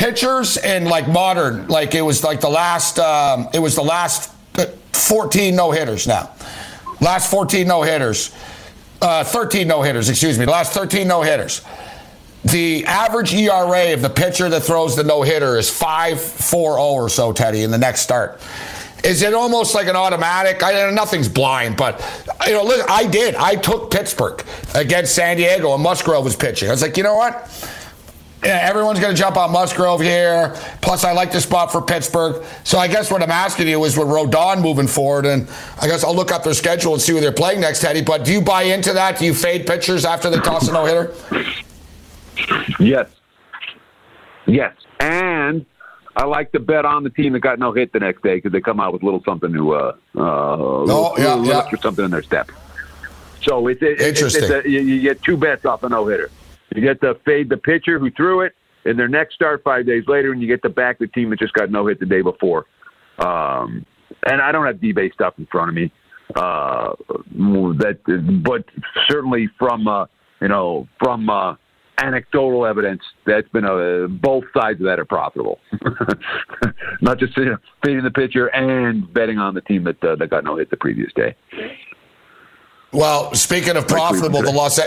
pitchers 0.00 0.56
and 0.56 0.88
like 0.88 1.06
modern, 1.06 1.68
like 1.68 1.94
it 1.94 2.00
was 2.00 2.24
like 2.24 2.40
the 2.40 2.48
last, 2.48 2.98
um, 2.98 3.48
it 3.52 3.58
was 3.58 3.74
the 3.76 3.82
last 3.82 4.32
14 4.92 5.54
no 5.54 5.72
hitters 5.72 6.06
now. 6.06 6.30
Last 7.02 7.30
14 7.30 7.68
no 7.68 7.82
hitters. 7.82 8.34
Uh, 9.02 9.24
13 9.24 9.68
no 9.68 9.82
hitters, 9.82 10.08
excuse 10.08 10.38
me. 10.38 10.46
Last 10.46 10.72
13 10.72 11.06
no 11.06 11.20
hitters. 11.20 11.60
The 12.46 12.86
average 12.86 13.34
ERA 13.34 13.92
of 13.92 14.00
the 14.00 14.08
pitcher 14.08 14.48
that 14.48 14.62
throws 14.62 14.96
the 14.96 15.04
no 15.04 15.20
hitter 15.20 15.58
is 15.58 15.70
5.40 15.70 16.78
or 16.78 17.10
so, 17.10 17.34
Teddy, 17.34 17.62
in 17.62 17.70
the 17.70 17.78
next 17.78 18.00
start. 18.00 18.40
Is 19.04 19.20
it 19.20 19.34
almost 19.34 19.74
like 19.74 19.86
an 19.86 19.96
automatic? 19.96 20.62
I, 20.62 20.90
nothing's 20.92 21.28
blind, 21.28 21.76
but 21.76 22.00
you 22.46 22.54
know, 22.54 22.64
listen, 22.64 22.86
I 22.88 23.06
did. 23.06 23.34
I 23.34 23.54
took 23.54 23.90
Pittsburgh 23.90 24.42
against 24.74 25.14
San 25.14 25.36
Diego, 25.36 25.74
and 25.74 25.82
Musgrove 25.82 26.24
was 26.24 26.36
pitching. 26.36 26.68
I 26.68 26.72
was 26.72 26.80
like, 26.80 26.96
you 26.96 27.02
know 27.02 27.16
what? 27.16 27.48
Yeah, 28.42 28.58
everyone's 28.62 28.98
going 29.00 29.14
to 29.14 29.20
jump 29.20 29.36
on 29.36 29.52
Musgrove 29.52 30.00
here. 30.00 30.56
Plus, 30.80 31.04
I 31.04 31.12
like 31.12 31.30
the 31.30 31.42
spot 31.42 31.70
for 31.70 31.82
Pittsburgh. 31.82 32.42
So 32.64 32.78
I 32.78 32.88
guess 32.88 33.10
what 33.10 33.22
I'm 33.22 33.30
asking 33.30 33.68
you 33.68 33.84
is 33.84 33.98
with 33.98 34.08
Rodon 34.08 34.62
moving 34.62 34.86
forward, 34.86 35.26
and 35.26 35.46
I 35.80 35.86
guess 35.86 36.04
I'll 36.04 36.16
look 36.16 36.32
up 36.32 36.42
their 36.42 36.54
schedule 36.54 36.94
and 36.94 37.02
see 37.02 37.12
who 37.12 37.20
they're 37.20 37.32
playing 37.32 37.60
next, 37.60 37.80
Teddy. 37.80 38.00
But 38.00 38.24
do 38.24 38.32
you 38.32 38.40
buy 38.40 38.62
into 38.62 38.94
that? 38.94 39.18
Do 39.18 39.26
you 39.26 39.34
fade 39.34 39.66
pitchers 39.66 40.06
after 40.06 40.30
they 40.30 40.38
toss 40.38 40.68
a 40.68 40.72
no 40.72 40.86
hitter? 40.86 41.14
Yes. 42.78 43.10
Yes. 44.46 44.74
And 45.00 45.66
I 46.16 46.24
like 46.24 46.52
to 46.52 46.60
bet 46.60 46.86
on 46.86 47.04
the 47.04 47.10
team 47.10 47.34
that 47.34 47.40
got 47.40 47.58
no 47.58 47.72
hit 47.72 47.92
the 47.92 48.00
next 48.00 48.22
day 48.22 48.36
because 48.36 48.52
they 48.52 48.62
come 48.62 48.80
out 48.80 48.94
with 48.94 49.02
a 49.02 49.04
little 49.04 49.22
something 49.22 49.52
to, 49.52 49.74
uh, 49.74 49.96
uh, 50.16 50.20
oh, 50.20 50.84
little, 50.84 51.14
yeah, 51.18 51.34
little 51.34 51.64
yeah. 51.72 51.80
something 51.80 52.06
in 52.06 52.10
their 52.10 52.22
step. 52.22 52.50
So 53.42 53.66
it's, 53.66 53.82
it, 53.82 54.00
Interesting. 54.00 54.44
It's, 54.44 54.50
it's 54.50 54.66
a, 54.66 54.70
you, 54.70 54.80
you 54.80 55.00
get 55.02 55.22
two 55.22 55.36
bets 55.36 55.66
off 55.66 55.82
a 55.82 55.90
no 55.90 56.06
hitter. 56.06 56.30
You 56.74 56.82
get 56.82 57.00
to 57.00 57.14
fade 57.24 57.48
the 57.48 57.56
pitcher 57.56 57.98
who 57.98 58.10
threw 58.10 58.42
it 58.42 58.54
in 58.84 58.96
their 58.96 59.08
next 59.08 59.34
start 59.34 59.62
five 59.64 59.86
days 59.86 60.04
later, 60.06 60.32
and 60.32 60.40
you 60.40 60.48
get 60.48 60.62
to 60.62 60.68
back 60.68 60.98
the 60.98 61.06
team 61.08 61.30
that 61.30 61.38
just 61.38 61.52
got 61.52 61.70
no 61.70 61.86
hit 61.86 62.00
the 62.00 62.06
day 62.06 62.22
before. 62.22 62.66
Um, 63.18 63.84
and 64.26 64.40
I 64.40 64.52
don't 64.52 64.66
have 64.66 64.80
D-base 64.80 65.12
stuff 65.14 65.34
in 65.38 65.46
front 65.46 65.68
of 65.68 65.74
me. 65.74 65.92
Uh, 66.34 66.94
that, 67.08 67.98
but 68.44 68.64
certainly 69.08 69.48
from 69.58 69.88
uh, 69.88 70.06
you 70.40 70.46
know 70.46 70.86
from 71.00 71.28
uh, 71.28 71.56
anecdotal 71.98 72.66
evidence, 72.66 73.02
that's 73.26 73.48
been 73.48 73.64
a 73.64 74.06
both 74.08 74.44
sides 74.54 74.80
of 74.80 74.86
that 74.86 75.00
are 75.00 75.04
profitable. 75.04 75.58
Not 77.00 77.18
just 77.18 77.36
you 77.36 77.46
know, 77.46 77.58
fading 77.84 78.04
the 78.04 78.12
pitcher 78.12 78.46
and 78.48 79.12
betting 79.12 79.38
on 79.38 79.54
the 79.54 79.60
team 79.62 79.84
that 79.84 80.02
uh, 80.04 80.14
that 80.16 80.30
got 80.30 80.44
no 80.44 80.56
hit 80.56 80.70
the 80.70 80.76
previous 80.76 81.12
day. 81.14 81.34
Well, 82.92 83.34
speaking 83.34 83.76
of 83.76 83.88
profitable, 83.88 84.42
the 84.42 84.52
Los 84.52 84.78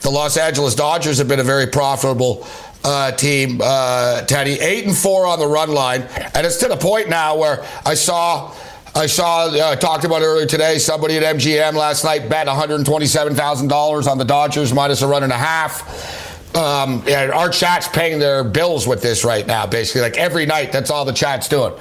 the 0.00 0.10
Los 0.10 0.36
Angeles 0.36 0.74
Dodgers 0.74 1.18
have 1.18 1.28
been 1.28 1.40
a 1.40 1.44
very 1.44 1.66
profitable 1.66 2.46
uh, 2.84 3.12
team, 3.12 3.60
uh, 3.62 4.22
Teddy. 4.22 4.60
Eight 4.60 4.86
and 4.86 4.96
four 4.96 5.26
on 5.26 5.38
the 5.38 5.46
run 5.46 5.70
line, 5.70 6.02
and 6.34 6.46
it's 6.46 6.58
to 6.58 6.68
the 6.68 6.76
point 6.76 7.08
now 7.08 7.36
where 7.36 7.64
I 7.84 7.94
saw. 7.94 8.54
I 8.96 9.06
saw, 9.06 9.46
uh, 9.46 9.74
talked 9.74 10.04
about 10.04 10.22
earlier 10.22 10.46
today, 10.46 10.78
somebody 10.78 11.16
at 11.16 11.36
MGM 11.36 11.74
last 11.74 12.04
night 12.04 12.28
bet 12.28 12.46
$127,000 12.46 14.06
on 14.06 14.18
the 14.18 14.24
Dodgers 14.24 14.72
minus 14.72 15.02
a 15.02 15.08
run 15.08 15.24
and 15.24 15.32
a 15.32 15.36
half. 15.36 16.54
Um, 16.54 17.02
yeah, 17.04 17.32
our 17.34 17.50
chat's 17.50 17.88
paying 17.88 18.20
their 18.20 18.44
bills 18.44 18.86
with 18.86 19.02
this 19.02 19.24
right 19.24 19.44
now, 19.44 19.66
basically. 19.66 20.02
Like 20.02 20.16
every 20.16 20.46
night, 20.46 20.70
that's 20.70 20.90
all 20.90 21.04
the 21.04 21.12
chat's 21.12 21.48
doing. 21.48 21.74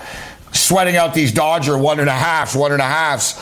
Sweating 0.53 0.95
out 0.95 1.14
these 1.14 1.32
Dodger 1.32 1.78
one 1.78 1.99
and 1.99 2.09
a 2.09 2.14
halves, 2.14 2.55
one 2.55 2.72
and 2.72 2.82
a 2.82 2.86
halves. 2.86 3.36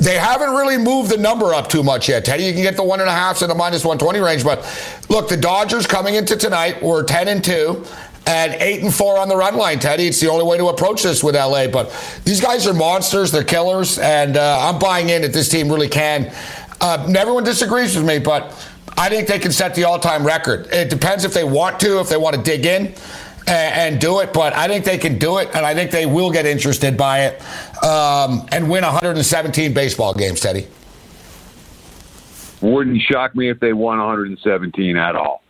They 0.00 0.16
haven't 0.16 0.50
really 0.50 0.78
moved 0.78 1.10
the 1.10 1.18
number 1.18 1.52
up 1.52 1.68
too 1.68 1.82
much 1.82 2.08
yet. 2.08 2.24
Teddy, 2.24 2.44
you 2.44 2.54
can 2.54 2.62
get 2.62 2.74
the 2.74 2.82
one 2.82 3.00
and 3.00 3.08
a 3.08 3.12
halfs 3.12 3.42
in 3.42 3.48
the 3.48 3.54
minus 3.54 3.84
120 3.84 4.18
range. 4.20 4.42
But 4.42 4.66
look, 5.10 5.28
the 5.28 5.36
Dodgers 5.36 5.86
coming 5.86 6.14
into 6.14 6.36
tonight 6.36 6.82
were 6.82 7.02
10 7.02 7.28
and 7.28 7.44
2 7.44 7.84
and 8.26 8.54
8 8.54 8.82
and 8.82 8.94
4 8.94 9.18
on 9.18 9.28
the 9.28 9.36
run 9.36 9.56
line, 9.56 9.78
Teddy. 9.78 10.06
It's 10.06 10.18
the 10.18 10.30
only 10.30 10.44
way 10.44 10.56
to 10.56 10.68
approach 10.68 11.02
this 11.02 11.22
with 11.22 11.34
LA. 11.34 11.66
But 11.66 11.92
these 12.24 12.40
guys 12.40 12.66
are 12.66 12.72
monsters. 12.72 13.30
They're 13.30 13.44
killers. 13.44 13.98
And 13.98 14.38
uh, 14.38 14.70
I'm 14.70 14.78
buying 14.78 15.10
in 15.10 15.20
that 15.22 15.34
this 15.34 15.50
team 15.50 15.68
really 15.68 15.88
can. 15.88 16.32
Uh, 16.80 17.12
everyone 17.14 17.44
disagrees 17.44 17.94
with 17.94 18.06
me, 18.06 18.18
but 18.18 18.52
I 18.96 19.10
think 19.10 19.28
they 19.28 19.38
can 19.38 19.52
set 19.52 19.74
the 19.74 19.84
all 19.84 19.98
time 19.98 20.26
record. 20.26 20.66
It 20.72 20.88
depends 20.88 21.24
if 21.24 21.34
they 21.34 21.44
want 21.44 21.78
to, 21.80 22.00
if 22.00 22.08
they 22.08 22.16
want 22.16 22.36
to 22.36 22.42
dig 22.42 22.64
in 22.64 22.94
and, 23.46 23.94
and, 23.94 24.00
do 24.00 24.20
it, 24.20 24.32
but 24.32 24.54
I 24.54 24.68
think 24.68 24.84
they 24.84 24.98
can 24.98 25.18
do 25.18 25.38
it, 25.38 25.48
and 25.54 25.64
I 25.64 25.74
think 25.74 25.90
they 25.90 26.06
will 26.06 26.30
get 26.30 26.46
interested 26.46 26.96
by 26.96 27.26
it 27.26 27.40
um, 27.84 28.46
and 28.52 28.70
win 28.70 28.82
117 28.84 29.74
baseball 29.74 30.14
games, 30.14 30.40
Teddy. 30.40 30.66
Wouldn't 32.60 33.00
shock 33.02 33.34
me 33.34 33.48
if 33.48 33.58
they 33.60 33.72
won 33.72 33.98
117 33.98 34.96
at 34.96 35.16
all. 35.16 35.42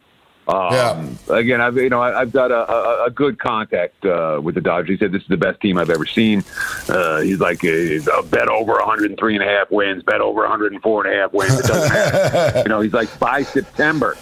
Um, 0.48 0.72
yeah. 0.72 1.36
Again, 1.36 1.60
I've 1.60 1.76
you 1.76 1.90
know 1.90 2.00
I've 2.00 2.32
got 2.32 2.50
a, 2.50 2.70
a, 2.72 3.04
a 3.06 3.10
good 3.10 3.38
contact 3.38 4.04
uh, 4.04 4.40
with 4.42 4.56
the 4.56 4.60
Dodgers. 4.60 4.88
He 4.88 4.96
said 4.96 5.12
this 5.12 5.22
is 5.22 5.28
the 5.28 5.36
best 5.36 5.60
team 5.60 5.78
I've 5.78 5.90
ever 5.90 6.06
seen. 6.06 6.42
Uh, 6.88 7.20
he's 7.20 7.38
like 7.38 7.64
uh, 7.64 8.22
bet 8.22 8.48
over 8.48 8.72
103 8.72 9.34
and 9.34 9.44
a 9.44 9.46
half 9.46 9.70
wins, 9.70 10.02
bet 10.02 10.20
over 10.20 10.40
104 10.40 11.06
and 11.06 11.14
a 11.14 11.18
half 11.20 11.32
wins. 11.32 11.58
It 11.58 11.66
doesn't 11.66 11.92
matter. 11.92 12.58
you 12.64 12.68
know, 12.68 12.80
he's 12.80 12.92
like 12.92 13.16
by 13.20 13.42
September 13.42 14.16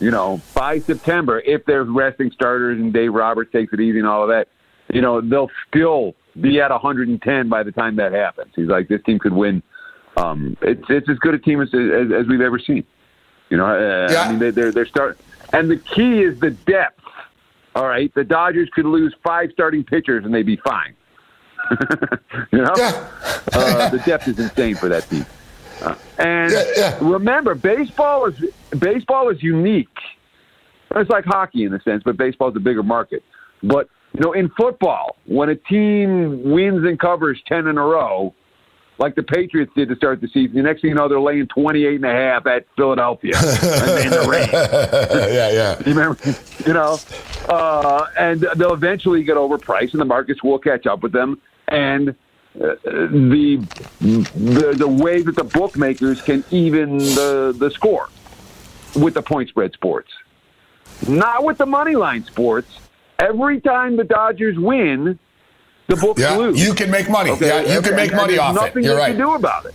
you 0.00 0.10
know, 0.10 0.40
by 0.54 0.78
September, 0.78 1.40
if 1.40 1.64
there's 1.64 1.88
resting 1.88 2.30
starters 2.30 2.78
and 2.78 2.92
Dave 2.92 3.12
Roberts 3.12 3.50
takes 3.52 3.72
it 3.72 3.80
easy 3.80 3.98
and 3.98 4.06
all 4.06 4.22
of 4.22 4.28
that, 4.28 4.48
you 4.92 5.00
know, 5.00 5.20
they'll 5.20 5.50
still 5.68 6.14
be 6.40 6.60
at 6.60 6.70
110 6.70 7.48
by 7.48 7.62
the 7.62 7.72
time 7.72 7.96
that 7.96 8.12
happens. 8.12 8.52
He's 8.54 8.68
like, 8.68 8.88
this 8.88 9.02
team 9.02 9.18
could 9.18 9.32
win. 9.32 9.62
Um, 10.16 10.56
it's 10.62 10.84
it's 10.88 11.08
as 11.08 11.18
good 11.18 11.34
a 11.34 11.38
team 11.38 11.60
as 11.60 11.68
as, 11.74 12.12
as 12.12 12.26
we've 12.26 12.40
ever 12.40 12.58
seen. 12.58 12.84
You 13.50 13.56
know, 13.56 13.66
uh, 13.66 14.08
yeah. 14.10 14.22
I 14.22 14.30
mean, 14.30 14.38
they, 14.38 14.50
they're 14.50 14.72
they're 14.72 14.86
start, 14.86 15.18
and 15.52 15.70
the 15.70 15.76
key 15.76 16.22
is 16.22 16.40
the 16.40 16.50
depth. 16.50 17.00
All 17.74 17.86
right, 17.86 18.12
the 18.14 18.24
Dodgers 18.24 18.68
could 18.70 18.86
lose 18.86 19.14
five 19.22 19.50
starting 19.52 19.84
pitchers 19.84 20.24
and 20.24 20.34
they'd 20.34 20.46
be 20.46 20.56
fine. 20.56 20.96
you 22.50 22.58
know, 22.62 22.72
yeah. 22.76 23.08
uh, 23.52 23.88
the 23.90 24.02
depth 24.04 24.26
is 24.26 24.38
insane 24.38 24.74
for 24.74 24.88
that 24.88 25.08
team. 25.08 25.24
Uh, 25.82 25.94
and 26.18 26.52
yeah, 26.52 26.64
yeah. 26.76 26.98
remember, 27.00 27.54
baseball 27.54 28.26
is 28.26 28.40
baseball 28.78 29.28
is 29.30 29.42
unique. 29.42 29.88
It's 30.94 31.10
like 31.10 31.24
hockey 31.24 31.64
in 31.64 31.74
a 31.74 31.82
sense, 31.82 32.02
but 32.04 32.16
baseball 32.16 32.50
is 32.50 32.56
a 32.56 32.60
bigger 32.60 32.82
market. 32.82 33.22
But 33.62 33.88
you 34.14 34.20
know, 34.20 34.32
in 34.32 34.48
football, 34.50 35.16
when 35.26 35.48
a 35.50 35.54
team 35.54 36.50
wins 36.50 36.86
and 36.86 36.98
covers 36.98 37.40
ten 37.46 37.66
in 37.66 37.78
a 37.78 37.82
row, 37.82 38.34
like 38.98 39.14
the 39.14 39.22
Patriots 39.22 39.72
did 39.76 39.88
to 39.88 39.96
start 39.96 40.20
the 40.20 40.28
season, 40.28 40.56
the 40.56 40.62
next 40.62 40.82
thing 40.82 40.90
you 40.90 40.96
know, 40.96 41.08
they're 41.08 41.20
laying 41.20 41.46
28 41.46 41.96
and 41.96 42.04
a 42.04 42.12
half 42.12 42.46
at 42.46 42.66
Philadelphia 42.76 43.30
in 43.38 44.10
the 44.10 44.26
rain. 44.28 44.48
yeah, 44.52 45.50
yeah. 45.50 45.78
You 45.86 45.94
remember, 45.94 46.18
you 46.66 46.72
know, 46.72 46.98
uh, 47.48 48.06
and 48.18 48.40
they'll 48.56 48.74
eventually 48.74 49.22
get 49.22 49.36
overpriced, 49.36 49.92
and 49.92 50.00
the 50.00 50.04
markets 50.04 50.42
will 50.42 50.58
catch 50.58 50.86
up 50.86 51.02
with 51.02 51.12
them. 51.12 51.40
And 51.68 52.16
the, 52.58 53.66
the 54.00 54.74
the 54.76 54.88
way 54.88 55.22
that 55.22 55.36
the 55.36 55.44
bookmakers 55.44 56.20
can 56.22 56.44
even 56.50 56.98
the 56.98 57.54
the 57.56 57.70
score 57.70 58.08
with 58.94 59.14
the 59.14 59.22
point 59.22 59.48
spread 59.48 59.72
sports, 59.72 60.10
not 61.06 61.44
with 61.44 61.58
the 61.58 61.66
money 61.66 61.94
line 61.94 62.24
sports. 62.24 62.68
Every 63.18 63.60
time 63.60 63.96
the 63.96 64.04
Dodgers 64.04 64.58
win, 64.58 65.18
the 65.88 65.96
books 65.96 66.20
yeah, 66.20 66.36
lose. 66.36 66.64
You 66.64 66.72
can 66.72 66.90
make 66.90 67.10
money. 67.10 67.30
Okay? 67.30 67.48
Yeah, 67.48 67.74
you 67.74 67.82
can 67.82 67.96
make 67.96 68.14
money 68.14 68.38
off 68.38 68.54
nothing 68.54 68.84
it. 68.84 68.86
You're 68.86 68.96
right. 68.96 69.08
can 69.08 69.18
do 69.18 69.34
about 69.34 69.66
it. 69.66 69.74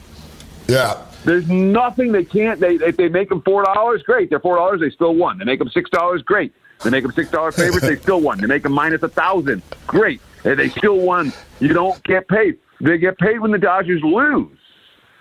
Yeah. 0.67 1.05
There's 1.25 1.47
nothing 1.49 2.11
they 2.11 2.25
can't. 2.25 2.59
They 2.59 2.75
if 2.75 2.97
they 2.97 3.09
make 3.09 3.29
them 3.29 3.41
four 3.41 3.63
dollars, 3.63 4.03
great. 4.03 4.29
They're 4.29 4.39
four 4.39 4.57
dollars. 4.57 4.79
They 4.81 4.89
still 4.89 5.15
won. 5.15 5.38
They 5.38 5.45
make 5.45 5.59
them 5.59 5.69
six 5.69 5.89
dollars, 5.89 6.21
great. 6.21 6.53
They 6.84 6.89
make 6.89 7.03
them 7.03 7.13
six 7.13 7.29
dollar 7.31 7.51
favorites. 7.51 7.88
they 7.88 7.95
still 8.01 8.21
won. 8.21 8.39
They 8.39 8.47
make 8.47 8.63
them 8.63 8.73
minus 8.73 9.03
a 9.03 9.09
thousand, 9.09 9.61
great. 9.88 10.21
They 10.43 10.69
still 10.69 10.99
won. 10.99 11.31
You 11.61 11.69
don't 11.69 12.01
get 12.03 12.27
paid. 12.27 12.57
They 12.84 12.97
get 12.97 13.17
paid 13.17 13.39
when 13.39 13.51
the 13.51 13.57
Dodgers 13.57 14.01
lose. 14.03 14.57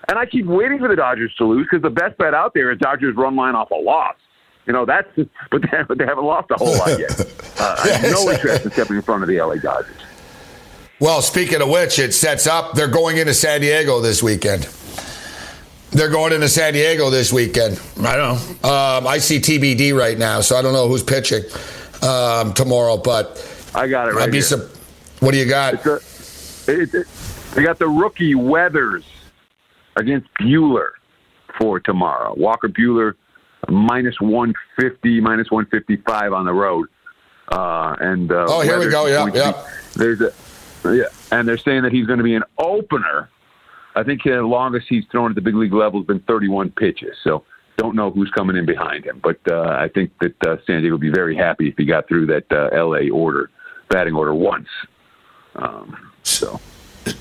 And 0.08 0.18
I 0.18 0.26
keep 0.26 0.46
waiting 0.46 0.80
for 0.80 0.88
the 0.88 0.96
Dodgers 0.96 1.32
to 1.36 1.44
lose 1.44 1.66
because 1.70 1.82
the 1.82 1.90
best 1.90 2.18
bet 2.18 2.34
out 2.34 2.54
there 2.54 2.72
is 2.72 2.78
Dodgers 2.78 3.14
run 3.16 3.36
line 3.36 3.54
off 3.54 3.70
a 3.70 3.76
loss. 3.76 4.16
You 4.66 4.72
know, 4.72 4.84
that's, 4.84 5.08
but 5.50 5.62
they 5.62 5.68
haven't, 5.68 5.98
they 5.98 6.04
haven't 6.04 6.24
lost 6.24 6.50
a 6.50 6.56
whole 6.56 6.76
lot 6.76 6.98
yet. 6.98 7.20
Uh, 7.54 7.76
I 7.84 7.88
have 7.90 8.10
no 8.10 8.30
interest 8.30 8.64
in 8.64 8.72
stepping 8.72 8.96
in 8.96 9.02
front 9.02 9.22
of 9.22 9.28
the 9.28 9.38
LA 9.38 9.54
Dodgers. 9.56 9.94
Well, 10.98 11.22
speaking 11.22 11.60
of 11.60 11.68
which, 11.68 11.98
it 12.00 12.12
sets 12.12 12.46
up, 12.48 12.72
they're 12.72 12.88
going 12.88 13.18
into 13.18 13.34
San 13.34 13.60
Diego 13.60 14.00
this 14.00 14.20
weekend. 14.20 14.62
They're 15.90 16.08
going 16.08 16.32
into 16.32 16.48
San 16.48 16.72
Diego 16.72 17.10
this 17.10 17.32
weekend. 17.32 17.80
I 18.00 18.16
don't 18.16 18.62
know. 18.64 18.68
Um, 18.68 19.06
I 19.06 19.18
see 19.18 19.38
TBD 19.38 19.96
right 19.96 20.18
now, 20.18 20.40
so 20.40 20.56
I 20.56 20.62
don't 20.62 20.72
know 20.72 20.88
who's 20.88 21.04
pitching 21.04 21.44
um, 22.02 22.52
tomorrow. 22.54 22.96
But 22.96 23.38
I 23.74 23.86
got 23.86 24.08
it 24.08 24.14
right 24.14 24.24
I'd 24.24 24.32
be 24.32 24.38
here. 24.38 24.42
sup- 24.42 24.70
what 25.20 25.30
do 25.30 25.36
you 25.36 25.46
got? 25.46 25.74
It's 25.74 25.86
a, 25.86 26.72
it, 26.82 26.94
it, 26.94 27.06
they 27.54 27.62
got 27.62 27.78
the 27.78 27.88
rookie 27.88 28.34
Weathers 28.34 29.04
against 29.96 30.28
Buehler 30.40 30.90
for 31.58 31.80
tomorrow. 31.80 32.34
Walker 32.36 32.68
Buehler 32.68 33.14
minus 33.68 34.20
150, 34.20 35.20
minus 35.20 35.50
155 35.50 36.32
on 36.32 36.44
the 36.46 36.52
road. 36.52 36.88
Uh, 37.50 37.94
and 38.00 38.32
uh, 38.32 38.46
Oh, 38.48 38.60
here 38.60 38.78
we 38.78 38.88
go. 38.88 39.06
Yeah, 39.06 39.26
be- 39.26 39.38
yeah. 39.38 39.66
There's 39.94 40.20
a 40.20 40.32
yeah, 40.84 41.04
and 41.30 41.46
they're 41.46 41.58
saying 41.58 41.82
that 41.84 41.92
he's 41.92 42.06
going 42.06 42.18
to 42.18 42.24
be 42.24 42.34
an 42.34 42.42
opener. 42.58 43.28
I 43.94 44.02
think 44.02 44.22
the 44.24 44.42
longest 44.42 44.86
he's 44.88 45.04
thrown 45.12 45.30
at 45.30 45.34
the 45.36 45.40
big 45.40 45.54
league 45.54 45.72
level 45.74 46.00
has 46.00 46.06
been 46.06 46.20
31 46.20 46.70
pitches. 46.70 47.16
So 47.22 47.44
don't 47.76 47.94
know 47.94 48.10
who's 48.10 48.30
coming 48.30 48.56
in 48.56 48.66
behind 48.66 49.04
him, 49.04 49.20
but 49.22 49.38
uh, 49.48 49.60
I 49.78 49.88
think 49.88 50.10
that 50.20 50.42
uh, 50.44 50.56
San 50.66 50.80
Diego 50.80 50.94
would 50.94 51.00
be 51.00 51.10
very 51.10 51.36
happy 51.36 51.68
if 51.68 51.76
he 51.76 51.84
got 51.84 52.08
through 52.08 52.26
that 52.26 52.50
uh, 52.50 52.68
L.A. 52.72 53.10
order 53.10 53.50
batting 53.90 54.14
order 54.14 54.34
once. 54.34 54.68
Um, 55.56 56.10
so. 56.22 56.58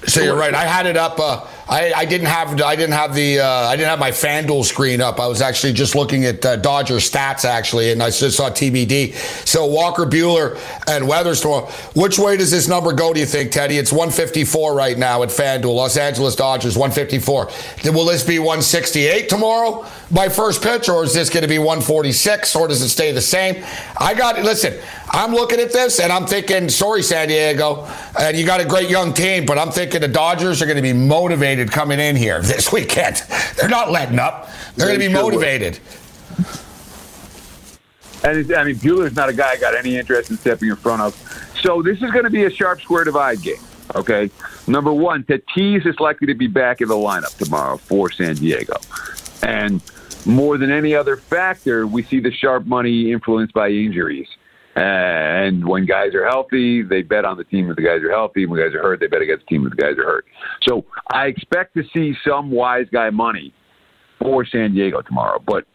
So 0.07 0.21
you're 0.21 0.35
right. 0.35 0.53
I 0.53 0.65
had 0.65 0.85
it 0.85 0.97
up. 0.97 1.19
Uh, 1.19 1.45
I, 1.67 1.93
I 1.93 2.05
didn't 2.05 2.27
have. 2.27 2.61
I 2.61 2.75
didn't 2.75 2.93
have 2.93 3.15
the. 3.15 3.39
Uh, 3.39 3.47
I 3.47 3.75
didn't 3.75 3.89
have 3.89 3.99
my 3.99 4.11
FanDuel 4.11 4.63
screen 4.63 5.01
up. 5.01 5.19
I 5.19 5.27
was 5.27 5.41
actually 5.41 5.73
just 5.73 5.95
looking 5.95 6.25
at 6.25 6.45
uh, 6.45 6.57
Dodger 6.57 6.95
stats 6.95 7.45
actually, 7.45 7.91
and 7.91 8.03
I 8.03 8.11
just 8.11 8.37
saw 8.37 8.49
TBD. 8.49 9.15
So 9.47 9.65
Walker 9.65 10.05
Buehler 10.05 10.55
and 10.87 11.05
Weatherstorm. 11.05 11.71
Which 11.95 12.19
way 12.19 12.37
does 12.37 12.51
this 12.51 12.67
number 12.67 12.93
go? 12.93 13.13
Do 13.13 13.19
you 13.19 13.25
think, 13.25 13.51
Teddy? 13.51 13.77
It's 13.77 13.91
154 13.91 14.75
right 14.75 14.97
now 14.97 15.23
at 15.23 15.29
FanDuel. 15.29 15.73
Los 15.73 15.97
Angeles 15.97 16.35
Dodgers 16.35 16.77
154. 16.77 17.49
Then 17.83 17.93
Will 17.93 18.05
this 18.05 18.23
be 18.23 18.37
168 18.37 19.29
tomorrow 19.29 19.87
by 20.13 20.29
first 20.29 20.61
pitch, 20.61 20.89
or 20.89 21.03
is 21.03 21.13
this 21.13 21.29
going 21.29 21.43
to 21.43 21.47
be 21.47 21.57
146, 21.57 22.55
or 22.55 22.67
does 22.67 22.81
it 22.81 22.89
stay 22.89 23.11
the 23.11 23.21
same? 23.21 23.63
I 23.99 24.13
got. 24.13 24.41
Listen, 24.43 24.77
I'm 25.09 25.31
looking 25.31 25.59
at 25.59 25.71
this 25.71 25.99
and 25.99 26.11
I'm 26.11 26.25
thinking, 26.25 26.69
sorry, 26.69 27.03
San 27.03 27.27
Diego, 27.27 27.87
and 28.19 28.37
you 28.37 28.45
got 28.45 28.61
a 28.61 28.65
great 28.65 28.89
young 28.89 29.13
team, 29.13 29.45
but 29.45 29.57
I'm 29.57 29.71
thinking 29.71 30.01
the 30.01 30.07
Dodgers 30.07 30.61
are 30.61 30.65
going 30.65 30.77
to 30.77 30.81
be 30.81 30.93
motivated 30.93 31.71
coming 31.71 31.99
in 31.99 32.15
here 32.15 32.41
this 32.41 32.71
weekend. 32.71 33.23
They're 33.57 33.69
not 33.69 33.91
letting 33.91 34.19
up. 34.19 34.49
They're 34.75 34.87
going 34.87 34.99
to 34.99 35.07
be 35.07 35.13
sure 35.13 35.23
motivated. 35.23 35.79
And 38.23 38.53
I 38.53 38.63
mean, 38.63 38.75
Buehler's 38.75 39.15
not 39.15 39.29
a 39.29 39.33
guy 39.33 39.51
I 39.51 39.57
got 39.57 39.75
any 39.75 39.97
interest 39.97 40.29
in 40.29 40.37
stepping 40.37 40.69
in 40.69 40.75
front 40.75 41.01
of. 41.01 41.15
So 41.61 41.81
this 41.81 42.01
is 42.01 42.11
going 42.11 42.23
to 42.23 42.29
be 42.29 42.45
a 42.45 42.49
sharp 42.49 42.81
square 42.81 43.03
divide 43.03 43.41
game. 43.41 43.55
Okay, 43.95 44.29
number 44.67 44.93
one, 44.93 45.23
Tatis 45.23 45.85
is 45.85 45.99
likely 45.99 46.27
to 46.27 46.33
be 46.33 46.47
back 46.47 46.81
in 46.81 46.87
the 46.87 46.95
lineup 46.95 47.35
tomorrow 47.37 47.77
for 47.77 48.09
San 48.09 48.35
Diego, 48.35 48.77
and 49.43 49.81
more 50.25 50.57
than 50.57 50.71
any 50.71 50.95
other 50.95 51.17
factor, 51.17 51.87
we 51.87 52.03
see 52.03 52.19
the 52.19 52.31
sharp 52.31 52.65
money 52.65 53.11
influenced 53.11 53.53
by 53.53 53.69
injuries. 53.69 54.27
And 54.75 55.67
when 55.67 55.85
guys 55.85 56.15
are 56.15 56.25
healthy, 56.25 56.81
they 56.81 57.01
bet 57.01 57.25
on 57.25 57.37
the 57.37 57.43
team 57.43 57.69
if 57.69 57.75
the 57.75 57.81
guys 57.81 58.01
are 58.03 58.11
healthy. 58.11 58.45
When 58.45 58.59
guys 58.59 58.73
are 58.73 58.81
hurt, 58.81 59.01
they 59.01 59.07
bet 59.07 59.21
against 59.21 59.45
the 59.45 59.55
team 59.55 59.65
if 59.65 59.71
the 59.71 59.81
guys 59.81 59.97
are 59.97 60.05
hurt. 60.05 60.25
So 60.61 60.85
I 61.11 61.25
expect 61.27 61.75
to 61.75 61.83
see 61.93 62.15
some 62.25 62.51
wise 62.51 62.87
guy 62.91 63.09
money 63.09 63.53
for 64.19 64.45
San 64.45 64.73
Diego 64.73 65.01
tomorrow. 65.01 65.39
But 65.45 65.65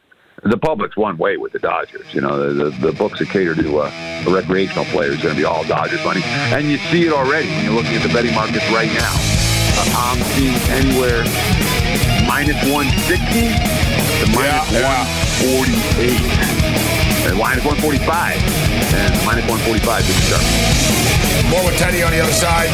the 0.43 0.57
public's 0.57 0.97
one 0.97 1.19
way 1.19 1.37
with 1.37 1.53
the 1.53 1.59
Dodgers. 1.59 2.07
You 2.15 2.23
know, 2.23 2.55
the, 2.55 2.71
the, 2.71 2.87
the 2.87 2.93
books 2.93 3.19
that 3.19 3.29
cater 3.29 3.55
to 3.55 3.79
uh, 3.81 4.25
a 4.27 4.31
recreational 4.31 4.85
player 4.87 5.11
is 5.11 5.23
going 5.23 5.35
to 5.35 5.41
be 5.41 5.45
all 5.45 5.65
Dodgers 5.65 6.03
money. 6.05 6.23
And 6.25 6.71
you 6.71 6.79
see 6.91 7.07
it 7.07 7.13
already 7.13 7.49
when 7.49 7.65
you're 7.65 7.75
looking 7.75 7.95
at 7.95 8.03
the 8.03 8.13
betting 8.13 8.35
markets 8.35 8.69
right 8.71 8.93
now. 8.93 9.13
Uh, 9.79 10.15
I'm 10.15 10.23
seeing 10.23 10.55
anywhere 10.71 12.16
minus 12.27 12.59
160 12.69 13.17
to 14.21 14.27
minus 14.35 14.69
148. 14.75 16.21
And 17.27 17.39
minus 17.39 17.65
145. 17.65 18.07
And 18.95 19.15
minus 19.25 19.47
145 19.49 20.03
is 20.03 20.17
sharp. 20.29 20.43
More 21.51 21.65
with 21.65 21.79
Teddy 21.79 22.03
on 22.03 22.13
the 22.13 22.21
other 22.21 22.33
side. 22.33 22.71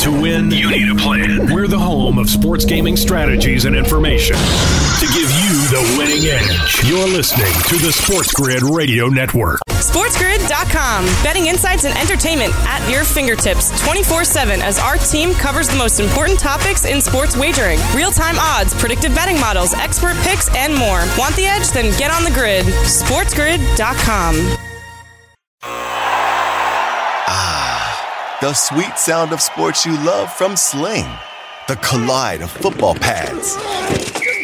To 0.00 0.10
win, 0.10 0.50
you 0.50 0.70
need 0.70 0.88
a 0.90 0.94
plan. 0.94 1.52
We're 1.52 1.68
the 1.68 1.78
home 1.78 2.18
of 2.18 2.30
sports 2.30 2.64
gaming 2.64 2.96
strategies 2.96 3.66
and 3.66 3.76
information 3.76 4.36
to 4.36 5.06
give 5.12 5.30
you 5.30 5.49
the 5.70 5.94
winning 5.96 6.26
edge. 6.26 6.82
You're 6.84 7.06
listening 7.06 7.52
to 7.68 7.76
the 7.78 7.92
Sports 7.92 8.32
Grid 8.32 8.62
Radio 8.62 9.06
Network. 9.06 9.60
SportsGrid.com. 9.68 11.04
Betting 11.22 11.46
insights 11.46 11.84
and 11.84 11.96
entertainment 11.96 12.52
at 12.66 12.82
your 12.90 13.04
fingertips 13.04 13.70
24 13.84 14.24
7 14.24 14.60
as 14.62 14.80
our 14.80 14.96
team 14.96 15.32
covers 15.32 15.68
the 15.68 15.76
most 15.76 16.00
important 16.00 16.40
topics 16.40 16.84
in 16.84 17.00
sports 17.00 17.36
wagering 17.36 17.78
real 17.94 18.10
time 18.10 18.34
odds, 18.40 18.74
predictive 18.74 19.14
betting 19.14 19.38
models, 19.38 19.72
expert 19.74 20.16
picks, 20.24 20.52
and 20.56 20.74
more. 20.74 21.04
Want 21.16 21.36
the 21.36 21.46
edge? 21.46 21.68
Then 21.70 21.96
get 21.96 22.10
on 22.10 22.24
the 22.24 22.32
grid. 22.32 22.66
SportsGrid.com. 22.66 24.34
Ah, 27.32 28.38
the 28.40 28.52
sweet 28.54 28.98
sound 28.98 29.32
of 29.32 29.40
sports 29.40 29.86
you 29.86 29.92
love 30.04 30.32
from 30.32 30.56
Sling. 30.56 31.06
The 31.68 31.76
collide 31.76 32.42
of 32.42 32.50
football 32.50 32.96
pads. 32.96 33.54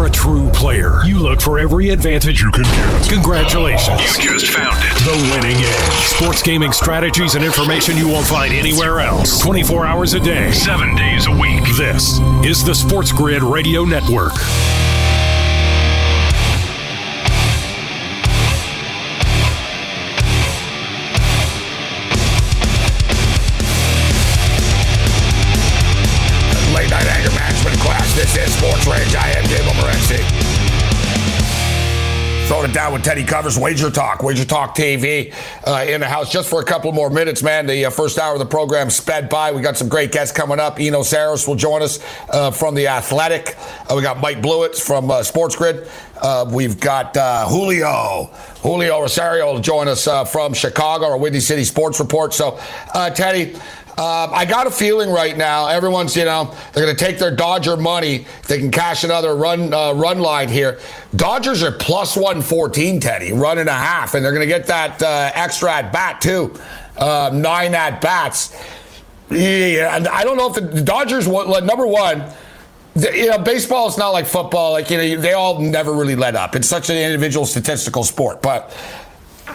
You're 0.00 0.08
a 0.08 0.10
true 0.10 0.48
player, 0.50 1.04
you 1.04 1.18
look 1.18 1.42
for 1.42 1.58
every 1.58 1.90
advantage 1.90 2.40
you 2.40 2.50
can 2.52 2.62
get. 2.62 3.10
Congratulations. 3.10 4.00
You 4.16 4.30
just 4.30 4.46
found 4.46 4.74
it. 4.78 4.94
The 5.04 5.30
winning 5.30 5.56
edge. 5.56 5.92
Sports 6.06 6.42
gaming 6.42 6.72
strategies 6.72 7.34
and 7.34 7.44
information 7.44 7.98
you 7.98 8.08
won't 8.08 8.26
find 8.26 8.52
anywhere 8.54 9.00
else. 9.00 9.40
24 9.40 9.84
hours 9.84 10.14
a 10.14 10.20
day, 10.20 10.52
Seven 10.52 10.94
days 10.94 11.26
a 11.26 11.32
week. 11.32 11.64
This 11.76 12.18
is 12.42 12.64
the 12.64 12.74
Sports 12.74 13.12
Grid 13.12 13.42
Radio 13.42 13.84
Network. 13.84 14.32
It 32.70 32.74
down 32.74 32.92
with 32.92 33.02
Teddy 33.02 33.24
Covers, 33.24 33.58
Wager 33.58 33.90
Talk, 33.90 34.22
Wager 34.22 34.44
Talk 34.44 34.76
TV 34.76 35.34
uh, 35.66 35.84
in 35.88 36.02
the 36.02 36.06
house 36.06 36.30
just 36.30 36.48
for 36.48 36.60
a 36.60 36.64
couple 36.64 36.92
more 36.92 37.10
minutes, 37.10 37.42
man. 37.42 37.66
The 37.66 37.86
uh, 37.86 37.90
first 37.90 38.16
hour 38.16 38.34
of 38.34 38.38
the 38.38 38.46
program 38.46 38.90
sped 38.90 39.28
by. 39.28 39.50
We 39.50 39.60
got 39.60 39.76
some 39.76 39.88
great 39.88 40.12
guests 40.12 40.36
coming 40.36 40.60
up. 40.60 40.78
Eno 40.78 41.00
Sarris 41.00 41.48
will 41.48 41.56
join 41.56 41.82
us 41.82 41.98
uh, 42.28 42.52
from 42.52 42.76
The 42.76 42.86
Athletic. 42.86 43.56
Uh, 43.88 43.94
we 43.96 44.02
got 44.02 44.20
Mike 44.20 44.40
Blewett 44.40 44.76
from 44.76 45.10
uh, 45.10 45.24
Sports 45.24 45.56
Grid. 45.56 45.88
Uh, 46.22 46.48
we've 46.48 46.78
got 46.78 47.16
Julio. 47.48 48.30
Julio 48.62 49.00
Rosario 49.00 49.52
will 49.52 49.60
join 49.60 49.88
us 49.88 50.06
uh, 50.06 50.24
from 50.24 50.52
Chicago, 50.52 51.06
our 51.06 51.16
Windy 51.16 51.40
City 51.40 51.64
Sports 51.64 51.98
Report. 51.98 52.34
So, 52.34 52.60
uh, 52.92 53.08
Teddy, 53.08 53.56
um, 54.00 54.30
I 54.32 54.46
got 54.46 54.66
a 54.66 54.70
feeling 54.70 55.10
right 55.10 55.36
now, 55.36 55.68
everyone's, 55.68 56.16
you 56.16 56.24
know, 56.24 56.56
they're 56.72 56.86
going 56.86 56.96
to 56.96 57.04
take 57.04 57.18
their 57.18 57.36
Dodger 57.36 57.76
money. 57.76 58.14
if 58.14 58.42
They 58.44 58.58
can 58.58 58.70
cash 58.70 59.04
another 59.04 59.36
run 59.36 59.74
uh, 59.74 59.92
run 59.92 60.20
line 60.20 60.48
here. 60.48 60.80
Dodgers 61.14 61.62
are 61.62 61.70
plus 61.70 62.16
114, 62.16 62.98
Teddy, 62.98 63.34
run 63.34 63.58
and 63.58 63.68
a 63.68 63.74
half, 63.74 64.14
and 64.14 64.24
they're 64.24 64.32
going 64.32 64.48
to 64.48 64.48
get 64.48 64.68
that 64.68 65.02
uh, 65.02 65.32
extra 65.34 65.70
at 65.70 65.92
bat, 65.92 66.22
too. 66.22 66.58
Uh, 66.96 67.30
nine 67.34 67.74
at 67.74 68.00
bats. 68.00 68.58
Yeah, 69.28 69.94
and 69.94 70.08
I 70.08 70.24
don't 70.24 70.38
know 70.38 70.48
if 70.48 70.54
the, 70.54 70.80
Dodgers, 70.80 71.28
number 71.28 71.86
one, 71.86 72.24
you 72.94 73.26
know, 73.26 73.36
baseball 73.36 73.86
is 73.86 73.98
not 73.98 74.14
like 74.14 74.24
football. 74.24 74.72
Like, 74.72 74.88
you 74.88 74.96
know, 74.96 75.20
they 75.20 75.34
all 75.34 75.60
never 75.60 75.92
really 75.92 76.16
let 76.16 76.36
up. 76.36 76.56
It's 76.56 76.68
such 76.68 76.88
an 76.88 76.96
individual 76.96 77.44
statistical 77.44 78.04
sport. 78.04 78.40
But, 78.40 78.74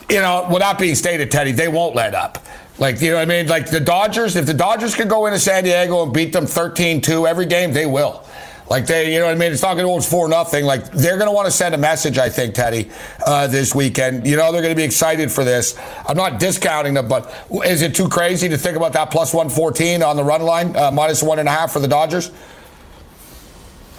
you 0.08 0.22
know, 0.22 0.48
without 0.54 0.78
being 0.78 0.94
stated, 0.94 1.32
Teddy, 1.32 1.52
they 1.52 1.68
won't 1.68 1.96
let 1.96 2.14
up. 2.14 2.46
Like, 2.78 3.02
you 3.02 3.12
know 3.12 3.18
I 3.18 3.26
mean? 3.26 3.48
Like 3.48 3.70
the 3.70 3.80
Dodgers, 3.80 4.36
if 4.36 4.46
the 4.46 4.54
Dodgers 4.54 4.96
could 4.96 5.08
go 5.08 5.28
into 5.28 5.40
San 5.40 5.64
Diego 5.64 6.04
and 6.04 6.14
beat 6.14 6.34
them 6.34 6.46
13 6.46 7.02
2 7.02 7.28
every 7.28 7.46
game, 7.46 7.72
they 7.72 7.86
will. 7.86 8.26
Like 8.70 8.88
they, 8.88 9.14
you 9.14 9.20
know 9.20 9.26
what 9.26 9.36
I 9.36 9.38
mean? 9.38 9.52
It's 9.52 9.62
not 9.62 9.76
going 9.76 9.86
to 9.86 9.94
go 9.94 10.02
four 10.02 10.28
nothing. 10.28 10.66
Like 10.66 10.92
they're 10.92 11.18
going 11.18 11.28
to 11.28 11.32
want 11.32 11.46
to 11.46 11.52
send 11.52 11.76
a 11.76 11.78
message, 11.78 12.18
I 12.18 12.30
think, 12.30 12.56
Teddy, 12.56 12.90
uh, 13.26 13.48
this 13.48 13.76
weekend. 13.76 14.26
You 14.26 14.38
know 14.38 14.52
they're 14.52 14.62
going 14.62 14.74
to 14.74 14.78
be 14.78 14.84
excited 14.84 15.32
for 15.32 15.44
this. 15.44 15.78
I'm 16.08 16.18
not 16.18 16.40
discounting 16.40 16.96
them, 16.96 17.08
but 17.08 17.32
is 17.64 17.84
it 17.84 17.94
too 17.94 18.10
crazy 18.10 18.50
to 18.50 18.58
think 18.58 18.76
about 18.76 18.94
that 18.94 19.12
plus 19.12 19.34
114 19.34 20.02
on 20.02 20.16
the 20.16 20.24
run 20.24 20.42
line, 20.42 20.76
uh, 20.76 20.90
minus 20.90 21.22
one 21.22 21.38
and 21.38 21.48
a 21.48 21.52
half 21.52 21.74
for 21.74 21.80
the 21.80 21.88
Dodgers? 21.88 22.32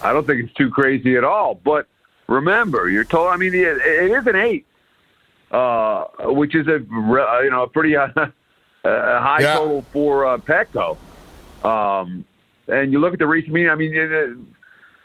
I 0.03 0.13
don't 0.13 0.27
think 0.27 0.45
it's 0.45 0.55
too 0.55 0.71
crazy 0.71 1.17
at 1.17 1.23
all. 1.23 1.55
But 1.55 1.87
remember, 2.27 2.91
you're 2.91 3.05
told. 3.05 3.29
I 3.29 3.37
mean, 3.37 3.55
it, 3.55 3.79
it 3.79 4.11
is 4.11 4.27
an 4.27 4.35
eight, 4.35 4.67
uh, 5.53 6.07
which 6.25 6.57
is 6.57 6.67
a 6.67 6.81
you 6.81 7.51
know 7.51 7.63
a 7.63 7.69
pretty 7.69 7.95
a 8.87 9.21
high 9.21 9.41
Yeah. 9.41 9.55
total 9.55 9.83
for 9.93 10.27
uh, 10.27 10.39
Petco. 10.39 10.97
Um, 11.65 12.25
and 12.69 12.93
you 12.93 12.99
look 12.99 13.13
at 13.13 13.19
the 13.19 13.27
recent 13.27 13.53
meeting. 13.53 13.71
I 13.71 13.75
mean, 13.75 13.93
it, 13.95 14.37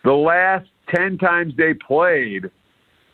the 0.03 0.13
last 0.13 0.67
ten 0.89 1.17
times 1.17 1.53
they 1.57 1.73
played, 1.73 2.49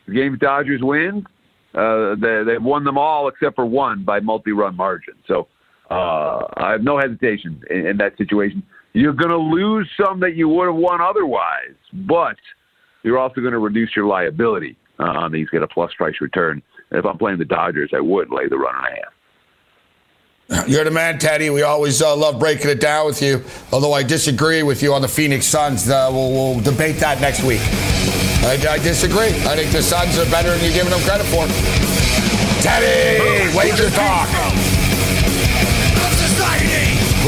the 0.06 0.14
games 0.14 0.38
Dodgers 0.38 0.80
win, 0.82 1.26
uh, 1.74 2.14
they, 2.16 2.42
they've 2.44 2.62
won 2.62 2.84
them 2.84 2.98
all 2.98 3.28
except 3.28 3.56
for 3.56 3.66
one 3.66 4.04
by 4.04 4.20
multi-run 4.20 4.76
margin. 4.76 5.14
So 5.26 5.48
uh, 5.90 6.46
I 6.56 6.72
have 6.72 6.82
no 6.82 6.98
hesitation 6.98 7.62
in, 7.70 7.86
in 7.86 7.96
that 7.98 8.16
situation. 8.16 8.62
You're 8.94 9.12
going 9.12 9.30
to 9.30 9.36
lose 9.36 9.88
some 10.02 10.20
that 10.20 10.34
you 10.34 10.48
would 10.48 10.66
have 10.66 10.74
won 10.74 11.00
otherwise, 11.00 11.76
but 11.92 12.36
you're 13.02 13.18
also 13.18 13.40
going 13.40 13.52
to 13.52 13.58
reduce 13.58 13.94
your 13.94 14.06
liability 14.06 14.76
uh, 14.98 15.04
on 15.04 15.30
these. 15.30 15.48
Get 15.50 15.62
a 15.62 15.68
plus 15.68 15.92
price 15.94 16.16
return. 16.20 16.62
And 16.90 16.98
if 16.98 17.04
I'm 17.04 17.18
playing 17.18 17.38
the 17.38 17.44
Dodgers, 17.44 17.90
I 17.94 18.00
would 18.00 18.30
lay 18.30 18.48
the 18.48 18.56
run 18.56 18.74
and 18.74 18.86
a 18.86 18.90
half. 18.90 19.12
You're 20.66 20.84
the 20.84 20.90
man, 20.90 21.18
Teddy. 21.18 21.50
We 21.50 21.60
always 21.62 22.00
uh, 22.00 22.16
love 22.16 22.38
breaking 22.38 22.70
it 22.70 22.80
down 22.80 23.04
with 23.04 23.20
you. 23.20 23.44
Although 23.70 23.92
I 23.92 24.02
disagree 24.02 24.62
with 24.62 24.82
you 24.82 24.94
on 24.94 25.02
the 25.02 25.08
Phoenix 25.08 25.44
Suns. 25.46 25.88
Uh, 25.88 26.08
we'll, 26.10 26.32
we'll 26.32 26.60
debate 26.60 26.96
that 27.04 27.20
next 27.20 27.42
week. 27.44 27.60
I, 28.48 28.56
I 28.64 28.78
disagree. 28.80 29.28
I 29.44 29.56
think 29.56 29.72
the 29.72 29.82
Suns 29.82 30.16
are 30.16 30.24
better 30.30 30.48
than 30.48 30.64
you're 30.64 30.72
giving 30.72 30.88
them 30.92 31.04
credit 31.04 31.28
for. 31.28 31.44
Teddy, 32.64 33.20
wager 33.52 33.92
talk. 33.92 34.28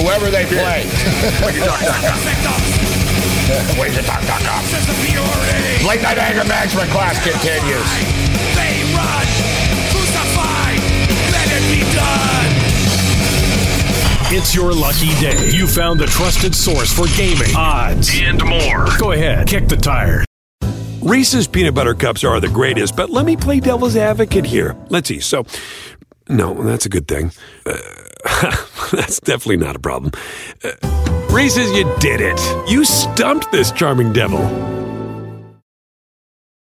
Whoever 0.01 0.33
they 0.33 0.49
play. 0.49 0.89
wager 1.45 1.61
talk. 1.61 1.81
Late 5.85 6.01
night 6.01 6.17
anger 6.17 6.45
management 6.49 6.89
class 6.89 7.21
continues. 7.21 7.85
It's 14.33 14.55
your 14.55 14.73
lucky 14.73 15.09
day. 15.21 15.51
You 15.51 15.67
found 15.67 15.99
the 15.99 16.07
trusted 16.07 16.55
source 16.55 16.93
for 16.93 17.07
gaming, 17.17 17.53
odds, 17.57 18.11
And 18.15 18.41
more. 18.45 18.87
Go 18.97 19.11
ahead, 19.11 19.49
kick 19.49 19.67
the 19.67 19.77
tires. 19.77 20.25
Reese's 21.03 21.49
peanut 21.49 21.75
butter 21.75 21.95
cups 21.95 22.23
are 22.23 22.39
the 22.39 22.49
greatest, 22.49 22.95
but 22.95 23.11
let 23.11 23.27
me 23.27 23.37
play 23.37 23.59
devil's 23.59 23.97
advocate 23.97 24.45
here. 24.45 24.77
Let's 24.89 25.09
see. 25.09 25.19
So, 25.19 25.47
no, 26.29 26.55
that's 26.63 26.87
a 26.87 26.89
good 26.89 27.09
thing. 27.09 27.33
Uh, 27.67 27.77
that's 28.93 29.19
definitely 29.19 29.57
not 29.57 29.75
a 29.75 29.81
problem. 29.81 30.13
Uh, 30.63 31.27
Reese's, 31.33 31.73
you 31.73 31.93
did 31.99 32.21
it. 32.21 32.71
You 32.71 32.85
stumped 32.85 33.51
this 33.51 33.73
charming 33.73 34.13
devil. 34.13 34.41